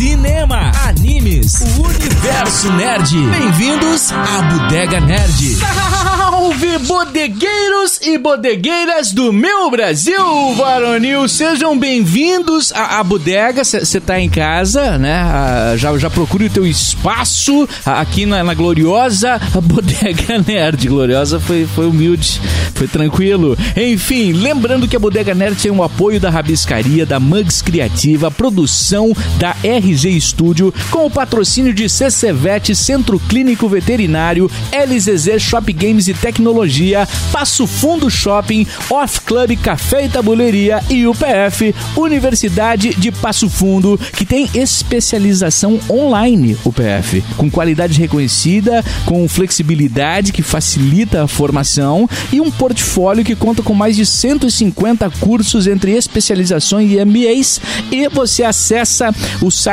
[0.00, 3.18] cinema, animes, o universo nerd.
[3.38, 5.56] Bem-vindos à Bodega Nerd.
[5.56, 11.28] Salve, bodegueiros e bodegueiras do meu Brasil, varonil!
[11.28, 13.62] Sejam bem-vindos à, à bodega.
[13.62, 15.16] Você tá em casa, né?
[15.16, 20.88] Ah, já, já procure o teu espaço ah, aqui na, na gloriosa Bodega Nerd.
[20.88, 22.40] Gloriosa foi, foi humilde,
[22.74, 23.54] foi tranquilo.
[23.76, 29.12] Enfim, lembrando que a Bodega Nerd tem o apoio da Rabiscaria, da Mugs Criativa, produção
[29.38, 29.54] da
[29.90, 37.08] RG Studio, com o patrocínio de CCVET, Centro Clínico Veterinário, LZZ Shop Games e Tecnologia,
[37.32, 44.24] Passo Fundo Shopping, Off Club Café e Tabuleiria e UPF, Universidade de Passo Fundo, que
[44.24, 52.50] tem especialização online, UPF, com qualidade reconhecida, com flexibilidade que facilita a formação e um
[52.50, 59.14] portfólio que conta com mais de 150 cursos entre especializações e MBAs e você acessa
[59.40, 59.69] o site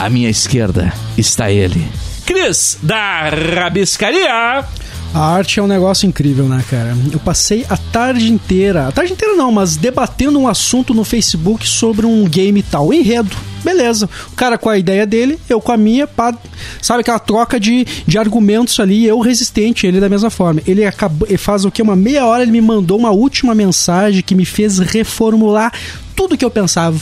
[0.00, 1.86] à minha esquerda está ele.
[2.24, 4.64] Cris da Rabiscaria.
[5.12, 6.96] A arte é um negócio incrível, né, cara?
[7.12, 11.68] Eu passei a tarde inteira, a tarde inteira não, mas debatendo um assunto no Facebook
[11.68, 13.36] sobre um game tal, enredo.
[13.62, 16.34] Beleza, o cara com a ideia dele, eu com a minha, pá,
[16.80, 20.62] sabe aquela troca de, de argumentos ali, eu resistente, ele da mesma forma.
[20.66, 21.82] Ele acabou, ele faz o que?
[21.82, 25.72] Uma meia hora ele me mandou uma última mensagem que me fez reformular
[26.16, 26.98] tudo que eu pensava.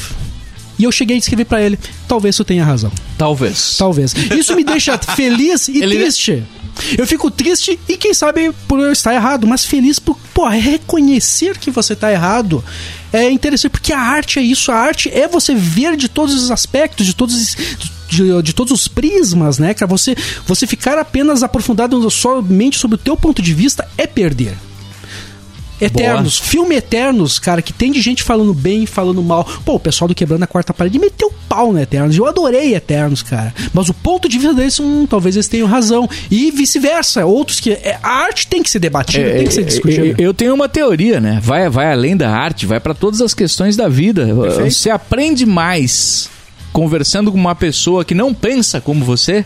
[0.78, 2.92] E eu cheguei a escrever para ele: talvez tu tenha razão.
[3.16, 3.76] Talvez.
[3.76, 4.14] Talvez.
[4.14, 6.44] Isso me deixa feliz e Ele- triste.
[6.96, 10.16] Eu fico triste e quem sabe por eu estar errado, mas feliz por
[10.48, 12.64] reconhecer que você está errado.
[13.12, 16.50] É interessante porque a arte é isso, a arte é você ver de todos os
[16.52, 17.56] aspectos, de todos os,
[18.08, 19.88] de, de todos os prismas, né, cara?
[19.90, 20.14] Você
[20.46, 24.56] você ficar apenas aprofundado somente sobre o teu ponto de vista é perder.
[25.80, 29.44] Eternos, filme Eternos, cara, que tem de gente falando bem, falando mal.
[29.64, 32.16] Pô, o pessoal do Quebrando a Quarta Parede meteu pau no Eternos.
[32.16, 33.54] Eu adorei Eternos, cara.
[33.72, 36.08] Mas o ponto de vista deles, hum, talvez eles tenham razão.
[36.30, 37.24] E vice-versa.
[37.26, 37.70] Outros que.
[37.72, 40.06] é, a arte tem que ser debatida, tem que ser discutida.
[40.08, 41.38] É, Eu tenho uma teoria, né?
[41.42, 44.26] Vai, vai além da arte, vai para todas as questões da vida.
[44.26, 44.70] Perfeito.
[44.72, 46.28] Você aprende mais
[46.72, 49.44] conversando com uma pessoa que não pensa como você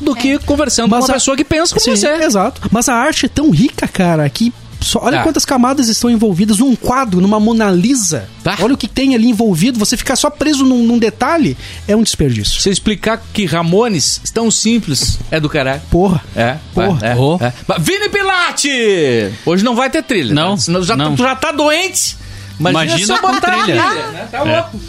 [0.00, 2.08] do que conversando Mas com uma a- pessoa que pensa como Sim, você.
[2.24, 2.60] Exato.
[2.70, 4.52] Mas a arte é tão rica, cara, que.
[4.80, 5.22] Só, olha Ah.
[5.24, 8.28] quantas camadas estão envolvidas num quadro, numa Mona Lisa.
[8.44, 8.56] Tá.
[8.60, 9.78] Olha o que tem ali envolvido.
[9.78, 11.56] Você ficar só preso num, num detalhe
[11.88, 12.60] é um desperdício.
[12.60, 15.82] Você explicar que Ramones tão simples é do caralho.
[15.90, 16.22] Porra.
[16.36, 17.06] É, Porra.
[17.06, 17.38] é, Oh.
[17.40, 17.52] é.
[17.66, 19.32] Mas Vini Pilate!
[19.44, 20.32] Hoje não vai ter trilha.
[20.32, 20.56] Não, né?
[20.58, 21.16] Senão já, não.
[21.16, 22.16] Tu já tá doente.
[22.60, 23.82] Imagina, Imagina com botar a trilha.
[24.12, 24.28] né?
[24.30, 24.80] Tá louco.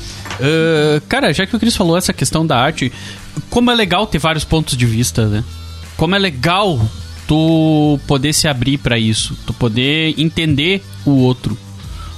[0.41, 2.91] Ah, cara, já que o Cris falou essa questão da arte,
[3.49, 5.43] como é legal ter vários pontos de vista, né?
[5.97, 6.79] Como é legal
[7.29, 11.55] tu poder se abrir pra isso, tu poder entender o outro,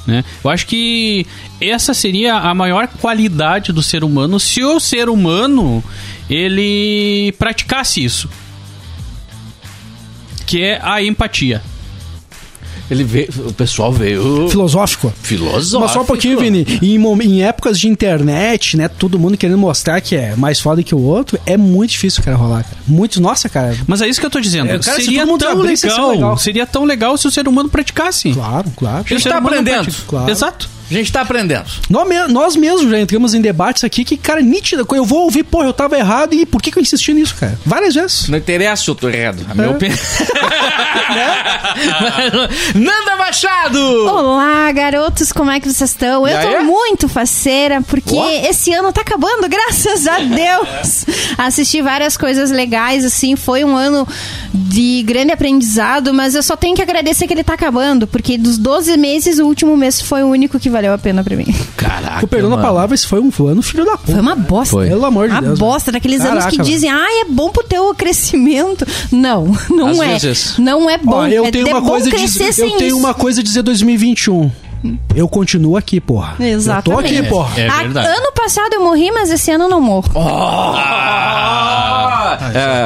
[0.07, 0.23] né?
[0.41, 1.27] Eu acho que
[1.59, 5.83] essa seria a maior qualidade do ser humano se o ser humano
[6.29, 8.29] ele praticasse isso.
[10.45, 11.61] Que é a empatia.
[12.89, 15.13] Ele veio, o pessoal veio Filosófico.
[15.21, 15.81] filosófico.
[15.81, 16.65] Mas só um pouquinho, Vini.
[16.81, 18.87] Em, em épocas de internet, né?
[18.87, 22.23] Todo mundo querendo mostrar que é mais foda que o outro, é muito difícil o
[22.25, 22.77] cara rolar, cara.
[22.87, 23.75] Muito, nossa, cara.
[23.87, 24.69] Mas é isso que eu tô dizendo.
[24.69, 26.37] É, cara, se seria mundo tão abrisse, ia ser legal, legal.
[26.37, 28.31] Seria tão legal se o ser humano praticasse.
[28.33, 29.05] Claro, claro.
[29.05, 29.91] A gente tá aprendendo.
[30.07, 30.29] Claro.
[30.29, 30.69] Exato.
[30.91, 31.65] A gente tá aprendendo.
[31.89, 34.83] Nós, nós mesmos já entramos em debates aqui que, cara, nítida.
[34.93, 37.57] Eu vou ouvir, porra, eu tava errado e por que, que eu insisti nisso, cara?
[37.65, 38.27] Várias vezes.
[38.27, 39.45] Não interessa se eu tô errado.
[39.49, 39.69] A minha É.
[39.69, 39.97] opinião.
[42.75, 43.79] Nanda Machado!
[44.07, 46.27] Olá, garotos, como é que vocês estão?
[46.27, 48.29] Eu tô muito faceira, porque Ó.
[48.49, 51.05] esse ano tá acabando, graças a Deus.
[51.37, 54.07] Assisti várias coisas legais, assim, foi um ano
[54.53, 58.57] de grande aprendizado, mas eu só tenho que agradecer que ele tá acabando, porque dos
[58.57, 61.45] 12 meses, o último mês foi o único que valeu a pena pra mim.
[61.77, 62.19] Caraca.
[62.21, 64.11] Com perdão da palavra, esse foi um ano filho da puta.
[64.11, 64.71] Foi uma bosta.
[64.75, 64.87] Foi.
[64.87, 65.59] Pelo amor de Uma Deus.
[65.59, 68.85] bosta, daqueles anos que Caraca, dizem, ah, é bom pro teu crescimento.
[69.11, 70.17] Não, não Às é.
[70.17, 70.57] vezes.
[70.57, 71.15] Não é bom.
[71.17, 72.97] Ó, eu é, tenho é uma bom coisa a crescer dizer, sem eu tenho isso.
[72.97, 74.51] uma coisa a dizer 2021.
[75.15, 76.35] Eu continuo aqui, porra.
[76.43, 77.13] Exatamente.
[77.13, 77.61] Eu tô aqui, porra.
[77.61, 78.07] É Ah, verdade.
[78.07, 80.09] ano passado eu morri, mas esse ano eu não morro.
[81.13, 82.37] Ah,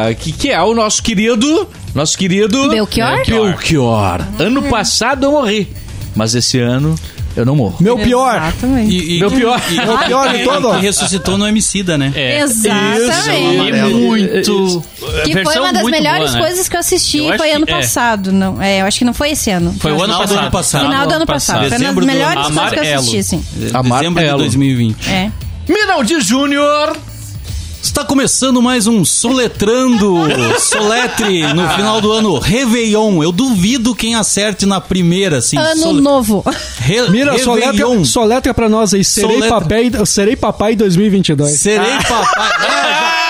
[0.09, 1.67] é, que, que é o nosso querido.
[1.93, 2.69] Nosso querido.
[2.69, 3.19] Belchior?
[3.19, 4.21] É, Belchior.
[4.39, 5.69] Ano passado eu morri.
[6.15, 6.95] Mas esse ano
[7.35, 7.75] eu não morro.
[7.79, 8.35] Meu pior.
[8.37, 8.91] Exatamente.
[8.95, 9.61] E, e, Meu pior.
[9.69, 10.75] E, Meu pior de todo.
[10.75, 12.11] que ressuscitou no Emicida, né?
[12.15, 12.39] É.
[12.39, 13.77] Exatamente.
[13.77, 14.83] E muito.
[15.25, 16.47] Que foi uma das melhores boa, né?
[16.47, 17.71] coisas que eu assisti Eu foi que- ano é.
[17.71, 18.31] passado.
[18.31, 19.75] Não, é, eu acho que não foi esse ano.
[19.79, 20.39] Foi o ano Final do passado.
[20.41, 20.85] ano passado.
[20.85, 21.69] Final do ano passado.
[21.69, 22.99] Foi uma das melhores coisas que eu Amarelo.
[22.99, 23.45] assisti, sim.
[23.53, 24.37] Dezembro de Amarelo.
[24.39, 25.09] 2020.
[25.09, 25.31] É.
[25.67, 26.95] Minaldi Júnior.
[27.85, 30.15] Está começando mais um Soletrando,
[30.59, 33.21] Soletre, no final do ano, Réveillon.
[33.21, 35.55] Eu duvido quem acerte na primeira, assim.
[35.55, 36.43] Ano Sole- novo.
[36.79, 38.03] Re- Mira, soletra, Réveillon.
[38.03, 39.03] soletra pra nós aí.
[39.03, 39.61] Serei Soletra.
[39.61, 41.51] papai, serei papai 2022.
[41.59, 43.24] Serei papai.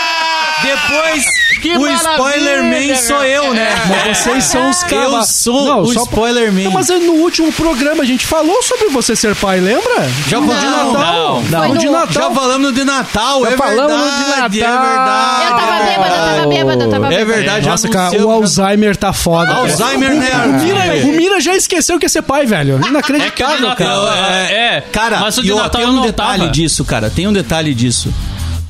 [0.63, 1.23] É, Depois,
[1.61, 3.69] Que o Spoiler Man sou eu, né?
[3.87, 5.27] Mas vocês são os Eu caras.
[5.29, 6.63] sou o Spoiler Man.
[6.63, 10.07] Não, mas no último programa a gente falou sobre você ser pai, lembra?
[10.27, 10.59] Já falamos.
[10.59, 11.43] de Natal.
[11.49, 11.67] Não.
[11.69, 12.33] No de no- Já Natal.
[12.35, 14.75] falamos de Natal, Já é falamos verdade, de Natal.
[14.75, 15.43] é verdade.
[15.43, 17.35] Eu tava bêbada, eu tava bêbada, eu tava É bêbada.
[17.35, 19.51] verdade, Nossa, já cara, o Alzheimer tá foda.
[19.53, 20.29] Alzheimer, né?
[20.45, 22.79] O Mira, o Mira já esqueceu que ia ser pai, velho.
[22.83, 24.49] É Inacreditável, Natal, cara.
[24.49, 24.81] é, é.
[24.91, 26.51] Cara, mas o de Natal tem eu um não detalhe tava.
[26.51, 27.09] disso, cara.
[27.09, 28.13] Tem um detalhe disso.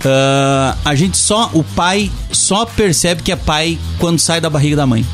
[0.04, 4.76] Ah, a gente só, o pai só percebe que é pai quando sai da barriga
[4.76, 5.06] da mãe.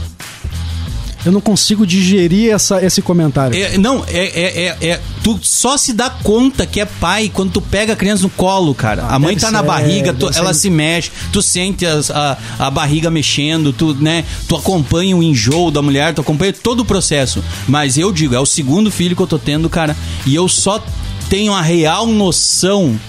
[1.24, 3.56] Eu não consigo digerir essa, esse comentário.
[3.56, 7.52] É, não, é, é, é, é- Tu só se dá conta que é pai quando
[7.52, 9.04] tu pega a criança no colo, cara.
[9.04, 10.62] Ah, a mãe tá na ser, barriga, tu- ela ser.
[10.62, 14.26] se mexe, tu sente as- a, a barriga mexendo, tu, né?
[14.48, 17.44] Tu acompanha o enjoo da mulher, tu acompanha todo o processo.
[17.68, 19.96] Mas eu digo, é o segundo filho que eu tô tendo, cara.
[20.26, 20.84] E eu só
[21.30, 23.00] tenho a real noção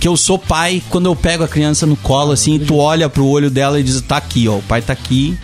[0.00, 3.08] que eu sou pai quando eu pego a criança no colo, assim, e tu olha
[3.08, 5.36] pro olho dela e diz, tá aqui, ó, o pai tá aqui.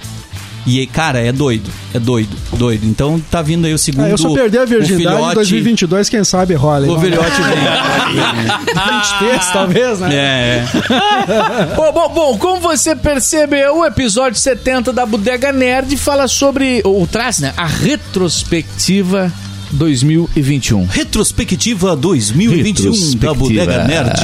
[0.66, 2.86] E, aí, cara, é doido, é doido, doido.
[2.86, 4.06] Então tá vindo aí o segundo.
[4.06, 6.90] Ah, eu só perder a o virgindade em filhote- 2022, quem sabe rola.
[6.90, 8.14] O filhote vem.
[9.20, 10.14] 23, talvez, né?
[10.14, 11.74] É, é.
[11.76, 17.06] Bom, bom, bom, como você percebeu, o episódio 70 da Bodega Nerd fala sobre, ou
[17.06, 19.30] traz, né, a retrospectiva
[19.74, 20.86] 2021.
[20.86, 23.34] Retrospectiva 2021 da Retrospectiva.
[23.34, 24.20] Bodega Nerd.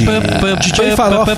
[0.61, 1.31] DJ Farofa.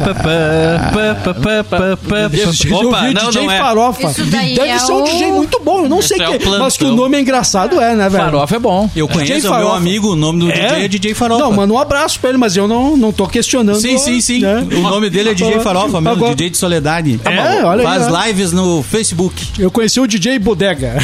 [2.74, 3.58] Opa, não, DJ não é.
[3.58, 4.12] Farofa.
[4.12, 6.40] Isso daí Deve é ser um o- DJ muito bom, eu não sei é que,
[6.40, 6.60] plantão.
[6.64, 8.24] mas que o nome é engraçado é, né, velho?
[8.26, 8.90] Farofa é bom.
[8.96, 11.44] Eu conheço DJ o meu amigo, o nome do DJ é DJ Farofa.
[11.44, 13.80] Não, manda um abraço pra ele, mas eu não, não tô questionando.
[13.80, 14.40] Sim, sim, sim.
[14.42, 14.66] né?
[14.76, 17.20] O nome dele é DJ Farofa, mesmo, Agora- DJ de Soledade.
[17.26, 18.26] É, olha aí, Faz ó.
[18.26, 19.44] lives no Facebook.
[19.60, 20.98] Eu conheci o DJ Bodega.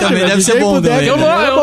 [0.00, 0.94] também velho, deve ser DJ bom Bodega.
[0.94, 1.08] também.
[1.08, 1.16] Eu,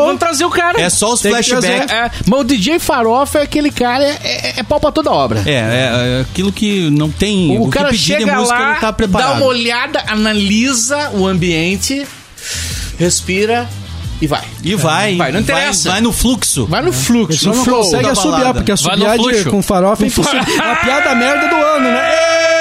[0.06, 0.80] vou trazer o cara.
[0.80, 1.92] É só os flashbacks.
[1.92, 5.42] É, mas o DJ Farofa é aquele cara, é, é, é pau pra toda obra.
[5.46, 7.58] É, é, é aquilo que não tem.
[7.58, 12.06] O, que cara chega música, lá, tá dá uma olhada, analisa o ambiente,
[12.98, 13.68] respira
[14.20, 14.44] e vai.
[14.64, 15.16] E vai.
[15.16, 15.90] Vai, não interessa.
[15.90, 16.66] Vai, no fluxo.
[16.66, 17.82] Vai no fluxo, só no não flow.
[17.82, 20.40] consegue assobiar, porque Vai assobiar de, com farofa é impossível.
[20.40, 22.08] a piada merda do ano, né?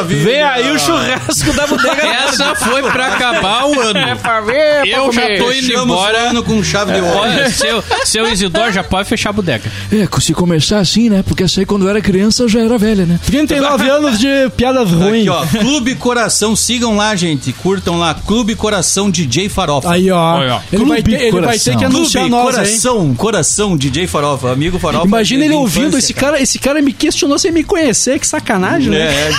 [0.00, 0.24] Maravilha.
[0.24, 2.02] Vem aí o churrasco da bodega.
[2.24, 3.98] Essa foi pra acabar o ano.
[3.98, 6.18] É pra ver, pra Eu já tô indo Fechamos embora.
[6.30, 7.18] ano com chave de ouro.
[7.18, 9.70] Olha, seu, seu Isidoro já pode fechar a bodega.
[9.92, 11.22] É, se começar assim, né?
[11.26, 13.18] Porque essa aí quando eu era criança eu já era velha, né?
[13.26, 15.28] 39 anos de piadas ruins.
[15.28, 17.52] Aqui, ó, Clube Coração, sigam lá, gente.
[17.52, 19.90] Curtam lá, Clube Coração DJ Farofa.
[19.92, 20.38] Aí, ó.
[20.40, 20.60] Aí, ó.
[20.72, 21.86] Ele, vai ter, ele vai ter que Coração.
[21.98, 22.52] anunciar Clube nós, hein?
[22.64, 25.06] Coração, Coração DJ Farofa, amigo Farofa.
[25.06, 28.90] Imagina ele ouvindo, infância, esse cara, esse cara me questionou sem me conhecer, que sacanagem,
[28.90, 28.98] né?
[29.00, 29.30] É,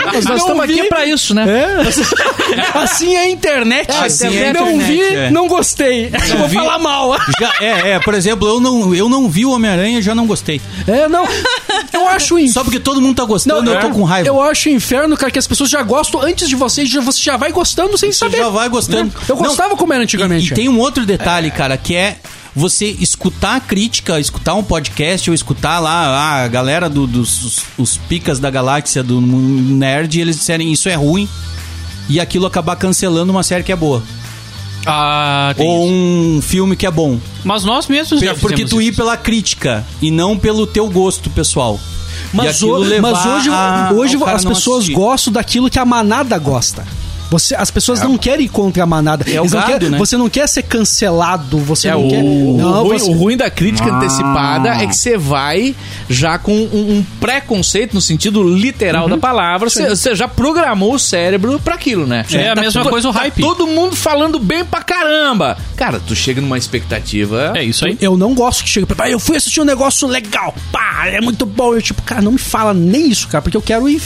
[0.00, 0.16] é, Farofa.
[0.16, 0.80] Nós Não estamos vi.
[0.80, 1.44] aqui pra isso, né?
[1.48, 2.78] É.
[2.78, 3.90] Assim é a internet.
[3.90, 5.30] Assim é a não internet, vi, é.
[5.30, 6.10] não gostei.
[6.36, 6.56] Vou vi.
[6.56, 7.16] falar mal.
[7.40, 10.26] Já, é, é, por exemplo, eu não, eu não vi o Homem-Aranha e já não
[10.26, 10.60] gostei.
[10.86, 11.26] É, não.
[11.92, 12.52] Eu acho inferno.
[12.54, 14.28] Só porque todo mundo tá gostando, eu tô com raiva.
[14.28, 17.36] Eu acho inferno, cara, que as pessoas já gostam antes de você, já, você já
[17.36, 18.38] vai gostando sem Você saber.
[18.38, 19.12] já vai gostando.
[19.28, 20.50] Eu Não, gostava como era antigamente.
[20.50, 22.16] E, e tem um outro detalhe, cara, que é
[22.58, 27.62] você escutar a crítica, escutar um podcast ou escutar lá a galera do- dos os,
[27.78, 31.28] os picas da galáxia do mundo nerd e eles disserem isso é ruim
[32.08, 34.02] e aquilo acabar cancelando uma série que é boa.
[34.86, 35.92] Ah, tem ou isso.
[35.94, 37.18] um filme que é bom.
[37.44, 41.78] Mas nós mesmos já Porque tu ir pela crítica e não pelo teu gosto pessoal.
[42.32, 44.94] Mas, levar mas hoje, a- hoje as pessoas assistir.
[44.94, 46.86] gostam daquilo que a manada gosta.
[47.30, 49.24] Você, as pessoas não querem ir contra a manada.
[49.30, 49.98] É o gado, querem- né?
[49.98, 51.58] Você não quer ser cancelado.
[51.58, 52.22] Você É, não o, quer.
[52.22, 55.74] o Não, ruim, você- o ruim da crítica antecipada é que você vai
[56.08, 59.68] já com um, um preconceito no sentido literal da palavra.
[59.68, 62.24] Você já programou o cérebro pra aquilo, né?
[62.32, 63.40] É a mesma to- coisa o tá hype.
[63.42, 65.56] todo mundo falando bem pra caramba.
[65.76, 67.52] Cara, tu chega numa expectativa.
[67.54, 67.96] É isso aí.
[68.00, 71.20] Eu não gosto que chegue pra "Ah, eu fui assistir um negócio legal, pá, é
[71.20, 71.74] muito bom.
[71.74, 74.00] Eu, tipo, cara, não me fala nem isso, cara, porque eu quero ir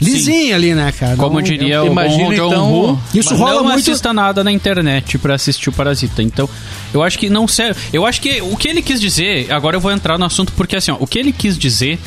[0.00, 1.16] lisinho ali, né, cara?
[1.16, 4.12] Como Não- diria eu o imagino, John então, Woo, isso mas rola não muito- assista
[4.12, 6.22] nada na internet pra assistir o Parasita.
[6.22, 6.48] Então,
[6.92, 7.80] eu acho que não serve.
[7.92, 10.76] Eu acho que o que ele quis dizer, agora eu vou entrar no assunto porque
[10.76, 11.98] assim, ó, o que ele quis dizer,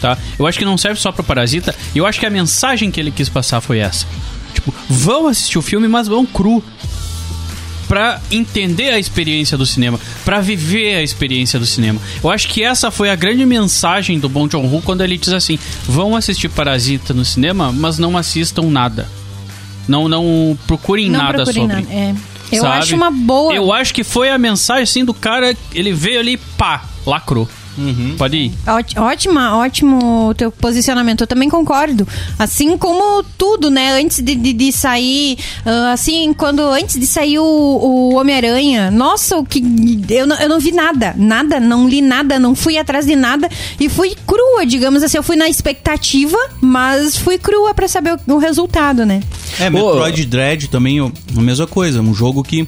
[0.00, 0.16] tá?
[0.38, 2.98] Eu acho que não serve só pro Parasita, e eu acho que a mensagem que
[3.00, 4.06] ele quis passar foi essa.
[4.54, 6.62] Tipo, vão assistir o filme, mas vão cru.
[7.90, 12.00] Pra entender a experiência do cinema, pra viver a experiência do cinema.
[12.22, 15.58] Eu acho que essa foi a grande mensagem do Bong Joon-ho quando ele diz assim:
[15.88, 19.08] "Vão assistir Parasita no cinema, mas não assistam nada.
[19.88, 21.82] Não não procurem Não nada procurem sobre".
[21.82, 21.92] nada.
[21.92, 22.14] É.
[22.52, 22.78] Eu sabe?
[22.78, 23.52] acho uma boa.
[23.52, 27.48] Eu acho que foi a mensagem assim do cara, ele veio ali, pá, lacrou.
[28.18, 28.52] Pode ir.
[28.66, 31.22] Óti- Ótima, ótimo o teu posicionamento.
[31.22, 32.06] Eu também concordo.
[32.38, 34.00] Assim como tudo, né?
[34.00, 39.36] Antes de, de, de sair, ah, assim, quando antes de sair o, o Homem-Aranha, nossa,
[39.36, 39.62] o que
[40.10, 43.48] eu não, eu não vi nada, nada, não li nada, não fui atrás de nada
[43.78, 45.16] e fui crua, digamos assim.
[45.16, 49.20] Eu fui na expectativa, mas fui crua pra saber o, o resultado, né?
[49.58, 52.00] É, Metroid Dread também, a mesma coisa.
[52.00, 52.66] Um jogo que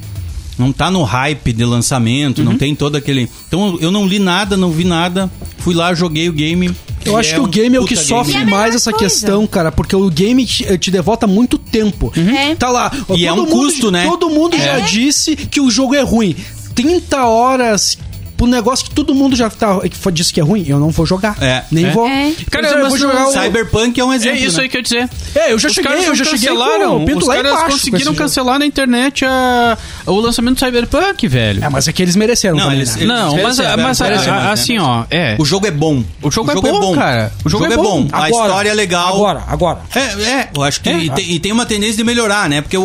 [0.58, 2.44] não tá no hype de lançamento, Uhum.
[2.44, 3.28] não tem todo aquele.
[3.48, 5.30] Então eu não li nada, não vi nada.
[5.58, 6.70] Fui lá, joguei o game.
[7.04, 8.44] Eu acho é que o um game é o que sofre game.
[8.44, 9.04] melhor mais essa coisa.
[9.04, 12.12] questão, cara, porque o game te, te devota muito tempo.
[12.16, 12.54] É.
[12.54, 12.90] Tá lá.
[13.16, 14.04] E é todo um mundo- custo, né?
[14.06, 16.36] Todo mundo já disse que o jogo é ruim.
[16.74, 17.98] 30 horas
[18.42, 20.90] pro negócio que todo mundo já tá, que foi- disse que é ruim, eu não
[20.90, 21.36] vou jogar.
[21.40, 21.62] É.
[21.70, 21.90] Nem É.
[21.90, 22.06] vou.
[22.06, 22.32] É.
[22.50, 23.32] Cara, eu mas vou jogar o...
[23.32, 24.38] Cyberpunk é um É exemplo.
[24.38, 24.62] isso né?
[24.64, 25.10] aí que eu ia dizer.
[25.34, 27.04] É, eu já Os cheguei, eu já não cheguei com cancelaram.
[27.04, 28.16] Os lá caras conseguiram esse jogo.
[28.18, 31.64] cancelar na internet a- o lançamento do Cyberpunk, velho.
[31.64, 33.02] É, mas é que eles mereceram Não, também, eles- né?
[33.02, 34.50] eles- Não, mas, mereceram, mas, mereceram, a- né?
[34.52, 35.36] assim, ó, é.
[35.38, 36.02] O jogo é bom.
[36.22, 37.32] O jogo é bom, cara.
[37.44, 38.08] O jogo, é bom.
[38.12, 39.14] A história é legal.
[39.14, 39.78] Agora, agora.
[39.94, 40.90] É, é, eu acho que.
[40.90, 42.60] E, tem, e tem uma tendência de melhorar, né?
[42.60, 42.76] Porque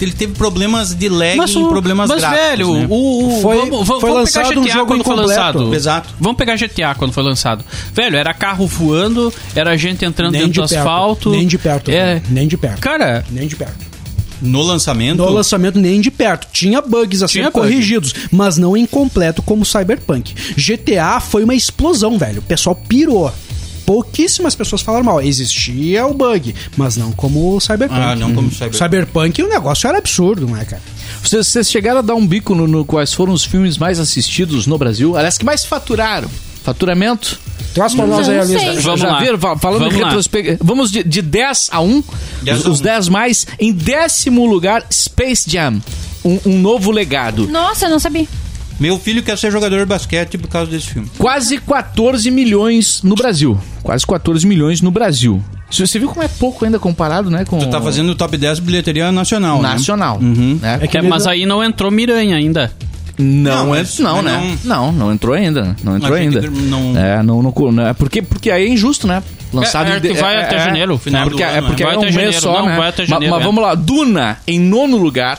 [0.00, 2.44] ele teve problemas de lag Mas, e problemas mas gráficos.
[2.46, 2.86] velho, né?
[2.90, 5.74] o, Foi- lançado pegar um jogo quando foi lançado.
[5.74, 6.14] Exato.
[6.20, 7.64] Vamos pegar GTA quando foi lançado.
[7.92, 10.78] Velho, era carro voando, era gente entrando Nem dentro de do perto.
[10.80, 11.30] asfalto.
[11.30, 11.90] Nem de perto.
[11.90, 12.22] É.
[12.30, 12.80] Nem de perto.
[12.80, 13.94] Cara, Nem de perto.
[14.42, 15.16] No lançamento.
[15.18, 16.48] No lançamento, nem de perto.
[16.52, 17.60] Tinha bugs a Tinha ser bug.
[17.66, 20.34] corrigidos, mas não incompleto como Cyberpunk.
[20.56, 22.40] GTA foi uma explosão, velho.
[22.40, 23.32] O pessoal pirou.
[23.86, 25.20] Pouquíssimas pessoas falaram mal.
[25.20, 28.00] Existia o bug, mas não como o Cyberpunk.
[28.00, 28.76] Ah, não como Cyberpunk.
[28.78, 30.82] Cyberpunk, o negócio era absurdo, né, cara?
[31.22, 34.66] Vocês, vocês chegaram a dar um bico no, no quais foram os filmes mais assistidos
[34.66, 35.16] no Brasil?
[35.16, 36.28] Aliás, que mais faturaram?
[36.62, 37.38] Faturamento?
[37.74, 38.80] Traz pra nós aí a lista.
[38.80, 39.20] Vamos Já lá.
[39.20, 39.38] viram?
[39.38, 40.06] Fa- Falando Vamos em lá.
[40.08, 40.58] retrospectiva.
[40.62, 42.04] Vamos de, de 10 a 1.
[42.42, 42.82] 10 os a os 1.
[42.84, 43.46] 10 mais.
[43.60, 45.80] Em décimo lugar, Space Jam.
[46.24, 47.46] Um, um novo legado.
[47.48, 48.26] Nossa, eu não sabia.
[48.78, 51.08] Meu filho quer ser jogador de basquete por causa desse filme.
[51.18, 53.58] Quase 14 milhões no Brasil.
[53.82, 55.42] Quase 14 milhões no Brasil.
[55.70, 57.44] Você você viu como é pouco ainda comparado, né?
[57.44, 59.60] Com Tu tá fazendo o top 10 bilheteria nacional.
[59.62, 59.68] né?
[59.70, 60.18] nacional.
[60.20, 60.58] Uhum.
[60.60, 60.78] Né?
[60.82, 62.72] É que é, ele mas não- aí não entrou Miranha ainda.
[63.16, 64.58] Não, Não, é, mas- não, mas né?
[64.64, 65.76] Não, não entrou ainda.
[65.84, 66.40] Não entrou ainda.
[66.40, 69.22] que não- É, não, não, não, é porque, porque aí é injusto, né?
[69.52, 71.84] Lançado É, é em de- que vai até janeiro, final porque, do é ano, porque
[71.84, 71.90] né?
[71.90, 72.76] é Vai um até mês janeiro, só, não, né?
[72.76, 73.44] vai janeiro, mas é.
[73.44, 75.38] vamos lá, Duna em nono lugar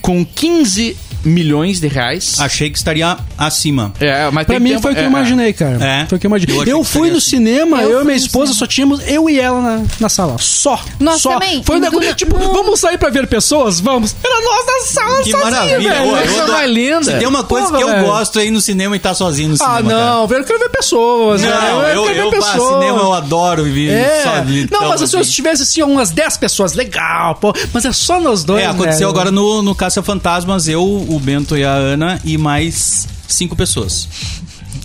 [0.00, 0.96] com 15
[1.26, 2.36] milhões de reais.
[2.40, 3.92] Achei que estaria acima.
[4.00, 5.84] É, mas Pra mim tempo- foi o que é, eu imaginei, cara.
[5.84, 6.06] É.
[6.06, 6.56] Foi o que eu imaginei.
[6.56, 7.30] Eu Eu, fui no assim.
[7.30, 8.58] cinema, Eu eu, e minha esposa cinema.
[8.58, 10.36] só tínhamos eu e ela na, na sala.
[10.38, 10.80] Só.
[11.00, 11.32] Nós só.
[11.34, 11.62] também.
[11.64, 12.52] Foi um negócio, Duna- tipo, não.
[12.52, 13.80] vamos sair pra ver pessoas?
[13.80, 14.14] Vamos.
[14.22, 15.90] Era nós na sala Que sozinho, maravilha.
[15.94, 16.10] velho.
[16.12, 17.02] Ô, eu Coisa mais linda.
[17.04, 18.04] Se tem uma coisa Porra, que eu velho.
[18.06, 19.78] gosto aí no cinema e tá sozinho no cinema.
[19.78, 21.40] Ah, não, velho, eu quero ver pessoas.
[21.42, 21.54] velho.
[21.54, 24.22] Não, eu, quero eu, ver pá, cinema eu adoro viver É.
[24.22, 24.68] sozinho.
[24.70, 27.52] Não, mas assim, se tivesse assim, umas 10 pessoas, legal, pô.
[27.72, 28.62] Mas é só nós dois.
[28.62, 30.82] É, aconteceu agora no, no Caça Fantasmas, eu,
[31.16, 34.08] o Bento e a Ana e mais cinco pessoas.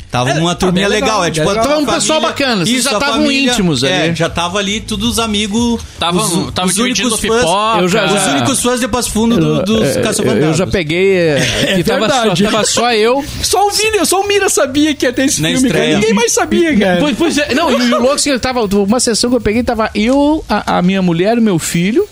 [0.09, 1.63] Tava É, uma ah, turminha bem legal, legal, é tipo legal.
[1.65, 3.93] Tava um pessoal família- bacana, vocês Isso, já a tavam família- íntimos ali.
[3.93, 5.81] É, já tava ali todos os amigos.
[5.97, 7.45] Tava, os, tava os únicos fãs.
[7.79, 10.53] Eu já- os já- únicos fãs de Passo Fundo do, dos É, Caça eu, eu
[10.53, 11.15] já peguei.
[11.31, 13.23] É, que tava só, tava só eu.
[13.41, 15.79] Só o Vini, só o Mira sabia que ia ter esse Na filme, cara.
[15.79, 15.99] estreia.
[15.99, 16.99] Ninguém mais sabia, cara.
[16.99, 18.59] Pois, pois é, não, e o louco assim, tava.
[18.65, 22.05] Uma sessão que eu peguei, tava eu, a, a minha mulher e o meu filho.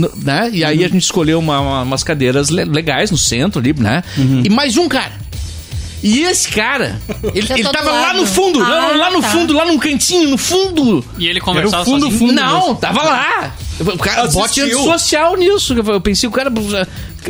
[0.00, 0.50] No- né?
[0.52, 4.02] E aí a gente escolheu uma- uma- umas cadeiras le- legais no centro ali, né?
[4.44, 5.12] E mais um cara.
[6.02, 6.98] E esse cara,
[7.34, 9.28] ele, ele do tava lá no fundo, lá, Ah, lá no tá.
[9.28, 11.04] fundo, lá num cantinho, no fundo.
[11.18, 12.18] E ele conversava Era o fundo, sozinho?
[12.30, 13.54] fundo Não, tava lá.
[13.80, 15.74] O cara, bote antissocial nisso.
[15.74, 16.50] Eu pensei, o cara.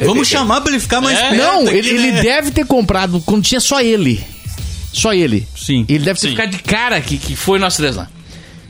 [0.05, 1.37] Vamos chamar pra ele ficar mais É, perto.
[1.43, 2.23] Não, aqui, ele, ele né?
[2.23, 4.25] deve ter comprado quando tinha só ele.
[4.93, 5.47] Só ele.
[5.57, 5.85] Sim.
[5.89, 6.37] Ele deve ter Sim.
[6.37, 8.09] ficado de cara que, que foi nós três lá.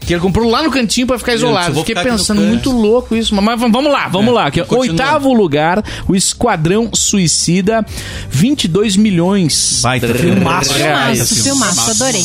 [0.00, 1.74] Que ele comprou lá no cantinho pra ficar isolado.
[1.76, 3.34] Fiquei ficar aqui pensando, muito louco isso.
[3.34, 4.50] Mas, mas vamos lá, vamos É, lá.
[4.50, 4.80] Que, continua.
[5.04, 7.84] oitavo lugar, o Esquadrão Suicida,
[8.30, 9.82] 22 milhões.
[10.00, 10.18] Filme.
[10.36, 12.24] Filmaço, filmaço, filmaço, adorei.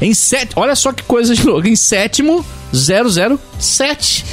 [0.00, 1.68] Em sete, olha só que coisa de louco.
[1.68, 4.24] Em sétimo, 007.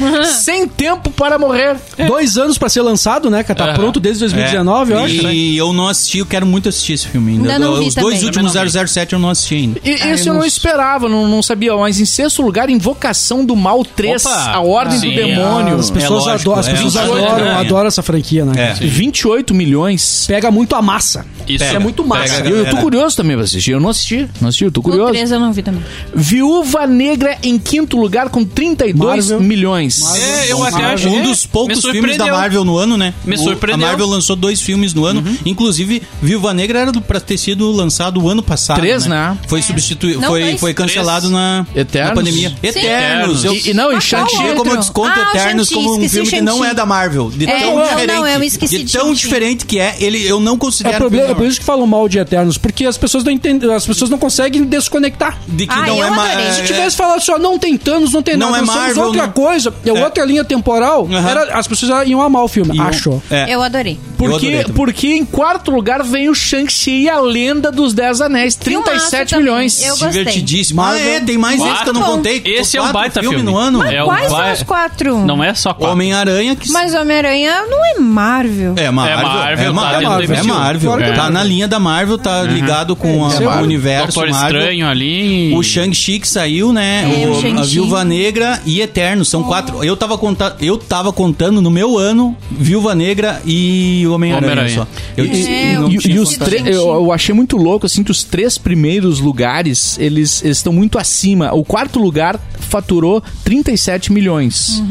[0.41, 1.75] Sem tempo para morrer.
[2.07, 3.43] Dois anos pra ser lançado, né?
[3.43, 5.03] Que tá pronto desde 2019, eu É.
[5.05, 5.23] acho.
[5.23, 5.33] né?
[5.33, 7.53] E eu não assisti, eu quero muito assistir esse filme ainda.
[7.53, 8.25] Ainda não vi Os dois também.
[8.27, 8.69] últimos não vi.
[8.87, 9.79] 007 eu não assisti ainda.
[9.83, 11.75] E, esse eu não esperava, não, não sabia.
[11.75, 14.35] Mas em sexto lugar, Invocação do Mal 3, Opa!
[14.51, 15.75] A Ordem Sim, do Demônio.
[15.77, 17.53] As pessoas, É lógico, adoram, as é, pessoas é, adoram, é.
[17.55, 18.51] adoram essa franquia, né?
[18.55, 18.67] É.
[18.73, 18.79] cara?
[18.87, 20.25] 28 milhões.
[20.27, 21.25] Pega muito a massa.
[21.47, 22.35] Isso É muito massa.
[22.35, 23.71] Pega, Eu, eu tô curioso também pra assistir.
[23.71, 24.27] Eu não assisti.
[24.41, 25.11] Não assisti, eu tô O curioso.
[25.11, 25.81] 3 eu não vi também.
[26.13, 29.41] Viúva Negra em quinto lugar com 32 Marvel.
[29.41, 30.01] milhões.
[30.15, 31.09] É, eu até acho.
[31.09, 32.27] Um é, dos poucos me filmes da.
[32.27, 33.13] Marvel no ano, né?
[33.25, 33.85] Me O- surpreendeu.
[33.85, 35.23] A Marvel lançou dois filmes no ano.
[35.45, 38.77] Inclusive, Viúva Negra era do- pra ter sido lançado o ano passado.
[38.79, 39.37] Três, né?
[39.47, 40.59] Foi substituído, Não, foi, dois.
[40.59, 42.09] foi cancelado na, Eternos?
[42.09, 42.55] na pandemia.
[42.61, 43.43] Eternos.
[43.43, 46.41] Eu, E, e não, e Ah, Shang-Chi como desconto Ah, Eternos como um filme que
[46.41, 47.29] não é da Marvel.
[47.29, 48.07] De É, tão diferente.
[48.07, 50.97] não, eu esqueci de tão diferente que é, ele, eu não É, considero.
[50.97, 53.85] problema, é por isso que falam mal de Eternos, porque as pessoas não entendem, as
[53.85, 55.37] pessoas não conseguem desconectar.
[55.47, 56.55] de que Ah, não eu é mais.
[56.57, 59.03] Se tivesse falado só, não tem Thanos, não tem Não nada, é nós somos Marvel,
[59.05, 60.03] outra não- coisa, é, É.
[60.03, 63.21] outra linha temporal, era- as pessoas iam amar o filme, acho.
[63.31, 63.53] É.
[63.53, 63.97] Eu adorei.
[64.19, 68.55] Eu Porque, porque em quarto lugar vem o Shang-Chi e a Lenda dos Dez Anéis,
[68.55, 69.81] 37 Filmaço milhões.
[69.81, 70.09] Eu gostei.
[70.09, 70.81] Divertidíssimo.
[70.81, 72.41] Ah, é, tem mais esse que eu não contei.
[72.45, 73.51] Esse é um Quatro baita filme filme.
[73.51, 73.83] no ano.
[73.83, 75.17] É um Quais são os quatro?
[75.25, 75.93] Não é só quatro.
[75.93, 78.73] Homem-Aranha que Mas Homem-Aranha não é Marvel.
[78.77, 79.19] É Marvel.
[79.19, 79.71] É Marvel, é, tá
[80.09, 80.43] Marvel, é.
[80.43, 80.89] Marvel.
[80.91, 81.33] Claro que é Tá Marvel.
[81.33, 83.63] na linha da Marvel, tá ligado com a- é o Marvel.
[83.63, 84.59] universo Doutor Marvel.
[84.59, 85.53] Estranho ali.
[85.55, 87.03] O Shang-Chi que saiu, né?
[87.03, 87.63] É, o, o a.
[87.63, 89.23] Viúva Negra e Eterno.
[89.23, 89.83] São quatro.
[89.83, 94.75] Eu tava, conta, eu tava contando no meu ano Viúva Negra e Homem-Aranha Homem-Aranha.
[94.75, 94.87] só.
[95.17, 98.11] Eu E- disse- É, E, e os tre- eu, eu achei muito louco assim que
[98.11, 101.53] os três primeiros lugares eles, eles estão muito acima.
[101.53, 104.81] O quarto lugar faturou 37 milhões.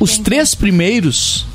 [0.00, 1.46] Os três primeiros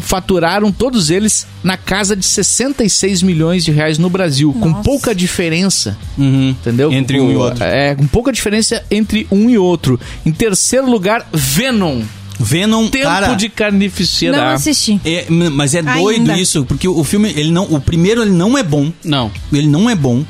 [0.00, 4.82] faturaram todos eles na casa de 66 milhões de reais no Brasil, com Nossa.
[4.82, 5.96] pouca diferença.
[6.16, 6.50] Uhum.
[6.50, 6.92] Entendeu?
[6.92, 7.64] Entre um e outro.
[7.64, 9.98] É, com pouca diferença entre um e outro.
[10.26, 12.02] Em terceiro lugar, Venom.
[12.38, 13.34] Venom, Tempo cara...
[13.34, 14.36] de carnificina.
[14.36, 15.00] Não assisti.
[15.04, 16.38] é, mas é doido Ainda.
[16.38, 19.30] isso, porque o filme, ele não, o primeiro ele não é bom, Não.
[19.52, 20.24] ele não é bom.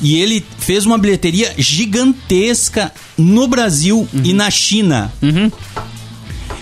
[0.00, 5.12] E ele fez uma bilheteria gigantesca no Brasil e na China.
[5.22, 5.50] Uhum.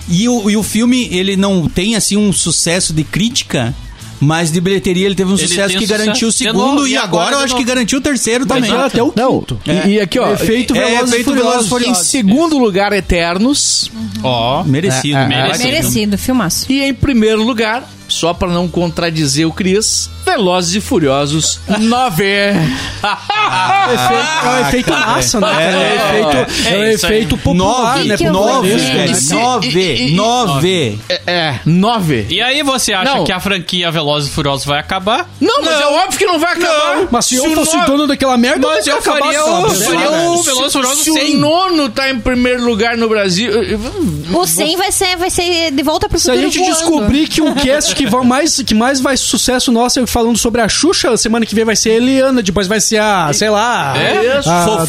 [0.09, 3.75] E o, e o filme, ele não tem assim um sucesso de crítica,
[4.21, 6.97] mas de bilheteria ele teve um Ele sucesso que sucesso garantiu o segundo novo, e
[6.97, 8.71] agora, agora eu acho que garantiu o terceiro também.
[8.71, 9.61] Até o Não, quinto.
[9.67, 10.33] e, e aqui, ó.
[10.33, 11.33] Efeito É, Velozes e efeito.
[11.35, 13.91] Velozes Em segundo lugar, Eternos.
[14.23, 14.63] Ó.
[14.65, 15.65] Merecido, É, é, merecido.
[15.65, 16.71] Merecido, filmaço.
[16.71, 22.25] E em primeiro lugar, só pra não contradizer o Cris, Velozes e Furiosos 9.
[22.25, 22.55] É
[23.95, 25.49] efeito, é o efeito massa, né?
[25.49, 27.13] É, o efeito, é, o é isso aí.
[27.15, 28.17] efeito popular, Nove, né?
[28.17, 30.99] que eu vou nove, se- nove, e- e- nove.
[31.09, 32.27] é, é, 9.
[32.31, 33.25] E aí você acha Não.
[33.25, 35.29] que a franquia Velozes e Furiosos vai acabar?
[35.41, 37.09] Não, mas é óbvio que não vai acabar.
[37.11, 40.11] Mas se eu o fosse nove- dono daquela merda, Mas eu acabar faria o- faria
[40.11, 41.37] o Velozes e Furiosos Se o 100.
[41.37, 43.51] nono tá em primeiro lugar no Brasil.
[43.51, 43.81] eu- eu-
[44.39, 46.79] O 100 vai ser, vai ser de volta pro Se a futuro gente voando.
[46.79, 50.61] descobrir que o cast que, vai mais, que mais vai sucesso nosso é falando sobre
[50.61, 53.95] a Xuxa, semana que vem vai ser a Eliana, depois vai ser a, sei lá...
[53.97, 54.39] É?
[54.39, 54.87] a- Fofão.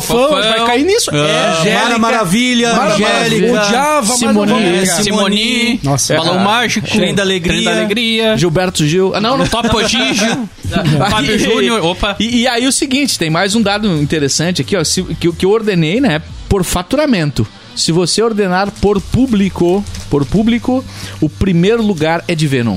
[0.00, 0.30] Fofão.
[0.30, 1.10] vai cair nisso.
[1.10, 3.52] É, Mara Maravilha, Angélica.
[3.52, 5.02] Não Simone, vamos é, negar.
[5.02, 6.44] Simoni, Nossa, Balão é.
[6.44, 7.52] Mágico, Trem da Alegria.
[7.54, 9.12] Trem da Alegria, Gilberto Gil.
[9.14, 9.46] Ah, não, não.
[9.46, 10.48] Topo Gigio,
[11.10, 12.16] Fábio Júnior, opa.
[12.18, 15.32] E, e aí o seguinte, tem mais um dado interessante aqui, ó, se- que, eu-
[15.32, 17.46] que eu ordenei, né, por faturamento.
[17.74, 20.84] Se você ordenar por público, por público,
[21.22, 22.76] o primeiro lugar é de Venom.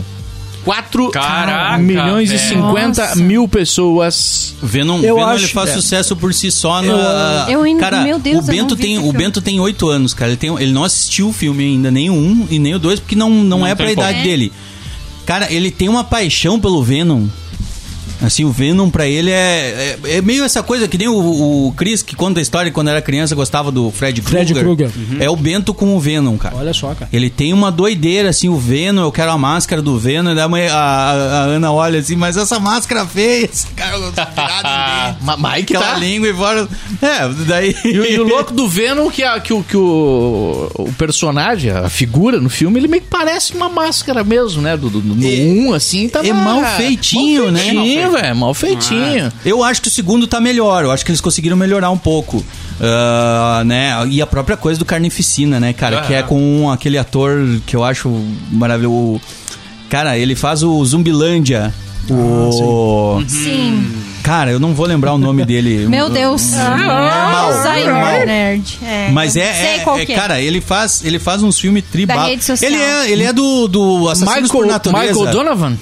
[0.63, 2.49] 4 Caraca, milhões e velho.
[2.61, 3.15] 50 Nossa.
[3.17, 4.55] mil pessoas.
[4.63, 5.73] Venom, Eu Venom acho- ele faz é.
[5.73, 7.45] sucesso por si só na.
[7.49, 9.11] Eu ainda- cara, meu Deus, o eu Bento tem o.
[9.11, 10.31] Bento tem oito anos, cara.
[10.31, 13.01] Ele, tem, ele não assistiu o filme ainda, nem o um e nem o dois,
[13.01, 14.23] porque não, não, Não é pra tem idade como.
[14.23, 14.51] dele.
[15.25, 17.25] Cara, ele tem uma paixão pelo Venom.
[18.25, 21.73] Assim, o Venom pra ele é, é, é meio essa coisa que nem o, o
[21.77, 24.55] Chris, que conta a história quando era criança gostava do Fred Krueger.
[24.55, 24.91] Fred Krueger.
[25.21, 26.55] É o Bento com o Venom, cara.
[26.55, 27.09] Olha só, cara.
[27.13, 30.43] Ele tem uma doideira, assim, o Venom, eu quero a máscara do Venom, e daí
[30.43, 34.25] a, mãe- a, a- Ana olha assim, mas essa máscara feia, esse cara não tá
[34.25, 35.97] virado Mike aquela tá.
[35.99, 36.67] língua e fora.
[37.01, 37.75] É, daí.
[37.85, 41.71] E, o- e o louco do Venom, que, a- que, o, que o, o personagem,
[41.71, 44.75] a figura no filme, ele meio que parece uma máscara mesmo, né?
[44.77, 47.71] Do, do, do- no É- 1, assim, tá é mal feitinho, né?
[47.73, 49.31] Mal feitinho, velho, mal feitinho.
[49.45, 52.43] Eu acho que o segundo tá melhor, eu acho que eles conseguiram melhorar um pouco.
[52.81, 53.93] Ah, né?
[54.09, 56.01] E a própria coisa do Carnificina, né, cara?
[56.01, 57.31] Que é com aquele ator
[57.65, 58.09] que eu acho
[58.51, 59.21] maravilhoso.
[59.89, 61.73] Cara, ele faz o Zumbilândia.
[62.09, 63.23] O.
[63.27, 63.91] Sim.
[64.21, 65.85] Cara, eu não vou lembrar o nome dele.
[65.89, 66.51] Meu Deus.
[66.51, 68.25] Normal, Alzheimer, normal.
[68.25, 68.79] nerd.
[68.83, 69.09] É.
[69.11, 70.05] Mas é, Sei é- qual é- é.
[70.05, 72.17] cara, ele faz, ele faz uns filmes tribal.
[72.17, 72.71] Da rede social.
[72.71, 75.13] Ele é, ele é do, do Assassinos por Michael, Natureza.
[75.13, 75.77] Michael Donovan?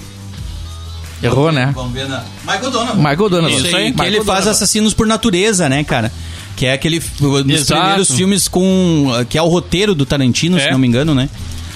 [1.24, 1.72] Errou, né?
[1.74, 2.24] Vamos ver na...
[2.46, 2.96] Michael Donovan.
[2.98, 3.50] Michael Donovan.
[3.56, 4.52] Isso aí, que Michael ele faz Donovan.
[4.52, 6.12] Assassinos por Natureza, né, cara?
[6.56, 10.66] Que é aquele um dos primeiros filmes com que é o roteiro do Tarantino, se
[10.68, 10.72] É.
[10.72, 11.28] não me engano, né?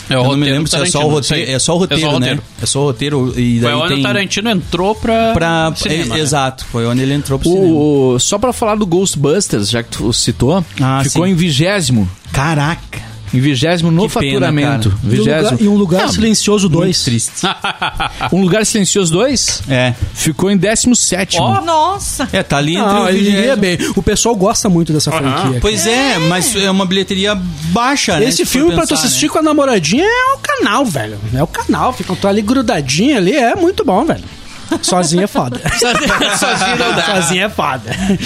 [0.10, 1.56] É o Eu não me roteiro lembro se é só o Tarantino, roteiro, isso aí.
[1.56, 2.26] é só o roteiro, É só o né?
[2.28, 2.44] roteiro.
[2.62, 6.04] É só o roteiro e daí Foi onde tem o Tarantino entrou pra, pra cinema,
[6.04, 6.20] é- né?
[6.20, 7.68] exato, foi onde ele entrou pro cinema.
[7.68, 11.32] O, o- só pra falar do Ghostbusters, já que tu citou, Ah, ficou sim.
[11.32, 12.08] em vigésimo.
[12.32, 13.07] Caraca.
[13.34, 14.90] Em vigésimo no Que pena, faturamento.
[15.04, 15.58] E um lugar, Vigésimo.
[15.62, 17.04] e um lugar Não, silencioso Muito 2.
[17.04, 17.32] triste.
[18.32, 19.94] Um lugar silencioso 2 É.
[20.13, 21.38] ficou em 17.
[21.40, 22.28] Nossa.
[22.32, 23.78] É, tá ali entre Não, o ele bem.
[23.96, 25.60] O pessoal gosta muito dessa franquia.
[25.62, 28.26] Pois é, mas é uma bilheteria baixa, né?
[28.26, 29.32] Esse se for filme, pra tu assistir né?
[29.34, 31.18] com a namoradinha, é o canal, velho.
[31.34, 31.94] É o canal.
[31.94, 34.24] Ficam tu ali grudadinha ali, é muito bom, velho.
[34.82, 35.62] Sozinha é foda.
[35.80, 37.06] Sozinho não dá.
[37.22, 37.84] Sozinha é foda.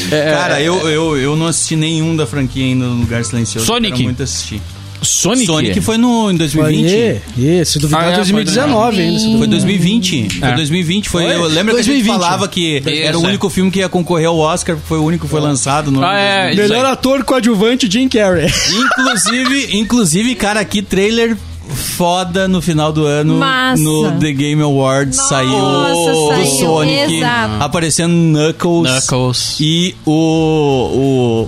[0.10, 3.68] Cara, eu, eu, eu não assisti nenhum da franquia ainda no Lugar Silencioso.
[3.68, 3.92] Sonic.
[3.94, 4.62] Quero muito assistir.
[5.02, 5.46] Sonic.
[5.48, 7.22] Sonic foi no, em 2020.
[7.38, 9.18] Aí, se duvidar, Ah, é, 2019 ainda.
[9.20, 9.50] se Foi duvidar.
[9.50, 10.40] 2020.
[10.40, 11.10] Foi 2020.
[11.10, 11.36] Foi, Foi?
[11.36, 11.98] eu lembro que a 2020.
[12.06, 13.30] gente falava que era o Isso, é.
[13.30, 16.20] único filme que ia concorrer ao Oscar, foi o único que foi lançado no Ah,
[16.20, 18.48] é, isso Melhor ator coadjuvante, Jim Carrey.
[18.70, 21.36] Inclusive, inclusive, cara, que trailer
[21.72, 23.82] foda no final do ano Massa.
[23.82, 27.64] no The Game Awards Nossa, saiu do saiu, Sonic exato.
[27.64, 29.58] aparecendo Knuckles, Knuckles.
[29.60, 30.12] e o,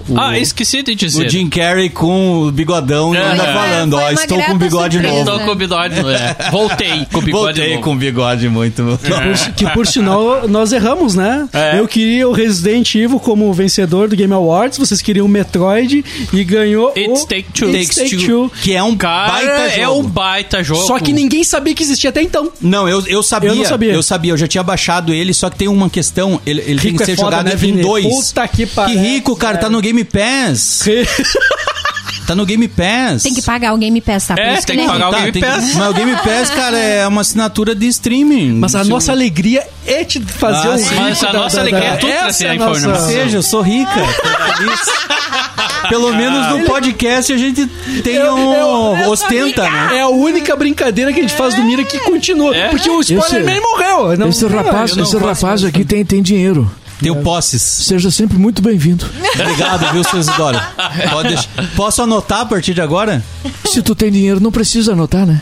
[0.10, 1.26] o, o Ah, esqueci de dizer.
[1.26, 3.24] o Jim Carrey com o bigodão e É.
[3.32, 5.16] ainda É, falando, foi ó, estou com bigode surpresa.
[5.18, 5.30] novo.
[5.32, 5.96] Estou com o bigode.
[6.00, 6.52] É.
[6.52, 7.82] Voltei com o bigode Voltei novo.
[7.84, 8.84] com bigode muito.
[9.56, 11.48] Que por sinal nós erramos, né?
[11.54, 11.80] É.
[11.80, 16.44] Eu queria o Resident Evil como vencedor do Game Awards, vocês queriam o Metroid e
[16.44, 17.70] ganhou It's o Take Two.
[17.76, 18.52] It's Takes Take Two, Two.
[18.62, 20.00] que é um Cara, baita é jogo.
[20.00, 20.86] um baita jogo.
[20.86, 22.52] Só que ninguém sabia que existia até então.
[22.62, 23.50] Não, eu, eu sabia.
[23.50, 23.94] Eu não sabia.
[23.94, 26.96] Eu sabia, eu já tinha baixado ele, só que tem uma questão, ele, ele tem
[26.96, 27.82] que é ser foda, jogado né, em Vini?
[27.82, 28.06] dois.
[28.06, 29.00] Puta que pariu.
[29.00, 30.84] rico, cara, tá no Game Pass.
[32.26, 33.24] Tá no Game Pass.
[33.24, 34.36] Tem que pagar o Game Pass, tá?
[34.38, 35.76] É, isso tem que ele é pagar o Tá, Game tem que- Pass.
[35.76, 38.54] Mas o Game Pass, cara, é uma assinatura de streaming.
[38.60, 41.56] Mas a Se- nossa alegria é te fazer Ah, um rico Mas a da- nossa
[41.58, 43.08] da- alegria da- é tudo trazer é nossa- informação.
[43.10, 43.92] Seja, eu sou rica.
[45.90, 47.68] Pelo menos no podcast a gente
[48.04, 48.98] tem Eu- um.
[48.98, 49.98] eu- ostenta, né?
[49.98, 52.56] É a única brincadeira que a gente faz do Mira que continua.
[52.56, 52.70] É?
[52.70, 54.18] Porque o Spoilerman morreu.
[54.18, 56.70] Não, esse rapaz, eu não esse rapaz aqui tem, tem dinheiro.
[57.04, 57.62] Tenho posses.
[57.62, 59.06] Seja sempre muito bem-vindo.
[59.40, 60.60] Obrigado, viu, seu Isidoro?
[61.12, 61.50] Pode.
[61.76, 63.24] Posso anotar a partir de agora?
[63.66, 65.42] Se tu tem dinheiro, não precisa anotar, né?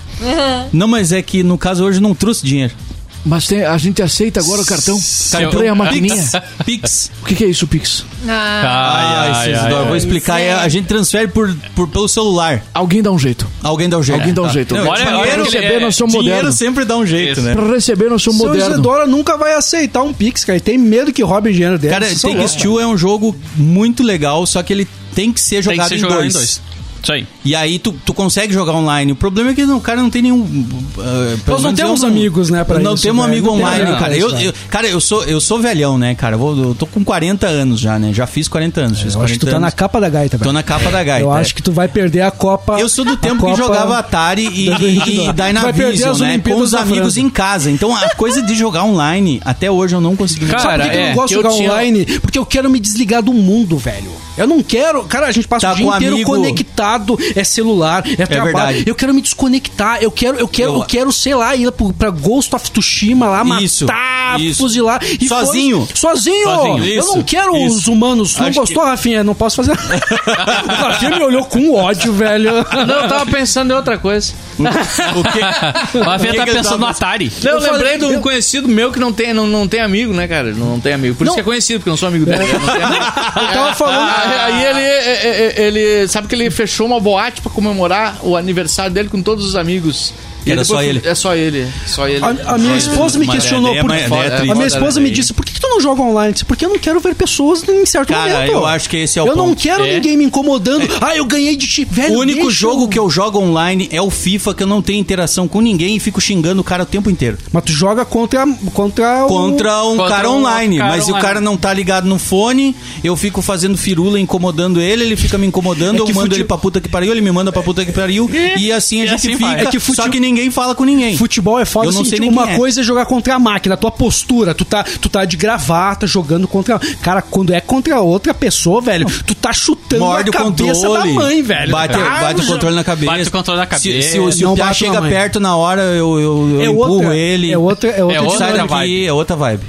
[0.73, 2.73] Não, mas é que no caso hoje eu não trouxe dinheiro.
[3.23, 4.99] Mas tem- a gente aceita agora o cartão.
[5.43, 6.23] Comprei a maquininha.
[6.65, 7.11] Pix.
[7.21, 8.03] O que, que é isso, Pix?
[8.27, 10.39] Ah, Ai, seu Isidoro, vou explicar.
[10.39, 10.45] É.
[10.47, 12.63] É, A gente transfere por, por- pelo celular.
[12.73, 13.47] Alguém dá um jeito.
[13.61, 14.19] Alguém dá um jeito.
[14.19, 14.73] Alguém dá um jeito.
[14.75, 16.55] Não, Olha, dinheiro, olha, receber, é, nós somos dinheiro modernos.
[16.57, 17.41] sempre dá um jeito, Isso.
[17.41, 17.53] né?
[17.53, 18.73] Pra receber, nós somos Seu modernos.
[18.73, 20.57] Isidoro nunca vai aceitar um Pix, cara.
[20.57, 21.93] Ele tem medo que roubem dinheiro dele.
[21.93, 25.75] Cara, loucos, Two é um jogo muito legal, só que ele tem que ser Tem
[25.75, 26.33] jogado, que ser em, jogado dois.
[26.33, 26.61] em dois.
[27.03, 27.27] Isso aí.
[27.43, 29.11] E aí tu, tu consegue jogar online.
[29.11, 30.41] O problema é que o cara não tem nenhum.
[30.41, 33.33] uh, Nós não temos amigos, né, pra não isso, temos velho.
[33.33, 34.15] amigo Não tem online, amigo cara.
[34.17, 36.35] Eu, isso, eu- cara, eu sou, eu sou velhão, né, cara?
[36.35, 38.13] Eu, vou- eu tô com 40 anos já, né?
[38.13, 38.99] Já fiz 40 anos.
[39.01, 39.73] fiz Eu acho que tu 40 tá na anos.
[39.75, 40.53] capa da gaita, Tô velho.
[40.53, 41.25] na capa da gaita.
[41.25, 41.39] Eu é.
[41.41, 42.79] acho que tu vai perder a Copa.
[42.79, 46.37] Eu sou do tempo que jogava Atari e, e, e Dynavision, né?
[46.39, 47.71] Com os amigos em casa.
[47.71, 50.45] Então a coisa de jogar online, até hoje eu não consegui.
[50.45, 52.05] Cara, Sabe por que, que eu é, não gosto de que eu jogar tinha- online?
[52.19, 54.11] Porque eu quero me desligar do mundo, velho.
[54.37, 55.03] Eu não quero.
[55.03, 56.31] Cara, a gente passa Tá o dia inteiro amigo.
[56.31, 57.17] conectado.
[57.35, 58.43] É celular, é, trabalho.
[58.43, 58.83] verdade.
[58.87, 59.97] Eu quero me desconectar.
[60.01, 63.43] Eu quero, eu quero, eu, Eu- quero, sei lá, ir pra Ghost of Tsushima lá,
[63.61, 64.57] Isso, matar, isso.
[64.61, 65.01] fuzilar.
[65.03, 65.79] E Sozinho.
[65.81, 65.99] foda-se.
[65.99, 66.43] Sozinho.
[66.45, 67.77] Sozinho, Eu isso, não quero isso.
[67.77, 68.35] os humanos.
[68.37, 69.23] Não Acho gostou, Rafinha?
[69.23, 69.71] Não posso fazer.
[70.65, 72.51] o Rafinha me olhou com ódio, velho.
[72.87, 74.33] Não, eu tava pensando em outra coisa.
[74.59, 77.31] O que, O Rafinha que tá que ele pensando tava- no Atari.
[77.43, 79.67] Não, eu, Eu falei- lembrei de um eu- conhecido meu que não tem, não, não
[79.67, 80.51] tem amigo, né, cara?
[80.51, 81.15] Não, não tem amigo.
[81.15, 81.35] Por isso Não.
[81.35, 82.39] que é conhecido, porque eu não sou amigo dele.
[82.39, 83.05] Não tem amigo.
[83.05, 83.99] Eu tava falando.
[84.01, 86.07] Ah, Aí ele, é, é, ele.
[86.07, 90.13] Sabe que ele fechou uma boate pra comemorar o aniversário dele com todos os amigos.
[90.45, 91.01] E Era só ele.
[91.03, 91.67] É só ele.
[91.85, 92.23] Só ele.
[92.23, 94.05] A, a minha esposa me é, questionou é por é
[94.49, 96.33] A minha esposa me disse, por que, que tu não joga online?
[96.47, 98.51] Porque eu não quero ver pessoas em certo Cara, momento.
[98.51, 99.61] eu acho que esse é o Eu não ponto.
[99.61, 99.95] quero É.
[99.95, 100.87] ninguém me incomodando.
[101.01, 101.85] Ah, eu ganhei de ti.
[101.89, 104.81] Velho, O único deixa jogo que eu jogo online é o FIFA, que eu não
[104.81, 107.37] tenho interação com ninguém e fico xingando o cara o tempo inteiro.
[107.51, 109.27] Mas tu joga contra, contra o...
[109.27, 111.19] Contra um Contra cara um online, cara mas online.
[111.19, 115.37] o cara não tá ligado no fone, eu fico fazendo firula, incomodando ele, ele fica
[115.37, 117.61] me incomodando, É eu mando fute- ele pra puta que pariu, ele me manda pra
[117.61, 119.61] puta que pariu, e assim a e gente assim fica, vai.
[119.61, 121.17] É que fute- só que ninguém fala com ninguém.
[121.17, 122.57] Futebol é foda Eu não assim, sei tipo, nem uma é.
[122.57, 126.07] coisa é jogar contra a máquina, a tua postura, tu tá, tu tá de gravata
[126.07, 126.79] jogando contra.
[127.01, 131.13] Cara, quando é contra outra pessoa, velho, tu tá chutando Morde a o cabeça controle,
[131.13, 131.71] da mãe, velho.
[131.71, 133.11] bate, Ah, bate o controle na cabeça.
[133.11, 134.11] Bate o controle na Se, cabeça.
[134.11, 137.15] se, o- se Não o chega perto na hora, eu, eu, eu É empurro outra,
[137.15, 137.51] ele.
[137.51, 139.63] é outra, é outra É outra Sai daqui, é outra vibe.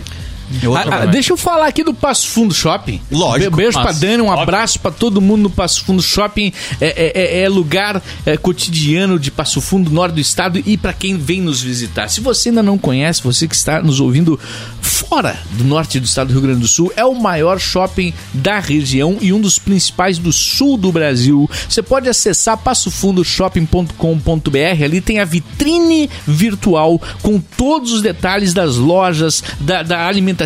[0.75, 3.01] Ah, ah, deixa eu falar aqui do Passo Fundo Shopping.
[3.11, 3.51] Lógico.
[3.51, 4.43] Be- Beijo Mas, pra Dani, um óbvio.
[4.43, 6.53] abraço pra todo mundo no Passo Fundo Shopping.
[6.81, 10.93] É, é- é- é lugar é, cotidiano de Passo Fundo, norte do estado e pra
[10.93, 12.09] quem vem nos visitar.
[12.09, 14.39] Se você ainda não conhece, você que está nos ouvindo
[14.81, 18.59] fora do norte do estado do Rio Grande do Sul, é o maior shopping da
[18.59, 21.49] região e um dos principais do sul do Brasil.
[21.69, 29.43] Você pode acessar passofundoshopping.com.br, ali tem a vitrine virtual com todos os detalhes das lojas,
[29.61, 30.42] da, da alimentação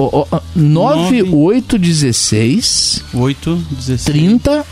[0.00, 4.64] Ó, ó, ó, 9816 8, 16, 30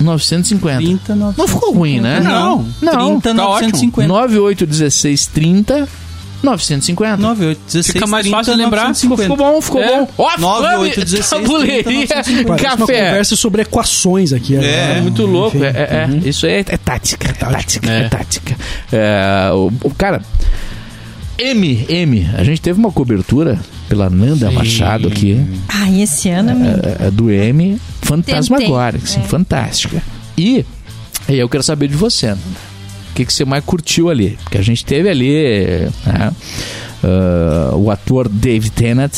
[0.00, 0.76] 950.
[0.78, 1.34] 30, 950.
[1.42, 2.20] Não ficou ruim, né?
[2.20, 3.20] Não, Não.
[3.20, 3.70] 30, Tá ótimo.
[3.72, 4.08] 950.
[4.08, 5.86] 9816 30
[6.42, 7.16] 950.
[7.18, 8.88] 98, 16, Fica mais 30, fácil de lembrar.
[8.88, 9.22] 950.
[9.22, 9.98] Ficou bom, ficou É.
[9.98, 10.08] bom.
[10.18, 12.48] Off 9, Club, 8, 16, tabuleiria, 30, 950.
[12.48, 13.04] Parece uma café.
[13.08, 14.56] conversa sobre equações aqui.
[14.56, 14.70] agora.
[14.70, 15.56] É, É muito louco.
[15.56, 15.66] Enfim.
[15.66, 16.28] É, é- é.
[16.28, 17.28] Isso é, é tática.
[17.28, 17.90] É tática.
[17.90, 18.08] É, É.
[18.08, 18.56] tática.
[18.92, 20.22] É, o, o cara.
[21.38, 26.80] M, M, a gente teve uma cobertura pela Nanda Machado aqui, Ai, esse ano, amigo.
[27.00, 29.24] é, é, do M, fantasmagórica, assim, é.
[29.24, 30.02] fantástica.
[30.38, 30.64] E
[31.28, 32.40] aí eu quero saber de você, Nanda.
[33.10, 34.36] O que, que você mais curtiu ali?
[34.42, 36.32] Porque a gente teve ali né,
[37.02, 39.12] ah, o ator Dave Tennant,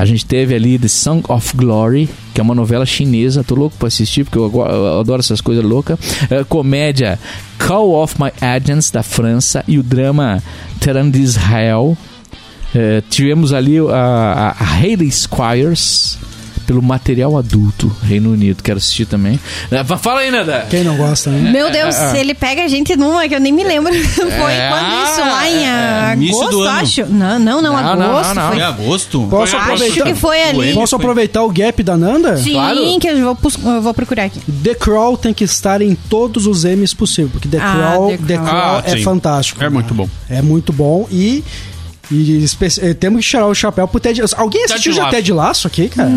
[0.00, 3.76] a gente teve ali The Song of Glory, que é uma novela chinesa, tô louco
[3.76, 5.98] pra assistir, porque eu, eu adoro essas coisas loucas.
[6.30, 7.18] É, comédia
[7.58, 10.42] Call of My Agents, da França, e o drama
[10.80, 11.98] Terran de Israel.
[12.74, 16.16] É, tivemos ali a, a Hayley Squires,
[16.70, 19.40] pelo material adulto, Reino Unido, quero assistir também.
[19.72, 20.66] É, fa- fala aí, Nada!
[20.70, 21.50] Quem não gosta, né?
[21.50, 23.92] Meu Deus, ele pega a gente numa que eu nem me lembro.
[24.14, 25.20] Foi É, quando isso?
[25.20, 26.78] Lá em é, início agosto, do ano.
[26.78, 27.06] acho.
[27.06, 28.34] Não, não, não, Não, não, agosto.
[28.34, 28.52] não, não.
[28.52, 28.60] Foi...
[28.60, 29.26] É agosto?
[29.28, 30.04] Posso Acho aproveitar?
[30.04, 30.72] que foi ali.
[30.74, 32.36] Posso aproveitar o gap da Nanda?
[32.36, 32.98] Sim, Claro.
[33.00, 34.40] que eu vou, eu vou procurar aqui.
[34.62, 38.16] The Crawl tem que estar em todos os M's possível, porque The Ah, Crawl, The
[38.18, 38.46] The Crawl.
[38.48, 39.02] Crawl Ah, é sim.
[39.02, 39.64] fantástico.
[39.64, 40.08] É muito bom.
[40.28, 41.42] É muito bom e,
[42.10, 42.44] e
[42.80, 45.16] eh, temos que tirar o chapéu pro Ted Alguém Ted assistiu já Lasso.
[45.16, 46.10] Ted Laço aqui, cara?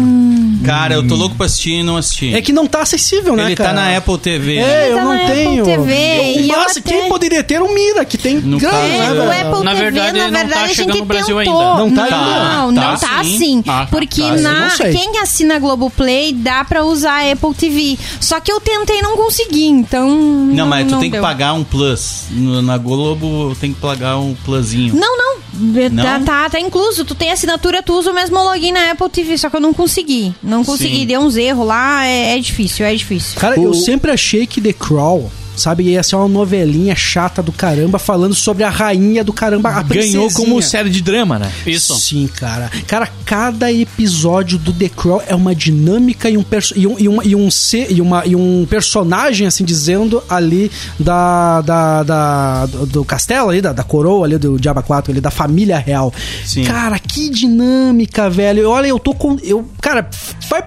[0.65, 2.33] Cara, eu tô louco pra assistir e não assisti.
[2.33, 3.69] É que não tá acessível, né, Ele cara?
[3.69, 4.57] tá na Apple TV.
[4.57, 5.63] É, eu tá não na Apple tenho.
[5.65, 5.93] TV,
[6.37, 9.41] e eu Nossa, até- quem poderia ter um Mira, que tem No grana, caso, né,
[9.41, 11.05] É, o Apple Na TV, verdade, na ele não tá verdade, a chegando gente no
[11.05, 11.61] Brasil tentou.
[11.61, 11.79] ainda.
[11.79, 12.43] Não tá não, ainda?
[12.55, 13.37] Não, não Tá tá sim.
[13.37, 13.63] sim.
[13.67, 14.93] Ah, porque tá, eu na, não sei.
[14.93, 17.97] quem assina Globoplay dá pra usar a Apple TV.
[18.19, 20.09] Só que eu tentei e não consegui, então...
[20.09, 22.25] Não, mas tu tem que pagar um plus.
[22.31, 24.95] Na Globo tem que pagar um plusinho.
[24.95, 25.33] Não, não.
[25.53, 26.03] Não?
[26.03, 27.05] Tá, tá, tá incluso.
[27.05, 29.73] Tu tem assinatura, tu usa o mesmo login na Apple TV, só que eu não
[29.73, 30.33] consegui.
[30.41, 31.05] Não consegui, Sim.
[31.05, 33.39] deu uns erros lá, é, é difícil, é difícil.
[33.39, 37.99] Cara, eu sempre achei que The Crawl, sabe, ia ser uma novelinha chata do caramba
[37.99, 40.31] falando sobre a rainha do caramba, a Ganhou princesinha.
[40.33, 41.51] como série de drama, né?
[41.65, 41.95] Isso.
[41.97, 42.71] Sim, cara.
[42.87, 47.23] Cara, cada episódio do The Crawl é uma dinâmica e um, e um, e uma-
[47.25, 47.49] e um,
[47.89, 53.61] e uma- e um personagem, assim dizendo, ali da, da, da- do, do castelo ali,
[53.61, 56.13] da, da coroa ali, do Diaba 4, ali, da família real.
[56.45, 56.63] Sim.
[56.63, 58.69] Cara, que dinâmica, velho.
[58.69, 59.37] Olha, eu tô com.
[59.43, 60.09] Eu, cara,
[60.49, 60.63] vai,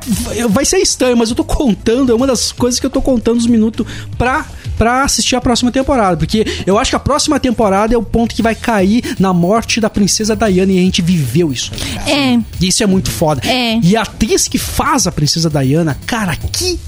[0.49, 3.39] vai ser estranho, mas eu tô contando, é uma das coisas que eu tô contando
[3.39, 3.87] os minutos
[4.19, 4.47] pra
[4.79, 6.17] pra assistir a próxima temporada.
[6.17, 9.81] Porque eu acho que a próxima temporada é o ponto que vai cair na morte
[9.81, 11.73] da princesa Diana e a gente viveu isso.
[12.07, 12.35] É.
[12.61, 13.41] E isso é muito foda.
[13.47, 13.79] É.
[13.83, 16.79] E a atriz que faz a princesa Diana, cara, que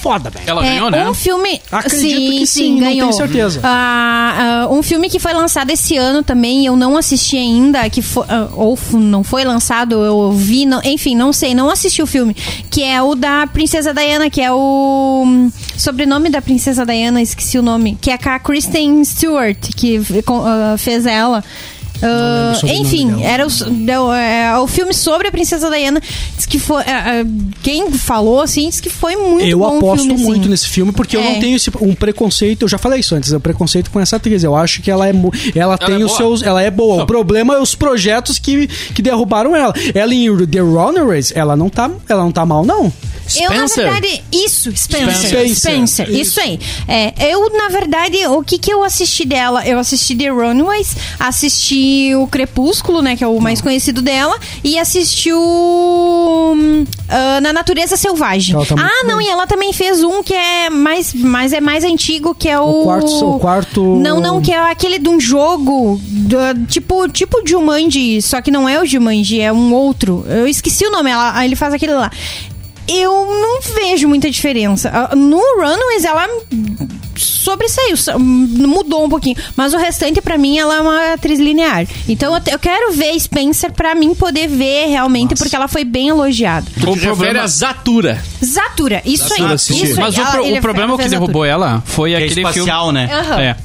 [0.00, 0.44] foda, velho.
[0.46, 1.10] Ela É, ganhou, né?
[1.10, 1.60] Um filme.
[1.72, 3.08] Acredito sim, que sim, não ganhou.
[3.08, 3.60] tenho certeza.
[3.64, 8.00] Ah, ah, um filme que foi lançado esse ano também, eu não assisti ainda, que
[8.00, 12.06] foi, ah, ou não foi lançado, eu vi, não- enfim, não sei, não assisti o
[12.06, 12.32] filme,
[12.70, 17.58] que é o da Princesa Diana, que é o hum, sobrenome da Princesa Diana, esqueci
[17.58, 20.00] o nome, que é a Kristen Stewart, que
[20.44, 21.42] ah, fez ela.
[22.58, 26.00] Sobrenome enfim, era o, deu, é, o filme sobre a Princesa Diana.
[26.36, 26.82] Diz que foi.
[26.82, 27.26] é, é,
[27.62, 30.50] quem falou, assim, diz que foi muito Eu bom o aposto filme, muito assim.
[30.50, 31.32] nesse filme porque eu É.
[31.32, 32.62] não tenho esse, um preconceito.
[32.62, 34.42] Eu já falei isso antes, é um preconceito com essa atriz.
[34.44, 36.16] Eu acho que ela é mu- ela, tem é os boa.
[36.16, 37.02] seus, ela é boa.
[37.02, 39.74] O problema é os projetos que, que derrubaram ela.
[39.94, 42.92] Ela em The Runaways, ela não tá, ela não tá mal não.
[43.36, 43.84] Eu, na Spencer.
[43.92, 45.28] verdade, isso, Spencer.
[45.28, 45.54] Spencer.
[45.54, 46.40] Spencer, isso.
[46.40, 46.58] aí.
[46.88, 49.66] É, eu, na verdade, o que que eu assisti dela?
[49.66, 54.78] Eu assisti The Runaways, assisti o Crepúsculo, né, que é o mais conhecido dela, e
[54.78, 58.54] assisti o hum, ah, Na Natureza Selvagem.
[58.66, 59.26] Tá ah, não, bem.
[59.26, 62.82] e ela também fez um que é mais, mais, é mais antigo, que é o...
[62.82, 67.40] O quarto- o quarto- Não, não, que é aquele de um jogo, do- tipo, tipo
[67.46, 70.24] Jumanji, só que não é o Jumanji, é um outro.
[70.28, 72.10] Eu esqueci o nome, ela, ele faz aquele lá.
[72.88, 74.90] Eu não vejo muita diferença.
[74.92, 76.26] Ah, No Runaways, ela
[77.16, 79.36] sobressaiu, sa- mudou um pouquinho.
[79.56, 81.86] Mas o restante, pra mim, ela é uma atriz linear.
[82.08, 85.84] Então, eu, te- eu quero ver Spencer pra mim poder ver realmente, porque ela foi
[85.84, 86.66] bem elogiada.
[86.86, 88.22] O problema, a Zatura.
[88.44, 89.28] Zatura, isso aí.
[89.30, 89.84] Zatura, assisti.
[89.84, 90.00] Isso aí.
[90.00, 91.20] mas o, Ela- pro- ele o problema que Zatura.
[91.20, 93.06] derrubou ela foi Que é aquele espacial, filme.
[93.06, 93.12] né?
[93.12, 93.40] Aham.
[93.40, 93.56] É.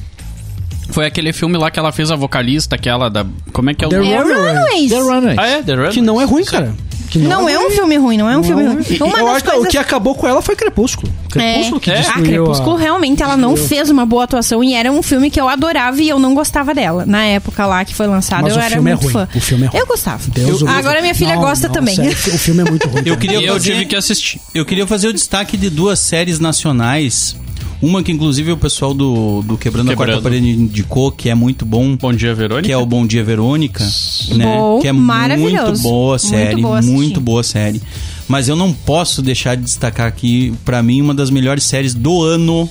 [0.90, 3.26] Foi aquele filme lá que ela fez a vocalista, aquela da.
[3.52, 4.12] Como é que é o The nome?
[4.12, 4.48] É Runaways.
[4.54, 4.90] Runaways.
[4.92, 5.36] The Runner.
[5.40, 5.62] Ah, é?
[5.64, 5.90] The Run?
[5.90, 6.74] Que não é ruim, cara.
[7.14, 8.76] Que Não é um filme ruim, não é um filme ruim.
[9.02, 11.14] Uma eu das acho que o coisas- que acabou com ela foi Crepúsculo.
[11.30, 11.98] Crepúsculo que É.
[11.98, 12.80] destruiu A Crepúsculo, a...
[12.80, 16.10] realmente, ela não fez uma boa atuação e era um filme que eu adorava e
[16.10, 17.06] eu não gostava dela.
[17.06, 19.14] Na época lá que foi lançado, Mas eu o era filme é muito ruim.
[19.14, 19.30] fã.
[19.36, 19.80] O filme é ruim.
[19.80, 20.22] Eu gostava.
[20.28, 21.96] Deus o Agora minha filha Não, gosta não, também.
[21.96, 23.04] sério, o filme é muito ruim.
[23.06, 24.42] Eu queria E eu fazer- tive que assistir.
[24.56, 27.36] Eu queria fazer o destaque de duas séries nacionais.
[27.84, 30.24] Uma que, inclusive, o pessoal do, do Quebrando, a Quarta Quebrando.
[30.24, 31.98] Parede indicou, que é muito bom.
[31.98, 32.66] Bom dia, Verônica.
[32.66, 33.84] Que é o Bom Dia Verônica,
[34.30, 34.46] né?
[34.46, 35.66] Bom, que é maravilhoso.
[35.66, 37.82] muito boa Muito série, boa muito, boa série.
[38.26, 42.24] Mas eu não posso deixar de destacar aqui, pra mim, uma das melhores séries do
[42.24, 42.70] ano,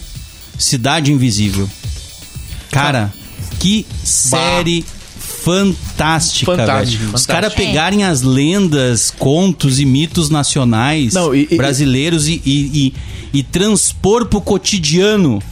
[0.56, 1.68] Cidade Invisível.
[2.70, 3.12] Cara,
[3.58, 4.82] que série
[5.44, 7.14] fantástica, Fantástico, velho.
[7.14, 12.94] Os caras pegarem as lendas, contos e mitos nacionais Não, e- e- brasileiros e, e,
[13.32, 15.42] e, e transpor pro cotidiano.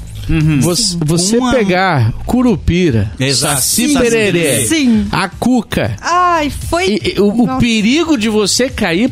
[0.61, 3.57] Você, você Uma- pegar Curupira, Exato.
[3.57, 3.99] Saci Sim.
[3.99, 5.07] Pererê, Sim.
[5.11, 6.87] a Cuca, Ai, foi.
[6.89, 9.11] e- e o, o perigo de você cair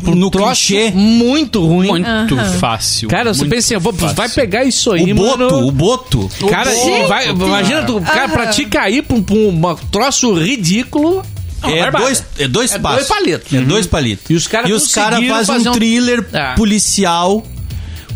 [0.00, 0.90] pro No troço clichê.
[0.90, 1.88] muito ruim.
[1.88, 3.08] Muito fácil.
[3.08, 4.16] Cara, você muito pensa assim, vou- fácil.
[4.16, 5.66] vai pegar isso aí, O boto, mano.
[5.68, 6.30] o boto.
[6.48, 7.06] Cara, Sim.
[7.06, 11.22] vai, imagina, tu, cara, pra te cair pra um, pra um troço ridículo.
[11.62, 12.04] É barbada.
[12.06, 13.06] dois, é dois É passos.
[13.06, 13.52] dois palitos.
[13.52, 14.30] É dois palitos.
[14.30, 16.54] E os caras E conseguiram fazem fazer um um- thriller Ah.
[16.56, 17.44] policial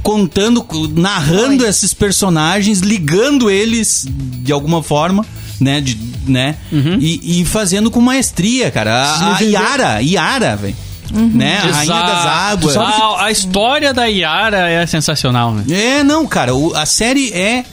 [0.03, 5.25] contando, narrando esses personagens, ligando eles de alguma forma,
[5.61, 5.81] né?
[5.81, 6.57] De, né?
[6.73, 8.95] E, e fazendo com maestria, cara.
[9.03, 10.77] A, a Yara, Yara, velho.
[11.13, 11.59] Né?
[11.59, 12.77] A Rainha das Águas.
[12.77, 15.65] A, a história da Yara é sensacional, né?
[15.71, 17.65] É, não, cara, o- a série é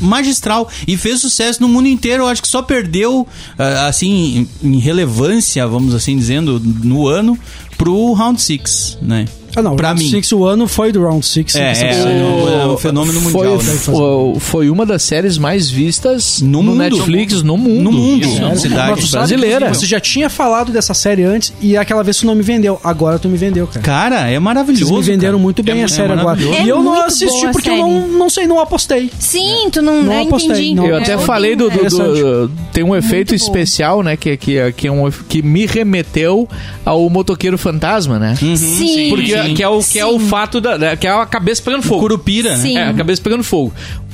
[0.00, 2.24] magistral e fez sucesso no mundo inteiro.
[2.24, 3.26] Eu acho que só perdeu,
[3.58, 7.38] ah, assim, em relevância, vamos assim dizendo, no ano
[7.76, 9.26] pro Round Six, né?
[9.58, 10.10] Ah, não, pra Round mim.
[10.10, 11.54] Six, o ano foi do Round Six.
[11.56, 12.20] É, essa é,
[12.62, 14.36] é um fenômeno mundial, foi, né?
[14.38, 16.76] foi, uma das séries mais vistas No no, mundo.
[16.76, 17.82] Netflix, no mundo.
[17.84, 18.22] No mundo.
[18.26, 18.36] Isso.
[18.36, 18.58] Sério?
[18.58, 19.72] Cidade brasileira.
[19.72, 22.78] Você já tinha falado dessa série antes e aquela vez tu não me vendeu.
[22.84, 23.80] Agora tu me vendeu, cara.
[23.80, 24.84] Cara, é maravilhoso.
[24.92, 25.42] Vocês me venderam cara.
[25.42, 26.38] muito bem É- a é série agora.
[26.38, 29.10] É e eu não muito assisti porque eu não, não sei, não apostei.
[29.18, 30.74] Sim, tu não, Não não apostei, entendi.
[30.74, 30.86] não.
[30.86, 34.86] Eu É, até falei do, do- do- tem um efeito especial, né, que que que
[34.86, 36.46] é um que me remeteu
[36.84, 38.34] ao motoqueiro fantasma, né?
[38.36, 39.08] Sim.
[39.10, 39.54] Porque Sim.
[39.54, 40.28] que é o que é o Sim.
[40.28, 42.00] fato da, da- que é a cabeça pegando fogo.
[42.00, 42.56] Curupira, né?
[42.56, 42.76] Sim.
[42.78, 43.72] É, a cabeça pegando fogo.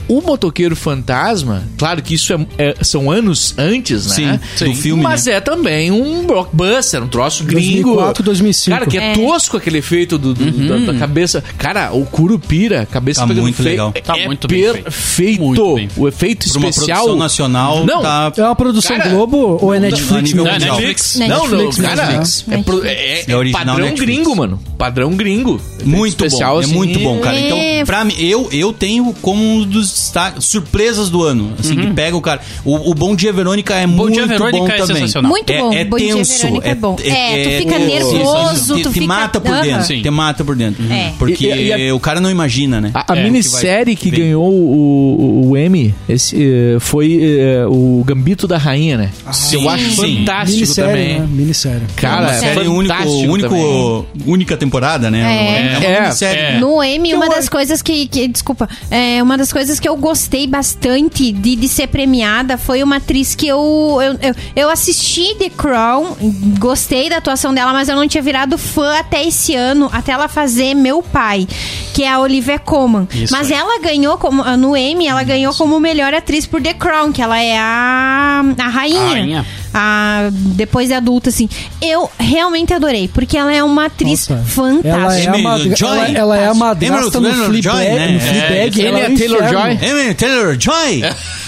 [0.08, 4.40] O motoqueiro fantasma, claro que isso é- é- são anos antes, né?
[4.56, 7.82] Sim, do filme, Mas é também um blockbuster, um troço gringo.
[7.94, 8.76] 2004, 2005.
[8.76, 9.14] Cara, que é, É.
[9.14, 11.42] tosco aquele efeito do, do- da, da cabeça.
[11.58, 13.92] Cara, o Curupira, cabeça Tá muito fe- legal.
[14.04, 14.82] Tá é muito bem feito.
[14.84, 15.40] perfeito.
[15.42, 16.98] Muito bem O efeito Pra uma especial.
[16.98, 18.32] produção nacional, Não, tá...
[18.36, 20.32] É uma produção Cara, Globo ou é a Netflix?
[20.34, 20.76] Não, mundial.
[20.76, 21.16] Netflix.
[21.16, 22.06] Não, não, Netflix, cara.
[22.06, 22.44] Netflix.
[22.50, 24.00] É, pro- é- É original padrão Netflix.
[24.16, 24.60] gringo, mano.
[24.76, 25.54] Padrão gringo.
[25.56, 27.36] Efeito Muito especial, bom, é assim, muito bom, cara.
[27.36, 27.46] É.
[27.78, 31.86] Então, pra mim, eu, eu tenho como um dos destaques, surpresas do ano, assim, que
[31.92, 32.40] pega o cara.
[32.64, 34.96] O, o Bom Dia Verônica é Bom muito Dia Verônica bom é também.
[34.96, 35.30] sensacional.
[35.30, 35.72] Muito bom.
[35.72, 36.96] É, é Bom Dia tenso, Verônica é bom.
[37.04, 40.02] É, tu fica nervoso, te, tu te fica- mata por dentro, Sim.
[40.02, 40.84] te mata por dentro.
[40.92, 41.12] É.
[41.18, 42.90] Porque E- e a- o cara não imagina, né?
[42.94, 48.02] A, a É, minissérie que que, ganhou o, o Emmy esse, eh, foi eh, o
[48.06, 49.10] Gambito da Rainha, né?
[49.52, 50.18] eu acho sim.
[50.18, 51.20] fantástico Minissérie, também.
[51.20, 51.26] né?
[51.30, 51.82] Minissérie.
[51.96, 52.94] Cara, uma é série único,
[53.28, 55.10] único, única temporada.
[55.10, 55.20] né?
[55.20, 55.78] É.
[55.78, 56.00] uma É.
[56.02, 56.40] minissérie.
[56.42, 56.58] É.
[56.60, 58.68] No M, uma das coisas que, que- Desculpa.
[58.90, 63.34] É, uma das coisas que eu gostei bastante de, de ser premiada foi uma atriz
[63.34, 66.16] que eu, eu, eu, eu assisti The Crown,
[66.60, 70.28] gostei da atuação dela, mas eu não tinha virado fã até esse ano, até ela
[70.28, 71.48] fazer Meu Pai,
[71.92, 73.08] que é a Olivia Colman.
[73.12, 74.44] Isso mas ela ganhou como.
[74.56, 78.68] No M, ela ganhou como melhor atriz por The Crown, que ela é a, a
[78.68, 79.00] rainha.
[79.00, 79.46] A rainha.
[79.74, 81.48] A- depois de adulta, assim.
[81.80, 84.42] Eu realmente adorei, porque ela é uma atriz Nossa.
[84.44, 84.88] fantástica.
[84.98, 85.88] Ela é, a madra- Joy.
[85.98, 88.08] ela, ela é a madrasta no Emerald Fleabag, Joy, né?
[88.08, 89.42] no É, Fleabag, ele ela é o Taylor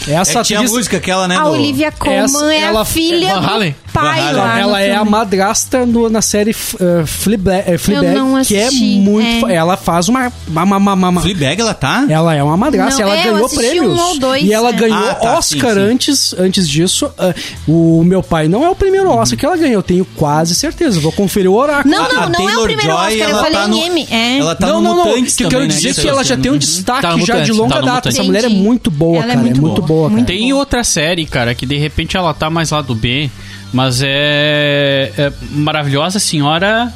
[0.05, 0.21] Taylor.
[0.23, 1.37] Essa É, tinha a atriz, música aquela, né?
[1.37, 3.71] A do- Olivia Colman é ela- a filha Van Halen?
[3.87, 4.59] do pai Van lá.
[4.61, 9.47] ela é a madrasta no- na série uh, Fleabag, eh, Fleabag, não que é muito...
[9.49, 9.55] é.
[9.55, 10.33] Ela faz uma...
[10.49, 12.05] uma, uma, uma- uma- Fleabag, ela tá?
[12.09, 13.99] Ela é uma madrasta, Não, ela é, ganhou prêmios.
[13.99, 14.79] um ou dois, e ela né?
[14.79, 15.93] ganhou Ah, tá, Oscar sim, sim.
[15.93, 17.11] antes antes disso.
[17.19, 17.33] Ah,
[17.69, 20.99] o meu pai não é o primeiro Oscar que ela ganhou, eu tenho quase certeza.
[21.01, 21.95] Vou conferir o oráculo.
[21.95, 23.71] Não, não, a não é o Taylor primeiro Joy, Oscar, eu ela falei tá em
[23.71, 24.09] no- M.
[24.11, 24.39] É.
[24.39, 25.05] Ela tá não, no não, não.
[25.07, 25.69] Mutantes Que eu quero né?
[25.69, 27.87] dizer que é o ela já tem um destaque Tá já de longa tá no
[27.87, 28.09] data.
[28.09, 29.39] Essa mulher é muito boa, é cara.
[29.39, 30.25] muito muito boa, boa, cara.
[30.25, 33.31] Tem outra série, cara, que de repente ela tá mais lá do B,
[33.73, 36.93] mas é, é Maravilhosa Senhora.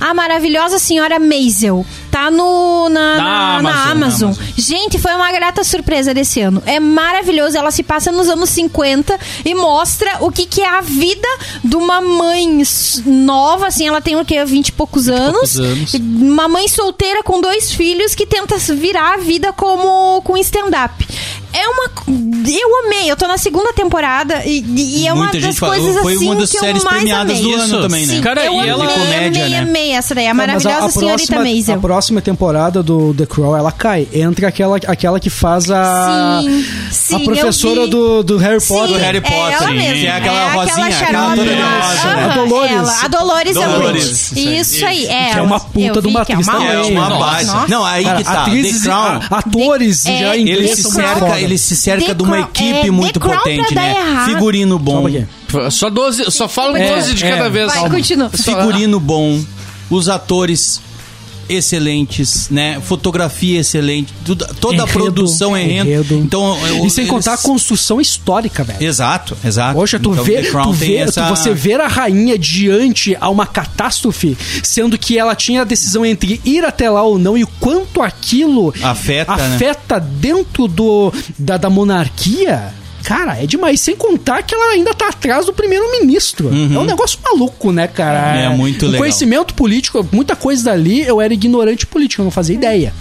[0.00, 1.84] A maravilhosa senhora Maisel.
[2.10, 4.32] Tá no, na, Na na, na Amazon, na Amazon.
[4.56, 6.62] Gente, foi uma grata surpresa desse ano.
[6.64, 7.56] É maravilhoso.
[7.56, 11.28] Ela se passa nos anos 50 e mostra o que, que é a vida
[11.62, 12.62] de uma mãe
[13.04, 14.44] nova, assim, ela tem o quê?
[14.44, 15.54] 20 e poucos anos.
[15.54, 15.94] poucos anos.
[15.94, 21.06] Uma mãe solteira com dois filhos que tenta virar a vida como com stand-up.
[21.52, 21.88] É uma.
[22.50, 25.74] Eu amei, eu tô na segunda temporada e, e é uma Muita das gente falou,
[25.76, 27.42] coisas foi assim uma das que séries eu mais premiadas amei.
[27.52, 28.14] do ano também, né?
[28.14, 29.58] Sim, Cara, eu e amei, ela- comédia, amei, né?
[29.60, 30.26] amei essa daí.
[30.26, 31.74] A maravilhosa senhorita próxima, Maisel.
[31.76, 34.06] a próxima temporada do The Crow, ela cai.
[34.12, 36.40] Entra aquela, aquela que faz a.
[36.42, 38.88] Sim, sim, a professora do, do Harry Sim, Potter.
[38.96, 39.74] Do Harry é Potter, ela sim.
[39.74, 39.94] mesma.
[39.94, 41.80] Que é aquela é rosinha, aquela toda lá.
[41.80, 42.24] rosa, né?
[42.24, 42.72] A Dolores.
[42.72, 43.04] ela.
[43.04, 44.12] A Dolores, é Dolores, Umbridge.
[44.12, 44.58] isso aí.
[44.60, 45.30] Isso aí, é.
[45.32, 46.68] Que é uma puta de uma é atriz uma também.
[46.70, 47.52] É uma base.
[47.68, 48.42] Não, aí que tá.
[48.42, 50.82] atrizes, a- atores já é, em Ele inglês se,
[51.38, 51.44] foda.
[51.44, 53.96] ele se cerca de uma equipe é, muito potente, né?
[53.96, 54.30] errado.
[54.30, 55.04] Figurino bom.
[55.70, 57.30] Só 12, só falam É, 12 de é.
[57.30, 57.72] cada vez.
[57.72, 58.30] Vai, continua.
[58.30, 59.42] Figurino bom.
[59.90, 60.80] Os atores
[61.48, 62.80] excelentes, né?
[62.80, 64.12] Fotografia excelente.
[64.24, 65.88] tudo- toda a Enredo, produção é enredo.
[65.88, 66.14] enredo.
[66.18, 68.82] Então, eu- E sem eles- contar a construção histórica, velho.
[68.82, 69.74] Exato, exato.
[69.74, 73.46] Poxa, tu Então, vê, tu vê essa- tu- você ver a rainha diante a uma
[73.46, 77.48] catástrofe, sendo que ela tinha a decisão entre ir até lá ou não e o
[77.60, 79.54] quanto aquilo Afeta, né?
[79.56, 82.72] afeta dentro do, da, da monarquia.
[83.04, 83.80] Cara, é demais.
[83.80, 86.48] Sem contar que ela ainda tá atrás do primeiro-ministro.
[86.50, 88.34] É um negócio maluco, né, cara?
[88.34, 88.52] Uhum.
[88.54, 89.00] É muito o legal.
[89.00, 92.92] conhecimento político, muita coisa dali, eu era ignorante político, eu não fazia ideia.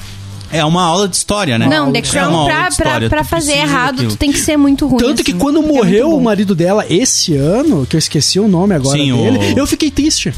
[0.49, 1.67] É uma aula de história, né?
[1.67, 4.11] Não, The É Crown, aula pra, de pra, pra fazer errado, daquilo.
[4.11, 4.97] tu tem que ser muito ruim.
[4.99, 5.39] Tanto que assim.
[5.39, 6.17] quando É morreu bom.
[6.19, 9.67] o marido dela esse ano, que eu esqueci o nome agora Sim, dele, o- eu
[9.67, 10.33] fiquei triste.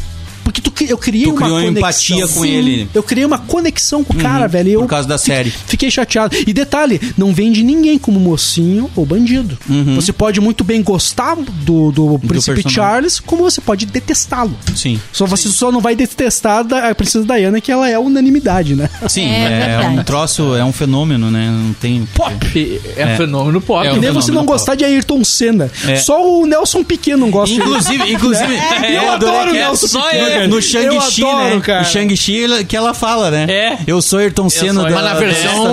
[0.51, 1.77] Porque tu, eu criei Tu uma criou conexão.
[1.77, 2.49] empatia com Sim.
[2.49, 2.89] ele.
[2.93, 4.69] Eu criei uma conexão com o cara, velho.
[4.69, 5.49] e Eu por causa da fiquei- série.
[5.51, 6.35] Fiquei chateado.
[6.47, 9.57] E detalhe, não vende ninguém como mocinho ou bandido.
[9.95, 12.69] Você pode muito bem gostar do, do príncipe personagem.
[12.71, 14.55] Charles, como você pode detestá-lo.
[14.75, 14.99] Sim.
[15.11, 18.89] Só você só não vai detestar da- a princesa Diana, que ela é unanimidade, né?
[19.07, 21.49] Sim, É é, um troço, é um fenômeno, né?
[21.51, 22.07] Não tem.
[22.15, 22.81] Pop.
[22.95, 23.17] É, É.
[23.17, 23.85] fenômeno pop.
[23.85, 25.69] É Que um nem você não gostar de Ayrton Senna.
[25.87, 25.95] É.
[25.97, 28.53] Só o Nelson Piquet não gosta de Inclusive, inclusive,
[28.93, 31.59] Eu adoro o Nelson só Piquet, é no Shang-Chi, né?
[31.63, 31.81] cara.
[31.81, 33.45] O Shang-Chi que ela fala, né?
[33.49, 33.77] É.
[33.87, 35.63] Eu sou Ayrton Senna da Mas na da versão,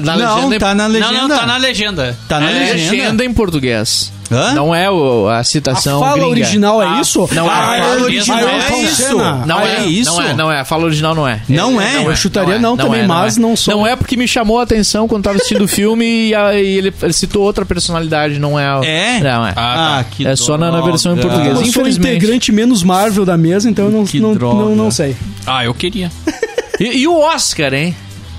[0.00, 1.12] na Não, legenda- tá na Não, legenda.
[1.28, 2.18] não, tá na legenda.
[2.28, 2.90] Tá na É legenda.
[2.92, 4.12] legenda em português.
[4.30, 4.52] Hã?
[4.52, 6.28] Não é o- a A citação fala gringa.
[6.30, 7.28] original é Ah, isso?
[7.32, 7.48] não é.
[7.48, 8.96] Ah, A fala Ayrton original é isso.
[9.02, 9.46] Senna.
[9.46, 10.10] Não Ah, é, é isso?
[10.10, 10.60] Não é, não é.
[10.60, 11.40] A fala original não é.
[11.48, 12.04] Não é?
[12.06, 13.74] Eu chutaria não também, é, mas não sou.
[13.74, 17.12] Não é porque me chamou a atenção quando tava assistindo o filme e, ele, ele
[17.12, 18.64] citou outra personalidade, não é.
[18.86, 19.20] É?
[19.20, 19.52] Não é.
[19.56, 21.58] Ah, que É só na- na versão em português.
[21.60, 24.60] Eu sou o integrante menos Marvel da mesa, então eu não, Que não, droga.
[24.62, 25.16] não, não sei.
[25.46, 26.10] Ah, eu queria.
[26.80, 27.96] E, e o Oscar, hein?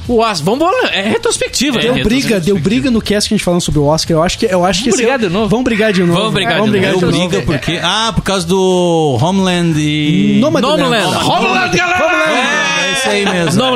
[0.09, 0.43] O Oscar.
[0.43, 0.87] Vamos embora.
[0.89, 1.79] É retrospectiva.
[1.79, 1.93] É, né?
[1.93, 4.17] Deu briga, deu briga no cast que a gente falando sobre o Oscar.
[4.17, 5.47] Eu acho que eu acho que Vamos esse- brigar de novo?
[5.49, 6.13] Vamos brigar de novo.
[6.19, 7.05] Vamos brigar Vamos de brigar novo.
[7.11, 7.29] de novo.
[7.29, 7.79] briga porque.
[7.83, 10.39] Ah, por causa do Homeland e.
[10.41, 10.81] Nomadland.
[10.81, 11.25] Nomadland.
[11.25, 11.99] Homeland, galera!
[13.09, 13.63] É aí mesmo.
[13.63, 13.69] É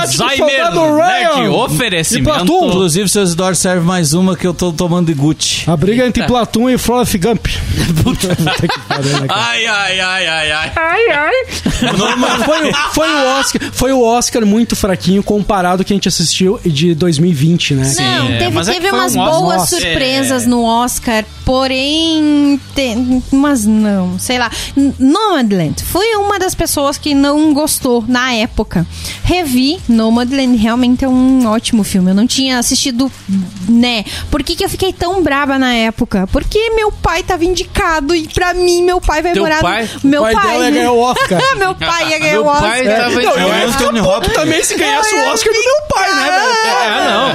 [0.00, 1.50] resgate do Alzheimer Nerd, Ryan.
[1.52, 2.30] oferecimento.
[2.30, 2.68] E Platum.
[2.68, 5.68] Inclusive, seu Isidoro serve mais uma que eu tô tomando de Gucci.
[5.68, 7.46] A briga entre Platum e Forrest Gump.
[8.02, 9.40] Puta que pariu, né, cara?
[9.50, 11.32] Ai, ai, ai, ai, ai.
[12.18, 16.08] Mas foi, foi o Oscar, foi o Oscar muito fraquinho comparado ao que a gente
[16.08, 17.94] assistiu de 2020, né?
[17.98, 19.40] Não, é, teve, mas é teve foi umas um Oscar.
[19.40, 20.46] boas Nossa, surpresas é.
[20.46, 22.60] no Oscar, porém.
[22.74, 24.50] Tem, mas não, sei lá.
[24.98, 25.82] Nomadland.
[25.84, 28.86] Fui uma das pessoas que não gostou na época.
[29.24, 32.10] Revi Nomadland, realmente é um ótimo filme.
[32.10, 33.10] Eu não tinha assistido,
[33.68, 34.04] né?
[34.30, 36.26] Por que, que eu fiquei tão braba na época?
[36.32, 39.60] Porque meu pai tava indicado e pra mim meu pai vai Teu morar.
[39.60, 39.88] pai?
[40.02, 40.46] Meu O pai pai.
[40.48, 41.38] dela ia ganhar o Oscar.
[41.38, 42.68] meu meu pai ia ganhar Meu o Oscar.
[42.70, 44.34] pai tava Não, É eu ia ficar Anthony puto Hopkins.
[44.34, 46.48] também se ganhasse o Oscar do meu pai, né, velho?
[46.78, 47.28] É, não.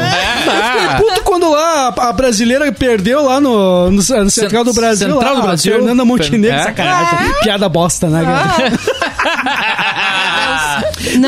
[0.56, 5.08] Eu fiquei puto quando lá a brasileira perdeu lá no, no, no Central do Brasil.
[5.10, 5.74] Central lá, do Brasil.
[5.74, 6.64] Fernanda Montenegro, É.
[6.64, 7.34] sacanagem.
[7.44, 8.74] Piada bosta, né, cara?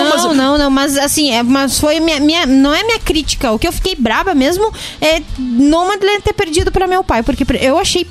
[0.04, 2.46] Não, não, não, mas assim, é, mas foi minha, minha.
[2.46, 3.52] Não é minha crítica.
[3.52, 4.72] O que eu fiquei braba mesmo
[5.02, 8.08] é Nomadland ter perdido pra meu pai, porque eu achei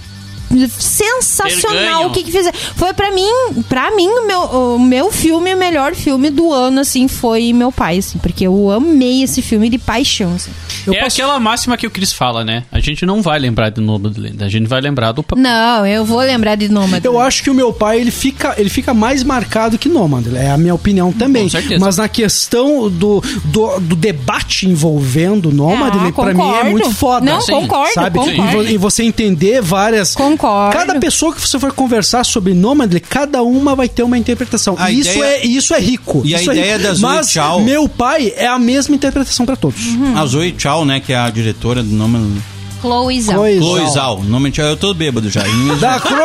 [0.79, 2.57] sensacional o que que fizeram.
[2.77, 3.29] Foi pra mim,
[3.69, 7.73] pra mim o meu, o meu filme, o melhor filme do ano assim foi meu
[7.73, 10.51] pai, assim, porque eu amei esse filme de paixão, assim.
[10.93, 12.65] É aquela máxima que o Chris fala, né?
[12.71, 15.43] A gente não vai lembrar de Nomadland, a gente vai lembrar do papai.
[15.43, 17.05] Não, eu vou lembrar de Nomadland.
[17.07, 20.27] Eu acho que o meu pai, ele fica, ele fica mais marcado que Nomad.
[20.35, 21.45] É a minha opinião também.
[21.45, 21.85] Com certeza.
[21.85, 27.25] Mas na questão do, do, do debate envolvendo Nomad, Ah, pra mim é muito foda.
[27.25, 27.53] Não, Sim.
[27.53, 28.19] concordo, sabe?
[28.19, 28.65] concordo.
[28.69, 30.15] E, vo- você entender várias.
[30.15, 30.77] Concordo.
[30.77, 34.77] Cada pessoa que você for conversar sobre Nomadland, cada uma vai ter uma interpretação.
[34.79, 36.23] A E isso, ideia- é, isso é rico.
[36.25, 36.89] E a Isso é ideia rico.
[36.89, 39.87] da Zoe Mas Chao- meu pai é a mesma interpretação pra todos.
[39.87, 40.17] Uhum.
[40.19, 42.43] A Zoe Chao, né, que é a diretora do nome...
[42.81, 43.35] Chloe Zhao.
[43.37, 43.93] Chloe Chloe Zhao.
[43.93, 44.25] Zhao.
[44.25, 45.43] Nome Chao, eu tô bêbado já.
[45.81, 46.19] Da Chloe!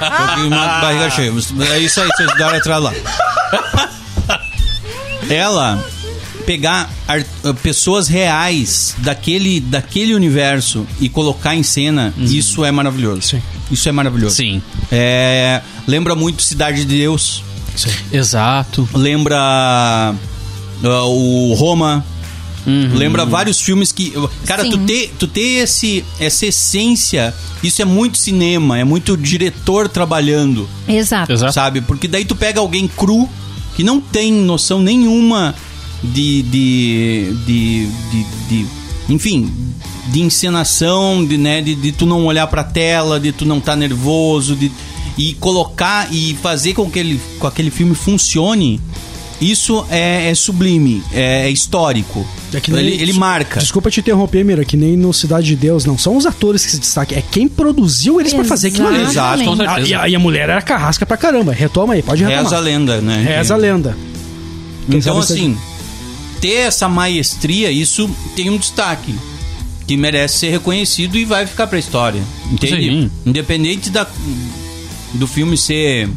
[0.00, 1.32] Tô com uma barriga cheia.
[1.72, 2.92] É isso aí, vocês deram atrás lá.
[5.30, 5.82] Ela
[6.44, 13.22] pegar ar- uh, pessoas reais daquele, daquele universo e colocar em cena, isso é maravilhoso.
[13.22, 13.42] Sim.
[13.70, 14.34] Isso é maravilhoso.
[14.36, 14.60] Sim.
[14.90, 17.42] É, lembra muito Cidade de Deus.
[18.12, 18.86] Exato.
[18.92, 20.14] Lembra
[20.82, 22.04] uh, o Roma.
[22.66, 24.12] Lembra vários filmes que.
[24.46, 24.70] Cara, Sim.
[24.70, 30.68] tu ter, tu ter esse, essa essência, isso é muito cinema, é muito diretor trabalhando
[30.88, 31.30] Exato.
[31.32, 31.52] Exato.
[31.52, 31.80] sabe?
[31.82, 33.28] Porque daí tu pega alguém cru
[33.76, 35.54] que não tem noção nenhuma
[36.02, 38.66] de, de, de, de, de-
[39.08, 39.52] enfim,
[40.08, 43.74] de encenação, de, né, de, de tu não olhar pra tela, de tu não tá
[43.76, 44.70] nervoso, de,
[45.18, 48.80] e colocar e fazer com que ele, com aquele filme funcione.
[49.44, 52.26] Isso é, é sublime, é, é histórico.
[52.52, 53.60] É que nem- ele, ele marca.
[53.60, 56.70] Desculpa te interromper, Mira, que nem no Cidade de Deus, não são os atores que
[56.70, 59.02] se destacam, é quem produziu eles pra fazer aquilo ali.
[59.02, 59.88] Exato, Com certeza.
[59.88, 61.52] e, a, e a mulher era carrasca pra caramba.
[61.52, 62.44] Retoma aí, pode retomar.
[62.44, 63.22] Reza a lenda, né?
[63.22, 63.96] Reza a lenda.
[64.88, 65.56] Quem Então, assim,
[66.40, 69.14] ter essa maestria, isso tem um destaque.
[69.86, 72.22] Que merece ser reconhecido e vai ficar pra história.
[72.50, 72.74] Entende?
[72.88, 73.10] Sim.
[73.26, 74.06] Independente da,
[75.12, 76.08] do filme ser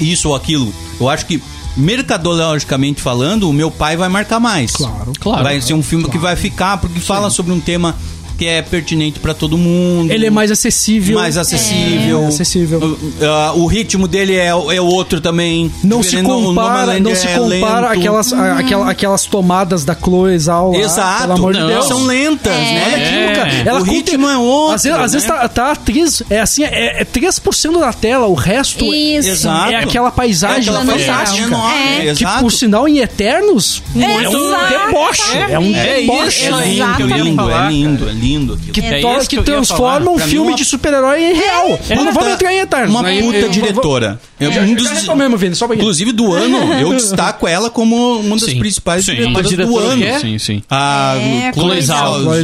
[0.00, 0.72] isso ou aquilo.
[0.98, 1.42] Eu acho que,
[1.76, 4.72] mercadologicamente falando, o meu pai vai marcar mais.
[4.72, 5.42] Claro, claro.
[5.42, 7.94] Vai ser um filme que vai ficar, porque fala sobre um tema
[8.38, 10.10] que é pertinente pra todo mundo.
[10.12, 11.18] Ele é mais acessível.
[11.18, 12.22] mais acessível.
[12.24, 12.26] É.
[12.26, 12.78] Acessível.
[12.80, 15.72] O, ah, o ritmo dele é, é outro também.
[15.82, 17.98] Não se compara, Nomadland não se é compara lento.
[18.00, 21.66] aquelas, a- aquela- aquelas tomadas da Chloe Zhao lá, Exato, pelo amor de não.
[21.68, 21.86] Deus.
[21.86, 22.56] são lentas, É.
[22.58, 22.84] né?
[22.86, 23.52] Olha aquilo, cara.
[23.52, 23.68] É.
[23.68, 25.34] Ela O conta- ritmo é outro, Às vezes, às vezes né?
[25.34, 29.28] tá, tá a atriz, é assim, é, é 3% da tela, o resto Isso.
[29.28, 29.72] Exato.
[29.72, 31.56] é aquela paisagem É aquela fantástica.
[31.56, 32.00] É.
[32.00, 32.40] Que, exato.
[32.40, 34.68] por sinal, em Eternos, é um Exato.
[34.86, 35.38] deboche.
[35.50, 36.28] É, um É deboche.
[36.28, 38.72] isso ia É lindo, é lindo, é lindo aquilo.
[38.72, 41.78] Que, É to- que transforma um Pra filme uma- de super-herói em real.
[41.88, 42.90] Mas não vamos entrar em Eternos.
[42.90, 44.20] Uma puta eu- diretora.
[44.38, 44.88] Eu- um dos-
[45.36, 48.58] Vini, só pra Inclusive do ano, eu destaco ela como uma das Sim.
[48.58, 49.12] principais Sim.
[49.14, 50.04] diretoras do diretora ano.
[50.04, 50.18] é?
[50.18, 50.62] Sim, sim.
[50.70, 51.52] A É,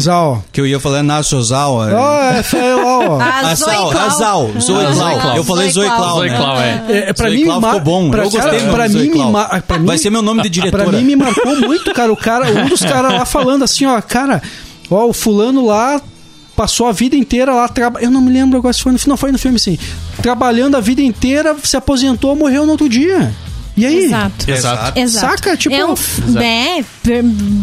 [0.01, 0.45] Zhao.
[0.53, 1.77] Que eu ia falar Nacho Zhao.
[1.77, 3.19] Ó, é feio, ó.
[3.21, 3.67] A Zoe
[4.61, 4.95] Zoe Ah, Clau.
[4.95, 5.37] Zoe Clau.
[5.37, 6.37] Eu falei Zoe Clau, Zoe né?
[6.37, 6.85] Clau, é.
[7.09, 8.11] É, pra mim, ficou bom.
[8.15, 10.85] Eu gostei do pra mim, Vai ser meu nome de diretora.
[10.85, 12.13] Pra mim me marcou muito, cara.
[12.13, 14.43] O cara, um dos caras lá falando assim, ó, cara,
[14.95, 16.01] ó, o fulano lá
[16.57, 18.01] passou a vida inteira lá traba...
[18.01, 19.79] Eu não me lembro agora se foi no não foi no filme sim.
[20.21, 23.33] Trabalhando a vida inteira, se aposentou, morreu no outro dia.
[23.77, 24.05] E aí?
[24.05, 24.51] Exato.
[24.51, 24.99] Exato.
[24.99, 25.27] Exato.
[25.27, 25.57] Saca?
[25.57, 25.95] Tipo- É um,
[26.29, 26.85] né,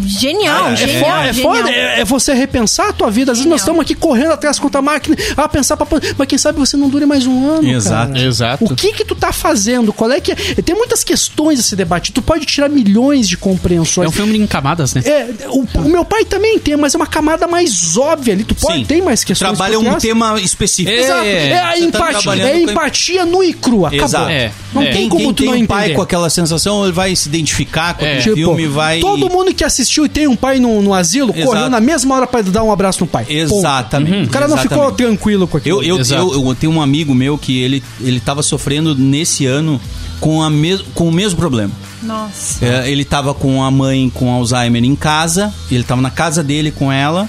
[0.07, 1.55] genial, Ah, é É, genial, foda, é, genial.
[1.55, 3.31] foda, é, é você repensar a tua vida.
[3.31, 5.87] Às vezes nós estamos aqui correndo atrás contra a máquina, a pensar pra.
[6.17, 7.67] Mas quem sabe você não dure mais um ano.
[7.67, 8.13] Exato.
[8.13, 8.25] cara.
[8.25, 8.65] Exato.
[8.65, 9.93] O que que tu tá fazendo?
[9.93, 10.35] Qual é que é?
[10.35, 12.11] Tem muitas questões a se debater.
[12.13, 14.05] Tu pode tirar milhões de compreensões.
[14.05, 15.01] É um filme em camadas, né?
[15.05, 18.43] É, o, o meu pai também tem, mas é uma camada mais óbvia ali.
[18.43, 18.85] Tu pode Sim.
[18.85, 19.49] tem mais questões.
[19.57, 20.95] Trabalha um tema específico.
[20.97, 21.23] Exato.
[21.25, 23.85] É, a Você tá empatia, trabalhando é com- empatia no e cru.
[23.85, 24.05] Acabou.
[24.05, 24.29] Exato.
[24.29, 24.85] É, Não é.
[24.85, 25.67] tem Quem, como quem tu não tem um entender.
[25.67, 28.19] pai com aquela sensação, ele vai se identificar com É.
[28.19, 28.99] o filme, vai...
[28.99, 31.45] Todo mundo que assistiu e tem um pai no, no asilo, Exato.
[31.45, 33.25] correu na mesma hora pra dar um abraço no pai.
[33.29, 34.27] Exatamente.
[34.27, 35.83] O cara não ficou tranquilo com aquilo.
[35.83, 39.79] Eu, eu, eu, eu tenho um amigo meu que ele, ele tava sofrendo nesse ano
[40.19, 41.71] com, a mes, com o mesmo problema.
[42.01, 42.65] Nossa.
[42.65, 46.71] É, ele tava com a mãe com Alzheimer em casa, ele tava na casa dele
[46.71, 47.27] com ela.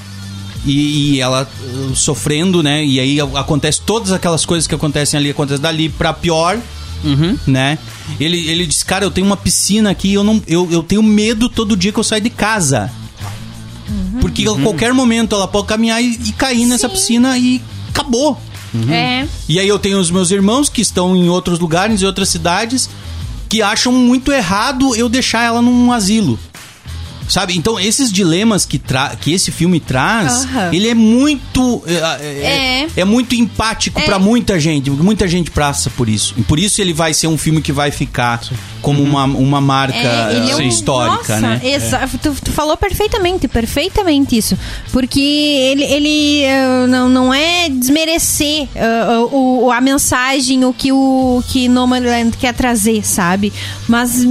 [0.67, 2.85] E, e ela uh, sofrendo, né?
[2.85, 6.59] E aí acontece todas aquelas coisas que acontecem ali, acontecem dali pra pior,
[7.03, 7.39] Uhum.
[7.47, 7.79] né?
[8.19, 11.49] Ele, ele disse, cara, eu tenho uma piscina aqui, eu, não, eu, eu tenho medo
[11.49, 12.91] todo dia que eu saio de casa.
[14.21, 18.39] Porque a qualquer momento ela pode caminhar e, e cair nessa piscina e acabou.
[18.89, 19.27] É.
[19.49, 22.89] E aí eu tenho os meus irmãos que estão em outros lugares, em outras cidades.
[23.49, 26.39] que acham muito errado eu deixar ela num asilo.
[27.31, 27.57] Sabe?
[27.57, 31.83] Então, esses dilemas que, tra que esse filme traz, ele é muito.
[31.87, 33.01] É, é, É.
[33.01, 34.05] é muito empático É.
[34.05, 34.91] pra muita gente.
[34.91, 36.35] Muita gente passa por isso.
[36.37, 38.41] E por isso ele vai ser um filme que vai ficar
[38.83, 41.61] como uma, uma marca É, é um- histórica, Nossa, né?
[41.63, 44.57] exa- Tu, tu falou perfeitamente, perfeitamente isso.
[44.93, 50.93] Porque ele, ele eh, não, não é desmerecer eh, o, o- a mensagem, o que
[50.93, 53.53] o que Nomadland quer trazer, sabe?
[53.89, 54.25] Mas,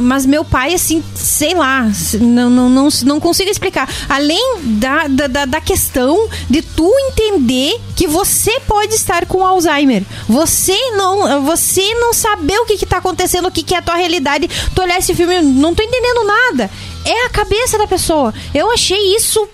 [0.00, 1.88] mas meu pai, assim, sei lá,
[2.20, 3.88] não, não, não, não consigo explicar.
[4.08, 10.02] Além da, da, da- questão de tu entender que você pode estar com Alzheimer.
[10.28, 13.00] Você não, você não saber o que, que tá
[13.38, 14.48] acontecendo, o que, que é a tua realidade.
[14.74, 16.70] Tu olhar esse filme, não tô entendendo nada.
[17.08, 18.34] É a cabeça da pessoa.
[18.54, 19.48] Eu achei isso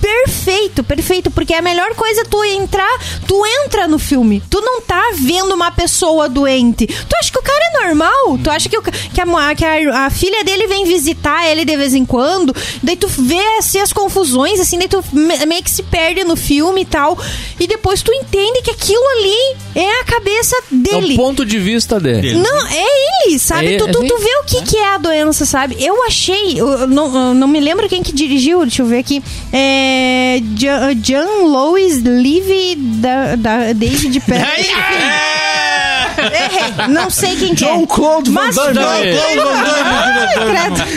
[0.00, 2.90] perfeito, perfeito, porque é a melhor coisa tu entrar,
[3.26, 4.42] tu entra no filme.
[4.50, 6.86] Tu não tá vendo uma pessoa doente.
[6.86, 8.38] Tu acha que o cara é normal?
[8.42, 8.90] Tu acha que, o que,
[9.20, 12.54] a, que a, a filha dele vem visitar ele de vez em quando?
[12.82, 16.36] Daí tu vê assim, as confusões, assim, daí tu me- meio que se perde no
[16.36, 17.18] filme e tal.
[17.58, 21.14] E depois tu entende que aquilo ali é a cabeça É dele.
[21.14, 22.34] o ponto de vista dele.
[22.34, 23.74] Não, é ele, sabe?
[23.74, 25.76] É, tu, tu, é tu vê o que, que é a doença, sabe?
[25.78, 29.22] Eu achei, eu não, eu não me lembro quem que dirigiu, deixa eu ver aqui.
[29.52, 30.38] É.
[30.54, 34.66] John, John Lois Levy da, da David Perry.
[36.20, 37.68] Errei, não sei quem que é.
[37.68, 39.16] John Claude Van Mas Damme.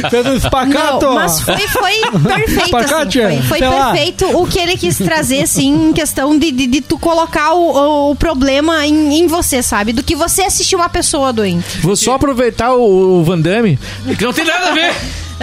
[0.10, 1.06] Fez um espacato.
[1.06, 1.92] Não, mas foi, foi
[2.22, 3.92] perfeito, assim, Espacate, foi, foi sei lá.
[3.92, 7.72] perfeito o que ele quis trazer, assim, em questão de, de, de tu colocar o,
[7.72, 9.94] o- o problema em, em você, sabe?
[9.94, 11.78] Do que você assistir uma pessoa doente.
[11.82, 13.80] Vou só aproveitar o, o Van Damme,
[14.18, 14.94] que não tem nada a ver,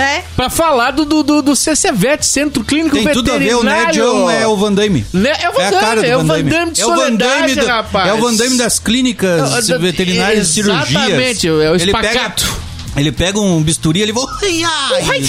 [0.00, 0.22] É?
[0.34, 4.30] pra falar do, do, do, CCVET, Centro Clínico Tem tudo a ver, o Ned Veterinário.
[4.30, 5.06] É o Van Damme.
[5.12, 5.32] Né?
[5.40, 6.70] É o Van É Damme, do é o Van Damme.
[6.72, 8.08] De É o Van Damme, soledade, do- rapaz.
[8.08, 10.90] é o Van Damme das clínicas Não, veterinárias e cirurgias.
[10.90, 12.69] Exatamente, é o Ele pega, espacato.
[12.96, 14.24] Ele pega um bisturi, ele vai...
[14.42, 15.20] Ai, ai.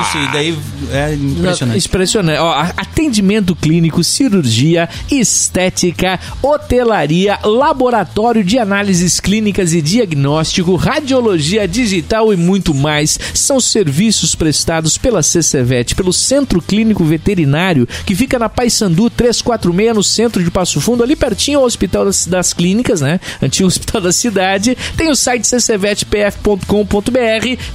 [0.00, 0.58] Isso, e daí
[0.90, 1.86] é impressionante.
[1.86, 2.38] Impressionante.
[2.38, 12.36] Ó, atendimento clínico, cirurgia, estética, hotelaria, laboratório de análises clínicas e diagnóstico, radiologia digital e
[12.36, 13.18] muito mais.
[13.32, 20.02] São serviços prestados pela CCVET, pelo Centro Clínico Veterinário, que fica na Paysandu 346, no
[20.02, 23.20] centro de Passo Fundo, ali pertinho ao Hospital das, das Clínicas, né?
[23.40, 24.76] Antigo Hospital da Cidade.
[24.96, 26.87] Tem o site ccvetpf.com.br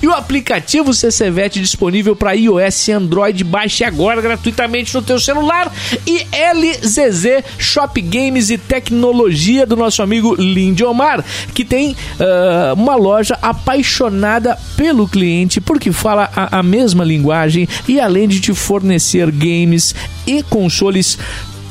[0.01, 3.43] e o aplicativo CCVET disponível para iOS e Android.
[3.43, 5.72] Baixe agora gratuitamente no teu celular.
[6.05, 13.38] E LZZ Shop Games e Tecnologia do nosso amigo Lindomar, que tem ah, uma loja
[13.41, 19.95] apaixonada pelo cliente, porque fala a, a mesma linguagem e além de te fornecer games
[20.26, 21.18] e consoles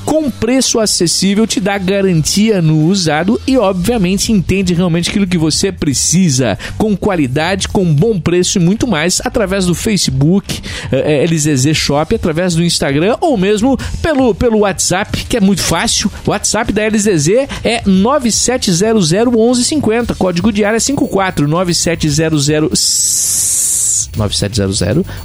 [0.05, 5.73] com preço acessível, te dá garantia no usado e, obviamente, entende realmente aquilo que você
[5.73, 11.75] precisa, com qualidade, com bom preço e muito mais, através do Facebook, eh, eh, LZZ
[11.75, 16.11] Shop, através do Instagram ou mesmo pelo, pelo WhatsApp, que é muito fácil.
[16.27, 17.29] O WhatsApp da LZZ
[17.65, 22.49] é 97001150, código de área 54 9700
[24.17, 24.81] 9700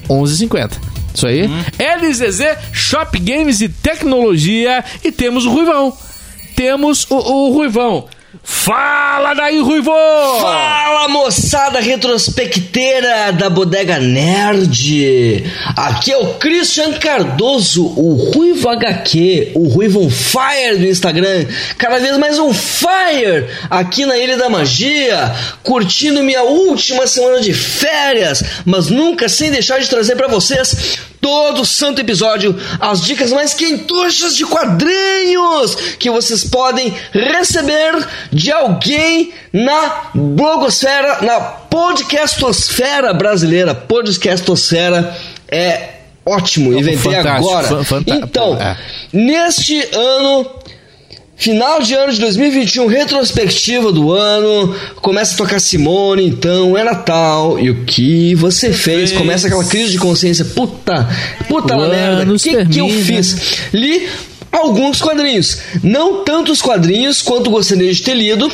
[0.09, 0.96] 1150.
[1.17, 1.49] Isso aí.
[1.79, 4.85] LZZ Shop Games e Tecnologia.
[5.03, 5.97] E temos o Ruivão.
[6.55, 8.07] Temos o, o Ruivão.
[8.43, 10.39] Fala daí, Ruivão!
[10.39, 15.43] Fala moçada retrospecteira da Bodega Nerd!
[15.75, 21.45] Aqui é o Christian Cardoso, o Ruivo HQ, o Ruivo on Fire do Instagram,
[21.77, 27.53] cada vez mais on fire aqui na Ilha da Magia, curtindo minha última semana de
[27.53, 33.53] férias, mas nunca sem deixar de trazer pra vocês todo santo episódio as dicas mais
[33.53, 43.73] quentuchas de quadrinhos que vocês podem receber de alguém na blogosfera, na podcastosfera brasileira.
[43.75, 45.15] Podcastosfera
[45.49, 45.89] é
[46.25, 47.67] ótimo, inventei fantástico, agora.
[47.67, 48.77] fan- fanta- então, é.
[49.13, 50.49] neste ano
[51.37, 54.75] Final de ano de 2021, retrospectiva do ano.
[54.95, 57.59] Começa a tocar Simone, então é Natal.
[57.59, 59.11] E o que você fez?
[59.11, 60.43] Começa aquela crise de consciência.
[60.43, 61.07] Puta,
[61.47, 62.33] puta O merda.
[62.33, 63.59] O que, que eu fiz?
[63.71, 64.09] Li
[64.51, 65.59] alguns quadrinhos.
[65.83, 68.51] Não tantos quadrinhos quanto gostaria de ter lido.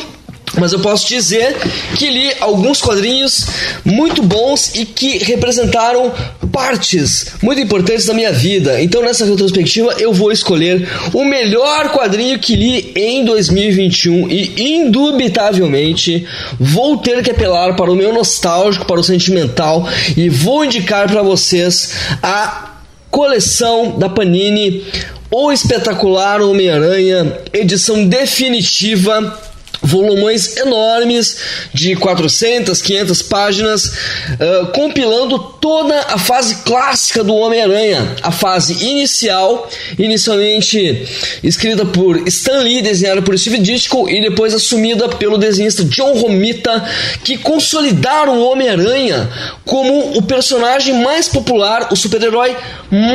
[0.60, 1.56] Mas eu posso dizer
[1.98, 3.46] que li alguns quadrinhos
[3.84, 6.14] muito bons e que representaram
[6.52, 8.80] partes muito importantes da minha vida.
[8.82, 16.28] Então, nessa retrospectiva, eu vou escolher o melhor quadrinho que li em 2021 e, indubitavelmente,
[16.60, 21.24] vou ter que apelar para o meu nostálgico, para o sentimental e vou indicar para
[21.24, 22.74] vocês a
[23.10, 24.84] coleção da Panini
[25.32, 29.53] O Espetacular Homem-Aranha, edição definitiva
[29.84, 31.38] volumões enormes
[31.74, 39.70] de 400, 500 páginas, uh, compilando toda a fase clássica do Homem-Aranha, a fase inicial,
[40.00, 41.08] inicialmente
[41.44, 46.84] escrita por Stan Lee, desenhada por Steve Ditko e depois assumida pelo desenhista John Romita,
[47.24, 49.30] que consolidaram o Homem-Aranha
[49.66, 52.56] como o personagem mais popular, o super-herói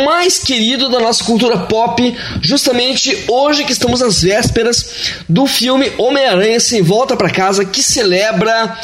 [0.05, 4.91] mais querido da nossa cultura pop, justamente hoje que estamos nas vésperas
[5.29, 8.77] do filme Homem-Aranha Sem Volta para Casa, que celebra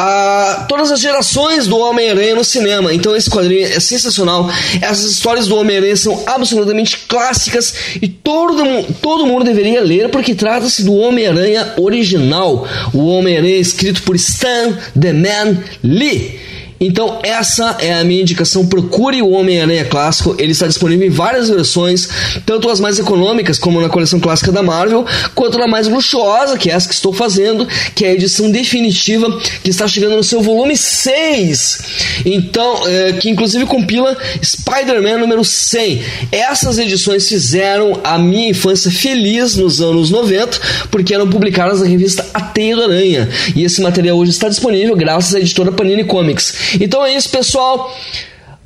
[0.00, 2.94] a todas as gerações do Homem-Aranha no cinema.
[2.94, 4.48] Então esse quadrinho é sensacional.
[4.80, 8.62] Essas histórias do Homem-Aranha são absolutamente clássicas e todo,
[9.02, 12.64] todo mundo deveria ler porque trata-se do Homem-Aranha original.
[12.94, 16.38] O Homem-Aranha escrito por Stan The Man Lee.
[16.80, 18.66] Então essa é a minha indicação.
[18.66, 20.34] Procure o Homem-Aranha clássico.
[20.38, 22.08] Ele está disponível em várias versões,
[22.46, 25.04] tanto as mais econômicas, como na coleção clássica da Marvel,
[25.34, 29.28] quanto na mais luxuosa, que é essa que estou fazendo, que é a edição definitiva,
[29.62, 31.78] que está chegando no seu volume 6.
[32.24, 36.02] Então, é, que inclusive compila Spider-Man número 100.
[36.30, 40.60] Essas edições fizeram a minha infância feliz nos anos 90,
[40.90, 43.28] porque eram publicadas na revista A Teia do Aranha.
[43.54, 46.67] E esse material hoje está disponível graças à editora Panini Comics.
[46.80, 47.94] Então é isso, pessoal.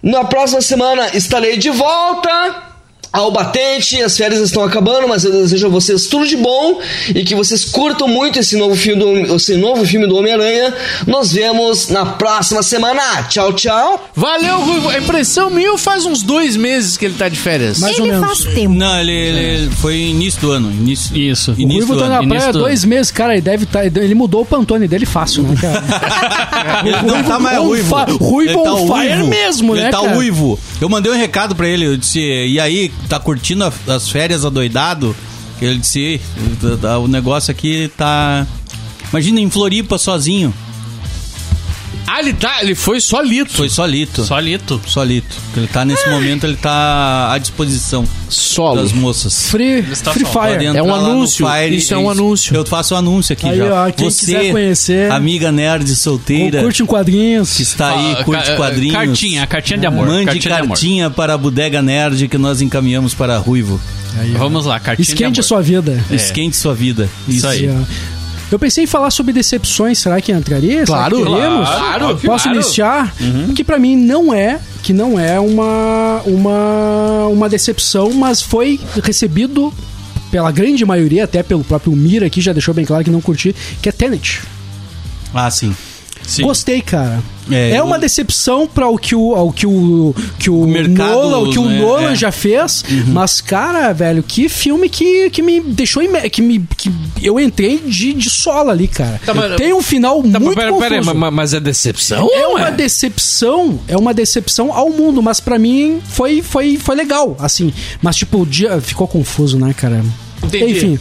[0.02, 2.71] Na próxima semana estarei de volta
[3.12, 4.00] ao batente.
[4.02, 6.80] As férias estão acabando, mas eu desejo a vocês tudo de bom
[7.14, 10.74] e que vocês curtam muito esse novo filme do, esse novo filme do Homem-Aranha.
[11.06, 13.24] Nos vemos na próxima semana.
[13.28, 14.08] Tchau, tchau.
[14.14, 14.88] Valeu, Ruivo.
[14.88, 17.78] A impressão minha faz uns dois meses que ele tá de férias.
[17.78, 18.26] Mais ou Ele menos.
[18.26, 18.74] faz tempo.
[18.74, 20.70] Não, ele, ele foi início do ano.
[20.70, 21.52] Início, Isso.
[21.52, 22.22] O Início Ruivo do tá ano.
[22.26, 25.42] na praia do dois meses, cara, ele deve tá, ele mudou o Pantone dele fácil,
[25.42, 25.82] né, cara?
[26.84, 27.96] Ele não tá mais on ruivo.
[28.06, 29.28] fi- ruivo Ele tá on fire ruivo.
[29.28, 30.14] mesmo, ele né, tá cara?
[30.14, 30.58] ruivo.
[30.80, 34.44] Eu mandei um recado pra ele, eu disse, e aí, tá curtindo a- as férias
[34.44, 35.14] adoidado?
[35.60, 36.20] Ele disse,
[36.80, 38.46] "Tá- o negócio aqui tá...
[39.10, 40.52] Imagina em Floripa sozinho.
[42.06, 42.62] Ah, ele tá.
[42.62, 43.52] Ele foi solito.
[43.52, 44.24] Foi solito.
[44.24, 44.80] Solito.
[44.86, 45.36] Solito.
[45.56, 48.82] Ele tá nesse momento, ele tá à disposição Solo.
[48.82, 49.46] das moças.
[49.48, 50.64] Free, free Fire.
[50.76, 51.46] É um anúncio.
[51.46, 52.54] Fire, Isso é um anúncio.
[52.54, 53.86] Eu faço o anúncio aqui Aí, já.
[53.86, 57.54] ó, quem Você, quiser conhecer- amiga nerd solteira, Curte em quadrinhos.
[57.56, 58.94] que está aí, Ah, curte ca- quadrinhos.
[58.96, 60.06] Cartinha, cartinha de amor.
[60.08, 63.80] Mande cartinha, cartinha, de para a Bodega Nerd que nós encaminhamos para Ruivo.
[64.18, 64.38] amor.
[64.38, 65.48] Vamos lá, cartinha de Esquente a amor.
[65.48, 66.04] sua vida.
[66.10, 67.08] Esquente sua vida.
[67.28, 67.68] Isso aí.
[67.70, 68.11] Ó.
[68.54, 70.84] Eu pensei em falar sobre decepções, será que entraria?
[70.84, 71.68] Claro, que teremos?
[71.68, 72.58] claro, Posso claro.
[72.58, 73.14] iniciar?
[73.54, 79.72] Que pra mim não é, que não é uma, uma, uma decepção, mas foi recebido
[80.30, 83.54] pela grande maioria, até pelo próprio Mira aqui, já deixou bem claro que não curti,
[83.80, 84.40] que é Tenet.
[85.34, 85.74] Ah, sim.
[86.26, 86.42] Sim.
[86.42, 87.22] Gostei, cara.
[87.50, 91.12] É, É, eu- uma decepção para o que o, ao que o, que o, mercado,
[91.12, 92.08] Nolan, o que o né, Nolan é.
[92.10, 92.14] Uhum.
[92.16, 92.84] já fez.
[93.08, 96.02] Mas, cara, velho, que filme que, que me deixou.
[96.02, 99.20] ime- Que, me, que eu entrei de, de sola ali, cara.
[99.26, 101.16] Tá, mas- Tem um final Tá, mas muito pera, pera aí, confuso.
[101.18, 102.28] ma- mas é decepção?
[102.32, 107.36] é uma decepção, é uma decepção ao mundo, mas pra mim foi, foi, foi legal,
[107.40, 107.72] assim.
[108.00, 110.02] Mas, tipo, o dia ficou confuso, né, cara?
[110.44, 110.72] Entendi.
[110.72, 110.98] Enfim,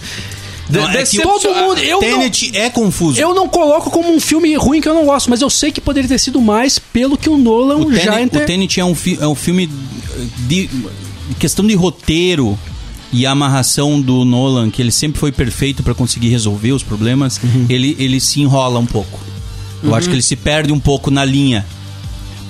[0.72, 1.80] Não, é que todo mundo.
[1.80, 3.20] Eu não, Tenet é confuso.
[3.20, 5.82] eu não coloco como um filme ruim que eu não gosto, mas eu sei que
[5.82, 8.44] poderia ter sido mais pelo que o Nolan o, já Tenet, entre...
[8.44, 9.70] o Tenet é um, fi- é um filme
[10.48, 10.70] de
[11.40, 12.58] questão de roteiro
[13.14, 17.40] e a amarração do Nolan, que ele sempre foi perfeito para conseguir resolver os problemas,
[17.44, 17.66] Uhum.
[17.70, 19.20] ele, ele se enrola um pouco.
[19.84, 21.66] Eu acho que ele se perde um pouco na linha.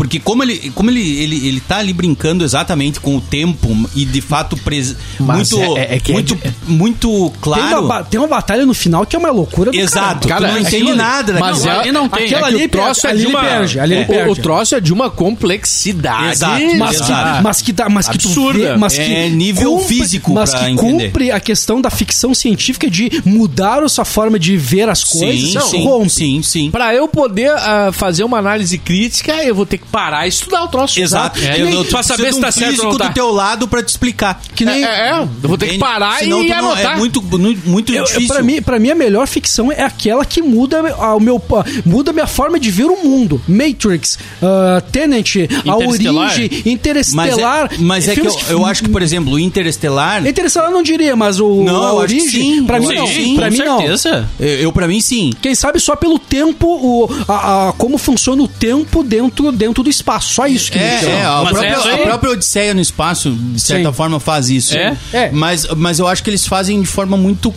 [0.02, 4.04] Porque como ele, como ele, ele, ele tá ali brincando exatamente com o tempo e
[4.04, 4.96] de fato pres...
[5.20, 7.08] Mas muito, é- é que é muito, de- muito
[7.44, 8.06] Tem, uma, claro.
[8.10, 10.68] tem uma batalha no final que é uma loucura do Exato, Cara, tu não aquilo
[10.68, 11.72] entende ali- nada mas daquilo.
[11.76, 12.26] é- ali não tem.
[12.26, 13.42] Aquela É que ali o troço é ali de ele uma...
[13.44, 13.96] perde, ali
[14.28, 16.32] o- troço é de uma complexidade.
[16.32, 16.62] Exato.
[16.78, 17.44] Mas que, Exato.
[17.44, 18.60] mas que, dá, mas que tu Absurda.
[18.60, 21.08] vê, mas que É nível físico mas que entender.
[21.10, 25.50] cumpre a questão da ficção científica de mudar a sua forma de ver as coisas,
[25.50, 26.10] Sim, não, sim, rompe.
[26.10, 26.72] sim, sim.
[26.72, 30.64] Pra eu poder ah, fazer uma análise crítica, eu vou ter que parar e estudar
[30.64, 31.00] o troço.
[31.00, 31.40] Exato.
[31.40, 33.08] É, Eu- nem- eu pra saber se um tá certo ou físico não tá.
[33.10, 34.42] do teu lado pra te explicar.
[34.56, 35.20] Que nem É, é, é.
[35.22, 36.94] eu vou ter que parar Senão e tu não- anotar.
[36.96, 37.22] É muito,
[37.66, 38.28] muito, Eu, difícil.
[38.28, 41.66] pra, mim, pra mim, a melhor ficção é aquela que muda a, o meu, a-
[41.86, 43.42] muda a minha forma de ver o mundo.
[43.48, 45.44] Matrix, uh, Tenet, a
[45.76, 45.88] Interestelar.
[46.32, 47.70] origem, mas é, Interestelar.
[47.80, 50.26] mas é que eu, eu acho que, por exemplo, o Interestelar.
[50.26, 52.64] Interestelar eu não diria, mas o Não, a origem, sim.
[52.66, 53.08] pra mim Sim, não.
[53.08, 53.78] sim, pra com mim não.
[53.80, 54.30] certeza.
[54.40, 55.32] Eu, eu, pra mim, sim.
[55.42, 59.90] Quem sabe só pelo tempo, o, a, a- como funciona o tempo dentro, dentro do
[59.90, 60.34] espaço.
[60.34, 63.90] Só isso que É, é, a, própria, é a própria Odisseia no espaço, de certa
[63.90, 63.96] Sim.
[63.96, 64.78] forma, faz isso.
[64.78, 64.98] É?
[65.14, 65.32] É.
[65.32, 67.54] Mas, mas eu acho que eles fazem de forma muito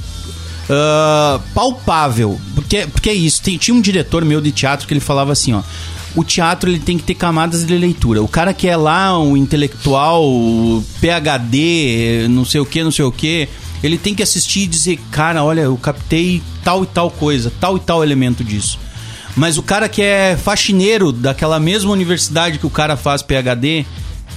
[0.69, 2.41] ah, palpável.
[2.55, 3.43] Porque, porque é isso.
[3.43, 5.63] Tem- tinha um diretor meu de teatro que ele falava assim, ó.
[6.17, 8.23] O teatro ele tem que ter camadas de leitura.
[8.23, 10.25] O cara que é lá um intelectual,
[11.01, 13.49] PhD, não sei o que, não sei o que,
[13.83, 17.77] ele tem que assistir e dizer, cara, olha, eu captei tal e tal coisa, tal
[17.77, 18.79] e tal elemento disso.
[19.37, 23.85] Mas o cara que é faxineiro daquela mesma universidade que o cara faz PhD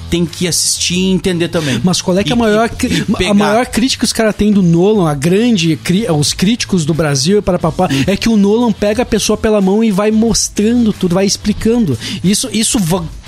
[0.10, 1.82] tem que assistir e entender também.
[1.84, 4.14] Mas qual é que é a E- maior, e- e a maior crítica que os
[4.14, 5.78] caras têm do Nolan, a grande,
[6.18, 8.04] os críticos do Brasil para papá, Hum.
[8.08, 12.00] é que o Nolan pega a pessoa pela mão e vai mostrando tudo, vai explicando.
[12.24, 12.80] Isso, isso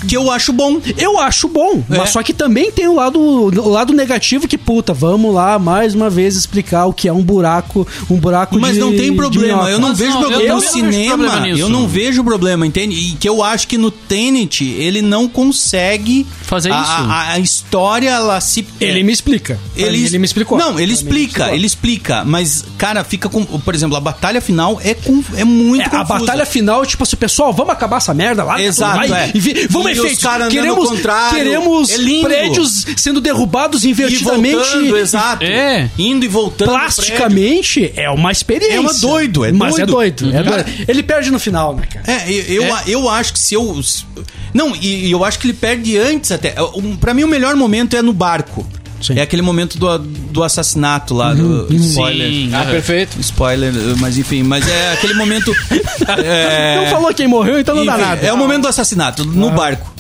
[0.08, 0.80] Que eu acho bom.
[0.98, 1.98] eu acho bom, É.
[1.98, 5.94] mas só que também tem o lado, o lado negativo que, puta, vamos lá mais
[5.96, 9.70] uma vez explicar o que é um buraco, um buraco Mas de não tem problema,
[9.70, 11.18] eu não Mas vejo não, problema eu no não vejo cinema.
[11.18, 11.60] problema nisso.
[11.62, 12.96] eu não vejo problema, entende?
[12.96, 16.92] E que eu acho que no Tenet ele não consegue Fazer a, isso.
[16.92, 19.60] A, a história ela se Ele me explica.
[19.76, 20.58] Ele, mim, ele me explicou.
[20.58, 24.94] Não, ele explica, ele explica, mas cara, fica com, por exemplo, a batalha final é
[24.94, 28.62] com é muito É, a batalha final, tipo assim, pessoal, vamos acabar essa merda lá.
[28.62, 29.32] Exato, vai, é.
[29.34, 29.89] e vi- vamos
[30.50, 31.00] Queremos,
[31.32, 34.56] queremos É prédios sendo derrubados e invertidamente.
[34.56, 35.44] voltando, exato.
[35.44, 35.90] É.
[35.98, 36.70] Indo e voltando.
[36.70, 38.76] Plasticamente é uma experiência.
[38.76, 39.82] É uma doido, é Mas doido.
[39.82, 40.30] é doido.
[40.30, 40.86] é Cara, doido.
[40.88, 42.06] Ele perde no final, né, cara?
[42.24, 43.80] É, eu, eu, eu acho que se eu.
[44.54, 46.56] Não, e, eu acho que ele perde antes até.
[46.76, 48.66] Um, pra mim, o melhor momento é no barco.
[49.02, 49.18] Sim.
[49.18, 52.30] É aquele momento do, do assassinato lá, do spoiler.
[52.30, 52.52] Sim.
[52.54, 53.20] Ah, perfeito.
[53.20, 55.54] Spoiler, mas enfim, mas é aquele momento.
[56.24, 58.26] é, Não falou quem morreu, então não dá enfim, nada.
[58.28, 59.94] É o momento do assassinato, no barco.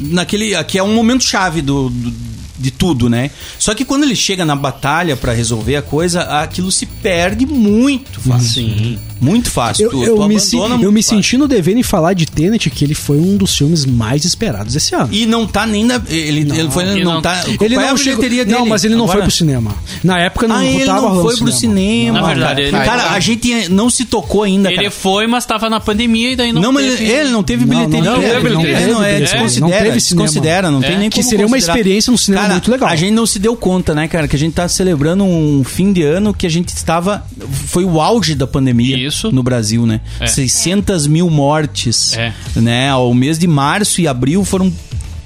[0.00, 0.54] Naquele.
[0.54, 2.28] Aqui é um momento chave do, do-
[2.58, 3.30] de tudo, né?
[3.58, 8.20] Só que quando ele chega na batalha pra resolver a coisa, aquilo se perde muito
[8.20, 8.48] fácil.
[8.64, 8.98] Sim.
[9.20, 9.86] Muito fácil.
[9.86, 11.16] Eu, tu, eu tu me, se- eu me fácil.
[11.16, 14.76] senti no dever em falar de Tenet, que ele foi um dos filmes mais esperados
[14.76, 15.08] esse ano.
[15.10, 16.00] E não tá nem na.
[16.08, 16.84] Ele, ele foi.
[17.00, 17.42] E Não, não- tá.
[17.48, 18.22] Ele qual é não chegou.
[18.22, 18.44] dele?
[18.44, 19.18] Não, mas ele não Agora?
[19.18, 19.74] foi pro cinema.
[20.04, 22.20] Na época não Ah, ele não foi pro cinema.
[22.20, 24.68] Na verdade, ele- cara, a gente não se tocou ainda.
[24.68, 24.90] Ele cara.
[24.92, 27.64] foi, mas tava na pandemia e daí não Não, mas teve- ele, ele não teve
[27.66, 28.10] Não, bilheteria.
[28.10, 28.76] não teve É, bilheteria.
[28.78, 30.26] é, não, é, Não desconsidera, teve cinema.
[30.26, 30.98] desconsidera, não tem É.
[30.98, 32.88] nem Que seria uma experiência no cinema Cara, muito legal.
[32.88, 35.92] A gente não se deu conta, né, cara, que a gente tá celebrando um fim
[35.92, 37.24] de ano que a gente estava.
[37.66, 39.30] Foi o auge da pandemia Isso.
[39.32, 40.00] no Brasil, né?
[40.20, 40.26] É.
[40.26, 42.14] 600 mil mortes.
[42.16, 42.32] É.
[42.56, 42.94] Né?
[42.94, 44.72] O mês de março e abril foram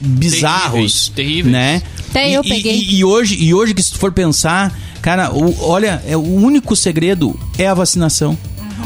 [0.00, 0.72] bizarros.
[0.72, 1.52] Terríveis, terríveis.
[1.52, 1.82] Né?
[2.10, 2.74] Até e, eu peguei.
[2.76, 6.20] E, e hoje, e hoje que se tu for pensar, cara, o- olha, é, o
[6.34, 8.36] único segredo é a vacinação.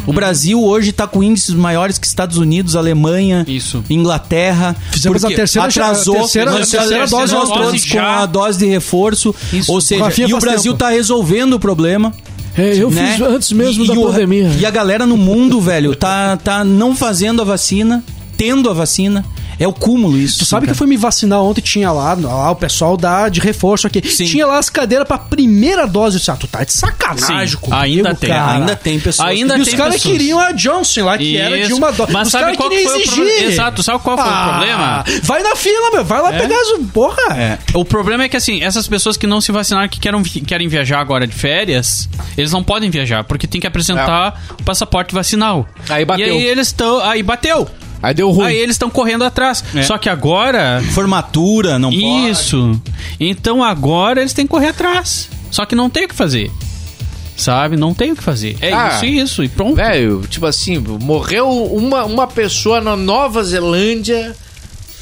[0.07, 3.83] O Brasil hoje está com índices maiores que Estados Unidos, Alemanha, Isso.
[3.91, 4.77] Inglaterra.
[4.93, 8.59] Fizemos a terceira- atrasou, a terceira- a terceira dose nós dose todos com a dose
[8.59, 9.35] de reforço.
[9.69, 10.85] Ou seja, Rafinha e o Brasil tempo.
[10.85, 12.13] está resolvendo o problema.
[12.57, 13.13] É, eu né?
[13.13, 14.51] fiz antes mesmo E- da e o- pandemia.
[14.59, 18.03] E a galera no mundo, velho, tá, tá não fazendo a vacina,
[18.37, 19.25] tendo a vacina.
[19.59, 20.41] É o cúmulo isso.
[20.41, 20.79] Tu sabe que eu cara.
[20.79, 24.03] fui me vacinar ontem, tinha lá, lá o pessoal da, de reforço aqui.
[24.09, 24.25] Sim.
[24.27, 26.17] Tinha lá as cadeiras pra primeira dose.
[26.17, 28.53] Eu disse, ah, tu tá de sacanagem Sim, comigo, ainda tem, cara.
[28.53, 29.29] Ainda tem pessoas.
[29.29, 31.77] Ainda E os caras queriam a Johnson lá, que era de Isso.
[31.77, 32.13] uma dose.
[32.13, 33.17] Mas os sabe caras qual queriam foi o exigir.
[33.25, 33.43] problema?
[33.53, 35.05] Exato, sabe qual foi o Ah, problema?
[35.23, 36.05] Vai na fila, meu.
[36.05, 36.67] Vai lá pegar as...
[36.93, 37.37] Porra.
[37.37, 37.59] É.
[37.75, 41.01] O problema é que, assim, essas pessoas que não se vacinaram, que querem, querem viajar
[41.01, 45.67] agora de férias, eles não podem viajar, porque tem que apresentar o passaporte vacinal.
[45.89, 46.27] Aí bateu.
[46.27, 47.01] E aí eles estão.
[47.01, 47.69] Aí bateu.
[48.07, 48.47] Aí deu ruim.
[48.47, 49.65] Aí eles estão correndo atrás.
[49.75, 49.83] É.
[49.83, 50.81] Só que agora.
[50.93, 52.31] Formatura, não pode.
[52.31, 52.81] Isso.
[53.19, 55.29] Então agora eles têm que correr atrás.
[55.51, 56.49] Só que não tem o que fazer.
[57.37, 57.77] Sabe?
[57.77, 58.57] Não tem o que fazer.
[58.61, 59.43] É Ah, isso e isso.
[59.43, 59.75] E pronto.
[59.75, 64.37] Velho, tipo assim, morreu uma, uma pessoa na Nova Zelândia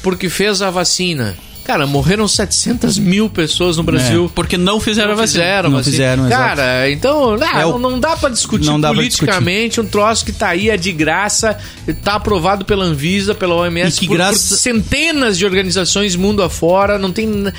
[0.01, 1.37] porque fez a vacina.
[1.65, 4.31] Cara, morreram 700 mil pessoas no Brasil.
[4.35, 5.43] Porque não fizeram a Não vacina.
[5.43, 5.91] fizeram, Não vacina.
[5.93, 6.41] fizeram, exato.
[6.43, 10.31] Cara, então ah, É o- não, não dá pra discutir Não politicamente um troço que
[10.31, 11.57] tá aí, é de graça,
[12.03, 16.43] tá aprovado pela Anvisa, pela OMS, E que por, graça- por centenas de organizações mundo
[16.43, 17.51] afora, não tem...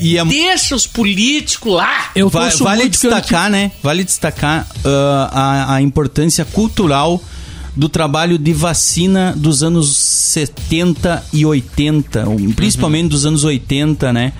[0.00, 2.10] E é Deixa os políticos lá!
[2.14, 3.70] Eu vale destacar, né?
[3.82, 7.22] Vale destacar ah, a, a importância cultural
[7.78, 14.32] do trabalho de vacina dos anos 70 e 80, ou principalmente dos anos 80, né?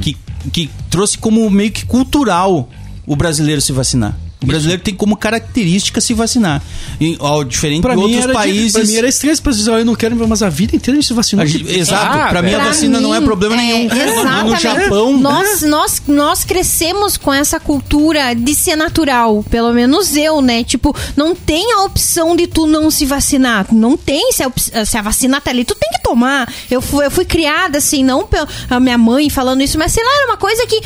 [0.00, 0.16] Que,
[0.50, 2.70] que trouxe como meio que cultural
[3.06, 4.16] o brasileiro se vacinar.
[4.46, 6.62] O brasileiro tem como característica se vacinar.
[7.00, 8.72] E, ao diferente Pra de mim, outros de- países.
[8.72, 11.00] pra mim era estranho, pra dizer, "Ah, eu não quero, mas a vida inteira a
[11.00, 11.44] gente se vacinou.
[11.44, 13.90] exato, Ah, pra mim a vacina não é mim, problema nenhum.
[13.90, 14.62] é, No exatamente.
[14.62, 19.44] Japão, Nós, nós, nós crescemos com essa cultura de ser natural.
[19.50, 20.62] Pelo menos eu, né?
[20.64, 23.66] Tipo, não tem a opção de tu não se vacinar.
[23.72, 24.32] Não tem.
[24.32, 26.50] Se a, se a vacina tá ali, tu tem que tomar.
[26.70, 28.46] Eu fui, eu fui criada assim, não pela
[28.80, 30.80] minha mãe falando isso, mas sei lá, era uma coisa que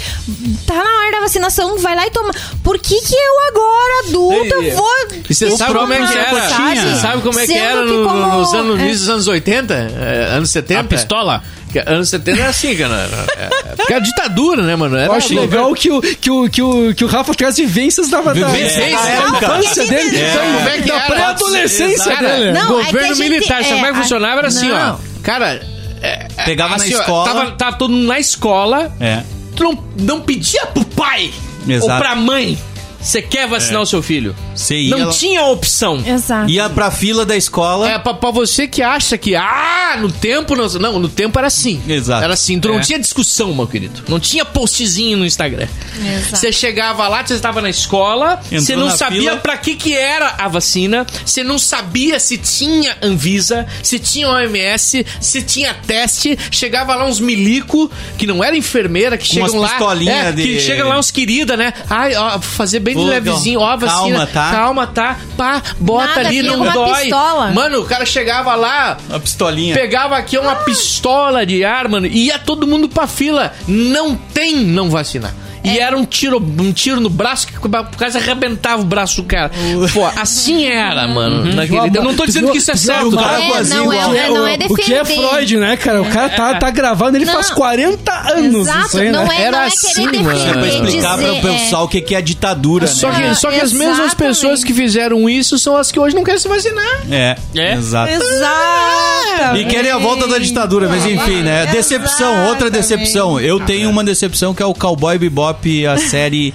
[0.67, 2.33] tá na hora da vacinação, vai lá e toma.
[2.63, 4.91] Por que que eu agora, adulta, E- vou.
[5.29, 6.49] E você sabe como é que era?
[6.49, 6.81] sabe?
[6.81, 8.85] Você sabe como é que era que no- como- nos anos, no é.
[8.85, 9.75] início dos anos 80?
[9.75, 10.81] É, anos 70?
[10.81, 11.43] A pistola?
[11.73, 13.09] Que Anos 70 era assim, cara.
[13.39, 14.97] É, é, porque a ditadura, né, mano?
[14.97, 18.09] Era Eu acho legal que o, que, o, que, o, que o Rafa traz vivências
[18.09, 20.37] da, da, Vivências, da é, infância dele, É.
[20.37, 22.53] Como é que da pré-adolescência Cara, dele.
[22.53, 24.39] Não, é que governo gente- militar, sabe como é que é, funcionava?
[24.41, 24.97] Era assim, ó.
[25.23, 25.61] Cara,
[26.03, 27.25] é, Pegava na assim, ó, escola.
[27.33, 28.93] Tava, tava todo mundo na escola.
[28.99, 29.23] É.
[29.55, 31.31] Tu não, não pedia pro pai
[31.69, 31.93] Exato.
[31.93, 32.59] ou pra mãe,
[33.01, 34.35] você quer vacinar o seu filho.
[34.55, 36.03] Você ia Não lá- tinha opção.
[36.07, 36.51] Exato.
[36.51, 37.89] Ia pra fila da escola.
[37.91, 40.67] É, pra, pra você que acha que, ah, no tempo não.
[40.69, 41.81] Não, no tempo era assim.
[41.89, 42.23] Exato.
[42.25, 42.59] Era assim.
[42.61, 42.83] Tu não É.
[42.83, 44.03] tinha discussão, meu querido.
[44.09, 45.67] Não tinha postzinho no Instagram.
[45.99, 46.37] Exato.
[46.37, 49.37] Você chegava lá, você estava na escola, Entrou você não na sabia fila.
[49.39, 55.05] pra que que era a vacina, você não sabia se tinha Anvisa, se tinha OMS,
[55.21, 59.63] se tinha teste, chegava lá uns milico, que não era enfermeira, que Com chegam umas
[59.63, 61.73] lá, pistolinha é, de- que chegam lá uns querida, né?
[61.89, 63.99] Ai, ó, fazer bem Pô, levezinho, ó, a vacina.
[64.01, 64.51] calma, tá?
[64.51, 65.17] Calma, tá?
[65.37, 67.01] Pá, bota Nada, ali, não dói.
[67.03, 67.51] pistola.
[67.53, 69.75] Mano, o cara chegava lá, Uma pistolinha.
[69.75, 73.53] pegava aqui uma pistola de ar, mano, e ia todo mundo pra fila.
[73.67, 75.35] Não tem não vacinar.
[75.63, 77.53] E era um tiro, um tiro no braço que
[77.97, 79.51] quase arrebentava o braço do cara.
[79.93, 81.55] Pô, assim era, mano.
[81.55, 83.41] naquele- Eu não tô dizendo que isso é certo, tá?
[83.43, 85.29] É, não é, O que é, não é o que é defender.
[85.29, 86.03] Freud, né, cara?
[86.03, 87.35] O cara tá, tá gravando, ele Não.
[87.35, 89.37] faz 40 anos Exato, isso aí, não né?
[89.37, 90.39] é, Era não é assim, querer mano.
[90.41, 91.53] É pra defender, explicar dizer, pro é.
[91.59, 93.29] pessoal o que que é ditadura, Só né?
[93.31, 94.17] que, só que as mesmas Exatamente.
[94.17, 97.01] pessoas que fizeram isso são as que hoje não querem se vacinar.
[97.11, 97.75] É, É.
[97.75, 98.13] exato.
[98.13, 99.57] Exato.
[99.57, 101.67] E querem a volta da ditadura, mas enfim, né?
[101.67, 103.41] Decepção, outra decepção.
[103.41, 105.50] Eu tenho uma decepção que é o Cowboy Bebop,
[105.87, 106.53] a série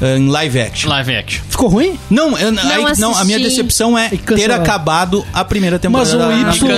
[0.00, 0.88] em live action.
[0.90, 1.42] Live action.
[1.48, 1.98] Ficou ruim?
[2.08, 6.16] Não, eu- aí- não, a minha decepção é ter acabado a primeira Mas temporada.
[6.16, 6.72] o da- Y,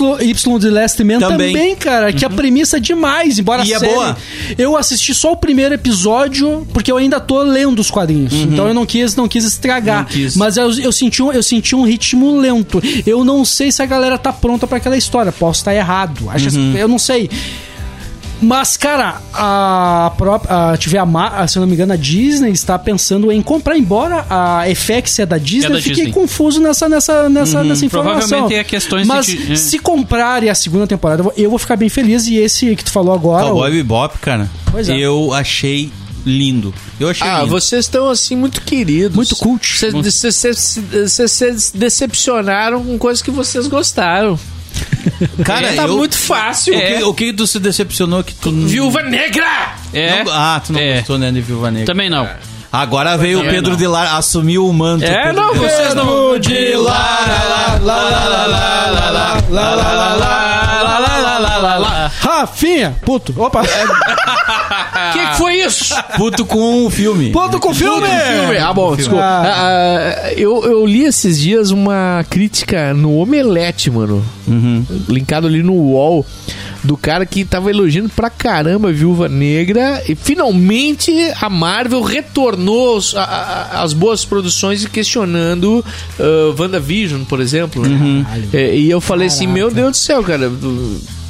[0.00, 1.52] o y, y de Last Man Também.
[1.54, 3.92] também, cara, que a premissa é demais, embora E a é série...
[3.94, 4.16] boa.
[4.58, 8.32] Eu assisti só o primeiro episódio, porque eu ainda tô lendo os quadrinhos.
[8.32, 9.98] Então eu não quis, não quis estragar.
[9.98, 10.34] Não quis.
[10.36, 12.82] Mas eu, eu, senti um, eu senti um ritmo lento.
[13.06, 15.30] Eu não sei se a galera tá pronta pra aquela história.
[15.30, 16.28] Posso estar errado.
[16.30, 17.30] Acho, Eu não sei.
[18.40, 20.72] Mas, cara, a própria.
[20.72, 24.26] A, tiver a, se eu não me engano, a Disney está pensando em comprar, embora
[24.28, 26.12] a FX é da Disney, É da eu fiquei Disney.
[26.12, 28.20] confuso nessa, nessa, nessa, nessa informação.
[28.28, 29.56] Provavelmente é questões Mas de- é.
[29.56, 32.26] se comprarem a segunda temporada, eu vou- ficar bem feliz.
[32.26, 33.44] E esse que tu falou agora.
[33.46, 34.96] Cowboy o- Bebop, cara, Pois é.
[34.98, 35.90] eu achei
[36.24, 36.74] lindo.
[37.00, 37.50] Eu achei Ah, lindo.
[37.50, 39.16] vocês estão assim muito queridos.
[39.16, 39.78] Muito cult.
[39.78, 40.78] Vocês vocês- vocês-
[41.08, 41.32] vocês
[41.64, 44.38] se decepcionaram com coisas que vocês gostaram.
[45.44, 46.74] Cara, tá eu- muito fácil.
[46.74, 46.96] O, É.
[46.98, 48.50] que, o que tu se decepcionou que tu...
[48.50, 49.74] Viúva Negra!
[49.92, 50.24] É.
[50.24, 50.96] Não- ah, tu não É.
[50.98, 51.86] gostou, né, de Viúva Negra.
[51.86, 52.28] Também não.
[52.76, 53.78] Agora veio o Pedro não.
[53.78, 55.04] de Lara, assumiu o manto.
[55.04, 55.76] É, Pedro não, de Lara.
[55.76, 56.38] vocês não.
[56.38, 61.38] de Lara, lá, lá, lá, lá, lá, lá, lá, lá, lá, lá, lá, lá, lá,
[61.38, 62.12] lá, lá, lá.
[62.20, 63.34] Rafinha, puto.
[63.40, 63.62] Opa.
[63.62, 65.94] O que, que foi isso?
[66.16, 67.30] Puto com o filme.
[67.30, 68.06] Puto com filme!
[68.08, 68.58] filme.
[68.58, 69.22] Ah, bom, desculpa.
[69.22, 69.42] Ah.
[69.46, 74.24] Ah, ah, eu, eu li esses dias uma crítica no Omelete, mano.
[75.08, 76.26] Linkado ali no UOL.
[76.82, 80.02] Do cara que tava elogiando pra caramba a Viúva Negra.
[80.08, 85.84] E finalmente a Marvel retornou os- a- a- as boas produções e questionando
[86.18, 87.82] uh, WandaVision, por exemplo.
[87.86, 88.26] né?
[88.52, 90.50] É, e eu falei assim: Meu Deus do céu, cara.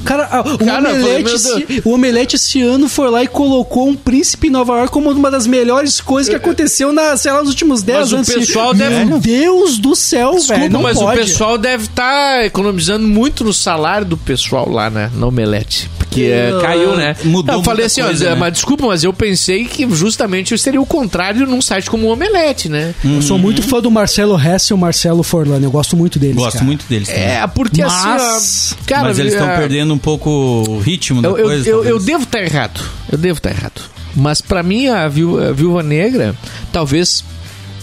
[0.05, 4.47] Cara, o, Cara, falei, Omelete, o Omelete esse ano foi lá e colocou um príncipe
[4.49, 7.83] em Nova York como uma das melhores coisas que aconteceu na, sei lá, nos últimos
[7.83, 8.29] 10 Mas o anos.
[8.29, 10.73] pessoal Meu deve- Deus do céu, Desculpa, velho.
[10.73, 11.19] Não mas pode.
[11.21, 15.11] o pessoal deve estar economizando muito no salário do pessoal lá, né?
[15.15, 15.91] No Omelete.
[15.99, 17.15] Porque é, Uh, caiu, né?
[17.25, 18.37] mudou eu falei assim, coisa, ó, né?
[18.37, 22.69] mas desculpa, mas eu pensei que justamente seria o contrário num site como o Omelete,
[22.71, 22.95] né?
[23.05, 25.65] Eu sou muito fã do Marcelo Hess e o Marcelo Forlano.
[25.67, 26.37] Eu gosto muito deles.
[26.37, 26.65] Gosto cara.
[26.65, 27.23] muito deles também.
[27.23, 29.57] É, porque Mas- assim, ó, cara, Mas eles estão é,
[29.87, 31.69] perdendo um pouco o ritmo da Eu, eu, coisa.
[31.69, 32.05] eu, eu talvez.
[32.05, 32.81] devo estar errado.
[33.11, 33.81] Eu devo estar errado.
[34.15, 36.35] Mas pra mim, a Viúva Negra
[36.73, 37.23] talvez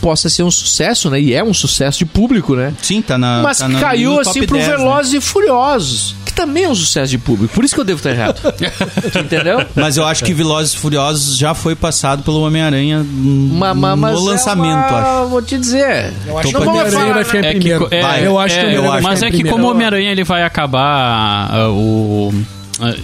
[0.03, 1.17] possa ser um sucesso, né?
[1.21, 2.73] E é um sucesso de público, né?
[2.81, 3.41] Sim, tá na.
[3.41, 4.77] Mas tá caiu no assim top pro 10, né?
[4.77, 7.53] Velozes e Furiosos, que também é um sucesso de público.
[7.53, 8.41] Por isso que eu devo estar errado.
[9.17, 9.65] Entendeu?
[9.73, 14.89] Mas eu acho que Velozes e Furiosos já foi passado pelo Homem-Aranha no é lançamento,
[14.89, 15.29] uma- acho.
[15.29, 16.13] Vou te dizer.
[16.27, 17.87] Eu acho Tô que o Homem-Aranha falar, vai ficar em É que, primeiro.
[17.89, 18.27] é, Vai.
[18.27, 20.43] eu acho que o é, Homem-Aranha vai Mas é que como o Homem-Aranha ele vai
[20.43, 22.33] acabar ah, o.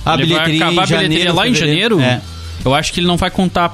[0.05, 2.01] A ele bilheteria vai acabar em a bilheteria janeiro, lá em janeiro.
[2.01, 2.21] É.
[2.65, 3.69] Eu acho que ele não vai contar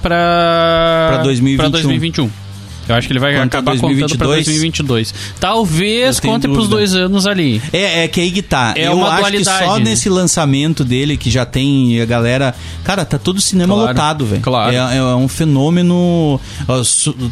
[1.23, 1.57] 2021.
[1.57, 2.44] pra 2021.
[2.87, 4.45] Eu acho que ele vai Conta acabar contando pra 2022.
[4.45, 5.13] 2022.
[5.39, 6.75] Talvez conte pros dúvida.
[6.75, 7.61] dois anos ali.
[7.73, 8.73] É, é que aí que tá.
[8.75, 9.59] É eu acho dualidade.
[9.59, 12.53] que só nesse lançamento dele, que já tem a galera.
[12.83, 14.41] Cara, tá todo o cinema Claro, lotado, velho.
[14.41, 14.71] claro.
[14.75, 16.39] É, é um fenômeno.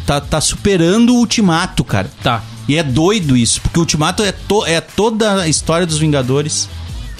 [0.06, 2.10] Tá, tá superando o Ultimato, cara.
[2.22, 2.42] Tá.
[2.68, 6.68] E é doido isso, porque o Ultimato é, to- é toda a história dos Vingadores.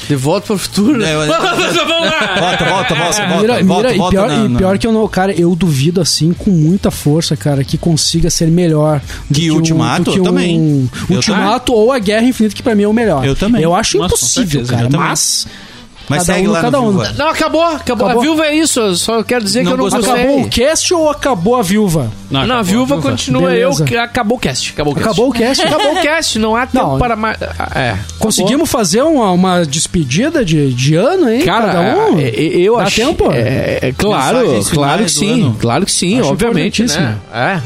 [0.09, 0.99] De volta pro futuro.
[0.99, 1.11] né?
[1.11, 1.27] É, eu-.
[2.35, 3.41] Volta, volta, volta, volta.
[3.41, 6.01] Mira, volta, mira, volta e pior, na- e pior que eu não, cara, eu duvido
[6.01, 10.05] assim com muita força, cara, que consiga ser melhor do Que um- Ultimato?
[10.05, 10.91] do que Eu um também.
[11.09, 13.25] Eu Ultimato ou a Guerra Infinita que pra mim é o melhor.
[13.25, 13.63] Eu também.
[13.63, 15.47] Eu acho Nossa, impossível, certeza, cara, mas
[16.09, 16.91] Mas cada segue um, lá cada no um.
[16.91, 17.15] Viúva.
[17.17, 18.07] Não, acabou, acabou.
[18.07, 18.09] Acabou?
[18.09, 18.81] A viúva é isso.
[18.81, 20.13] eu Só quero dizer Não que eu não gostei.
[20.15, 22.11] Acabou o cast ou acabou a viúva?
[22.31, 23.81] Não, a acabou, viúva continua Beleza.
[23.83, 23.87] eu.
[23.87, 24.73] que Acabou o cast.
[24.73, 25.09] Acabou o cast.
[25.09, 25.63] Acabou o cast?
[25.67, 26.39] Acabou o cast.
[26.39, 26.99] Não há tempo Não.
[26.99, 27.39] para mais.
[27.75, 27.97] É.
[28.19, 31.43] Conseguimos fazer uma, uma despedida de, de ano, hein?
[31.43, 32.19] Cara, cada um?
[32.19, 32.97] é, é, eu Dá acho.
[32.97, 33.33] tempo?
[33.33, 34.39] É, é, claro,
[34.73, 35.43] claro que sim.
[35.43, 35.57] ano.
[35.61, 37.17] Claro que sim, Acho obviamente, né?
[37.33, 37.61] É.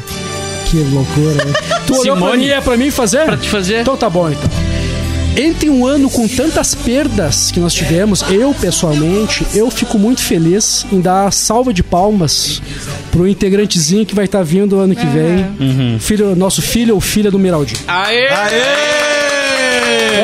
[0.71, 1.53] Que loucura, né?
[1.87, 2.37] Tu olhou pra Simone.
[2.45, 3.25] mim, é pra mim fazer?
[3.25, 3.81] Pra te fazer.
[3.81, 4.51] Então tá bom, então.
[5.41, 10.85] Entre um ano com tantas perdas que nós tivemos, eu pessoalmente, eu fico muito feliz
[10.91, 12.61] em dar salva de palmas
[13.13, 15.99] pro integrantezinho que vai estar vindo ano que vem.
[16.01, 17.79] Filho, nosso filho ou filha do Miraldinho.
[17.87, 18.27] Aê!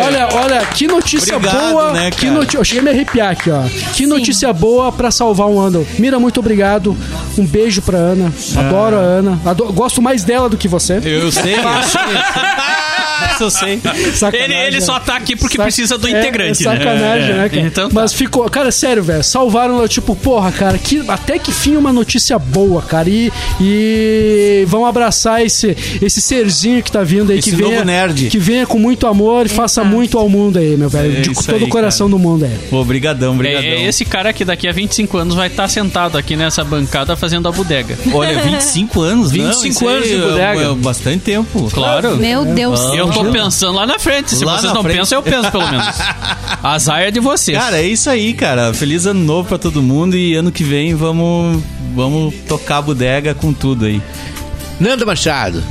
[0.04, 1.92] Olha, olha, que notícia Obrigado, boa.
[1.92, 2.56] né, que noti...
[2.56, 3.62] Eu cheguei a me arrepiar aqui, ó.
[3.94, 5.86] Que notícia boa pra salvar um ano.
[5.98, 6.96] Mira, muito obrigado.
[7.38, 8.32] Um beijo pra Ana.
[8.56, 9.40] Adoro a Ana.
[9.44, 10.94] Ado- Gosto mais dela do que você.
[11.04, 12.00] Eu sei, eu sei.
[13.32, 13.80] Isso eu sei.
[14.32, 15.02] Ele, ele só né?
[15.04, 16.76] tá aqui porque Sac- precisa do é, integrante, é né?
[16.78, 17.62] sacanagem, né, cara?
[17.62, 17.94] Então tá.
[17.94, 19.22] Mas ficou, cara, sério, velho.
[19.24, 23.08] Salvaram, tipo, porra, cara, que, até que fim uma notícia boa, cara.
[23.08, 27.84] E, e vão abraçar esse, esse serzinho que tá vindo aí, Esse que novo venha,
[27.84, 28.28] nerd.
[28.28, 31.18] que venha com muito amor e faça muito ao mundo aí, meu velho.
[31.18, 32.56] É de todo aí, o coração do mundo aí.
[32.70, 33.68] Pô, brigadão, É, brigadão.
[33.68, 37.48] é esse cara que daqui a 25 anos vai estar sentado aqui nessa bancada fazendo
[37.48, 37.96] a bodega.
[38.12, 40.60] Olha, 25 anos, 25 não, anos aí de é- bodega.
[40.62, 41.70] É, bastante tempo.
[41.72, 42.16] Claro.
[42.16, 42.80] Meu Deus.
[42.94, 44.34] Eu tô pensando lá na frente.
[44.34, 44.98] Se Lá vocês não frente.
[44.98, 45.86] pensam, eu penso pelo menos.
[46.62, 47.56] Azar é de vocês.
[47.56, 48.72] Cara, é isso aí, cara.
[48.74, 51.62] Feliz ano novo pra todo mundo e ano que vem vamos,
[51.94, 54.00] vamos tocar a bodega com tudo aí.
[54.80, 55.62] Nando Machado.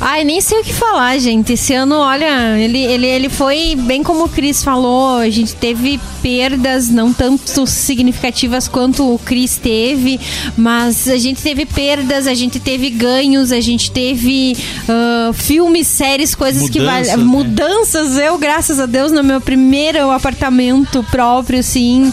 [0.00, 1.52] Ai, nem sei o que falar, gente.
[1.52, 5.18] Esse ano, olha, ele, ele, ele foi bem como o Cris falou.
[5.18, 10.18] A gente teve perdas não tanto significativas quanto o Cris teve,
[10.56, 14.56] mas a gente teve perdas, a gente teve ganhos, a gente teve
[14.88, 17.24] ah, filmes, séries, coisas que Mudanças, valem.
[17.24, 17.30] né?
[17.30, 22.10] Mudanças, eu, graças a Deus, no meu primeiro apartamento próprio, sim.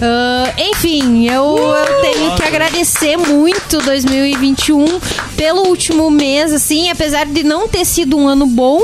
[0.00, 4.98] Ah, enfim, eu, eu tenho que agradecer muito 2021
[5.36, 8.80] pelo último mês, assim, apesar de não ter sido um ano bom.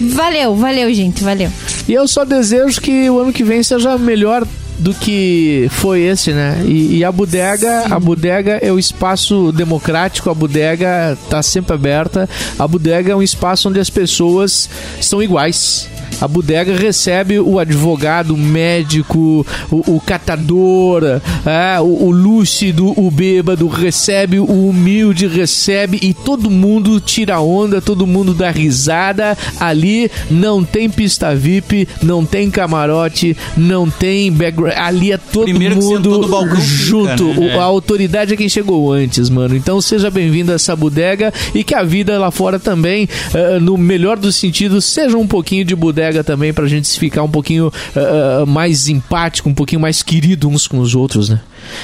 [0.00, 1.50] Valeu, valeu, gente, valeu.
[1.86, 4.46] E eu só desejo que o ano que vem seja melhor
[4.78, 6.62] do que foi esse, né?
[6.66, 12.28] E, e a bodega, a bodega é o espaço democrático, a bodega tá sempre aberta.
[12.58, 14.70] A bodega é um espaço onde as pessoas
[15.00, 15.86] são iguais.
[16.20, 21.02] A bodega recebe o advogado, o médico, o, o catador,
[21.46, 27.80] é, o, o lúcido, o bêbado, recebe o humilde, recebe e todo mundo tira onda,
[27.80, 29.36] todo mundo dá risada.
[29.58, 34.74] Ali não tem pista VIP, não tem camarote, não tem background.
[34.76, 37.28] Ali é todo Primeiro mundo balcão junto.
[37.30, 37.56] fica, né?
[37.56, 39.54] O- A autoridade é quem chegou antes, mano.
[39.56, 43.76] Então seja bem-vindo a essa bodega e que a vida lá fora também, eh, no
[43.76, 48.44] melhor dos sentidos, seja um pouquinho de bodega também pra gente ficar um pouquinho eh,
[48.46, 51.40] mais empático, um pouquinho mais querido uns com os outros, né?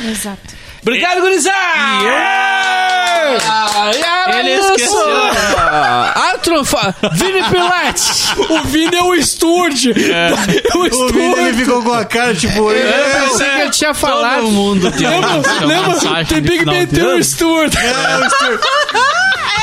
[0.09, 0.55] Exato.
[0.83, 1.57] Obrigado, gurizada!
[4.39, 4.93] Ele esqueceu.
[6.33, 6.95] Outro fa...
[7.13, 8.27] Vini Pilates!
[8.49, 9.93] O Vini é o Sturge.
[10.75, 12.71] O O Vini ele ficou com a cara tipo.
[12.71, 14.43] Eu pensei que ele tinha falado.
[14.43, 17.25] Todo mundo uma mensagem Tem de Big Ben tem o ano.
[17.25, 17.77] Sturge.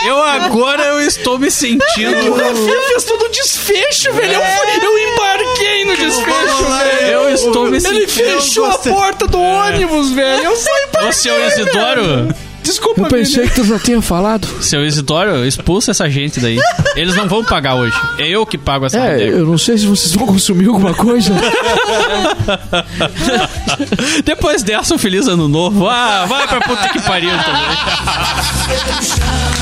[0.05, 2.33] Eu agora eu estou me O sentindo.
[2.35, 4.33] Rafinha fez todo o desfecho, velho.
[4.33, 7.07] Eu, fui- eu embarquei no desfecho, velho.
[7.07, 8.07] Eu estou me Ele sentindo.
[8.41, 10.43] fechou a porta do ônibus, velho.
[10.43, 14.47] Eu saí pra Ô, seu Isidoro, Desculpa, Eu pensei que tu já tinha falado.
[14.61, 16.57] seu Isidoro, expulsa essa gente daí.
[16.95, 17.93] Eles não vão pagar hoje.
[18.17, 19.37] É eu que pago essa É, bodega.
[19.37, 21.33] eu não sei se vocês vão consumir alguma coisa.
[24.23, 25.89] Depois dessa, um feliz ano novo.
[25.89, 27.77] Ah, vai pra puta que pariu também.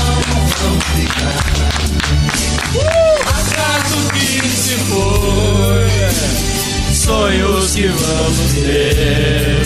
[7.02, 9.62] Sonhos que vamos ter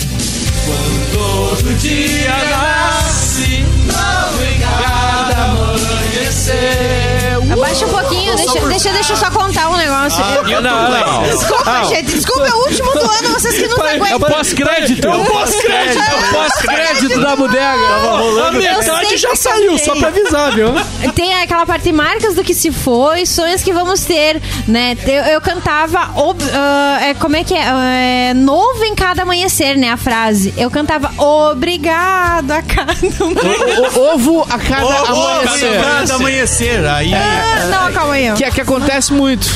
[0.65, 7.36] quando todo dia nasce, não em cada amanhecer.
[7.57, 10.23] Abaixa um pouquinho, deixa, deixa, deixa eu só contar um negócio.
[10.47, 11.23] Eu- não, não.
[11.23, 14.19] Desculpa, gente, desculpa, é o último do ano, vocês que não É o aguentam.
[14.29, 15.07] pós-crédito.
[15.07, 15.99] É o pós-crédito.
[16.03, 18.47] É o pós-crédito da bodega.
[18.47, 20.67] A metade já saiu, só pra avisar, viu?
[21.15, 24.95] Tem aquela parte marcas do que se foi, sonhos que vamos ter, né?
[25.05, 28.29] Eu, eu cantava, ob- ah, é, como é que é?
[28.29, 29.89] É, Novo em cada amanhecer, né?
[29.89, 30.53] A frase.
[30.57, 33.99] Eu cantava obrigado a cada amanhecer.
[33.99, 35.81] O- Ovo a cada amanhecer.
[35.81, 36.85] Cada amanhecer.
[36.85, 37.11] Aí.
[37.55, 38.31] Ah, Não, calma aí.
[38.31, 38.35] ó.
[38.35, 39.47] Que, que acontece muito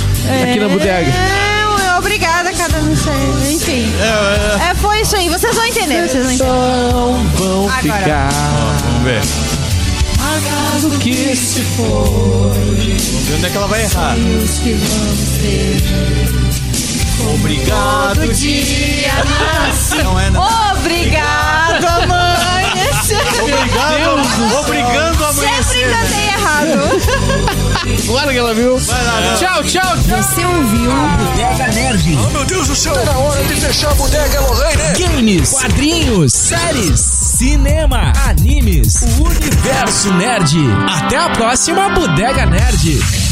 [0.44, 1.12] aqui na bodega.
[1.12, 3.12] É, obrigada cada amanhecer.
[3.52, 3.92] Enfim.
[4.70, 5.30] É, foi isso aí.
[5.30, 6.50] Vocês vão entender, vocês vão entender.
[7.38, 7.82] Vão Agora.
[7.82, 8.30] ficar.
[8.84, 9.22] Vamos ver.
[10.20, 12.52] Acaso que se for.
[12.54, 14.16] Vamos ver onde é que ela vai errar.
[17.36, 19.12] Obrigado, dia.
[20.04, 20.42] Não é, não.
[20.72, 22.31] Obrigado, amanhecer.
[23.42, 26.80] Obrigado, obrigando a Sempre cantei errado.
[28.06, 28.80] Claro que ela viu.
[29.40, 30.22] Tchau, tchau, tchau.
[30.22, 30.92] Você ouviu?
[32.32, 32.94] Meu Deus do céu!
[32.94, 34.82] Tá na hora de fechar a bodega Lorraine!
[35.00, 40.58] Games, quadrinhos, séries, cinema, animes, o universo nerd.
[40.88, 43.31] Até a próxima Bodega Nerd.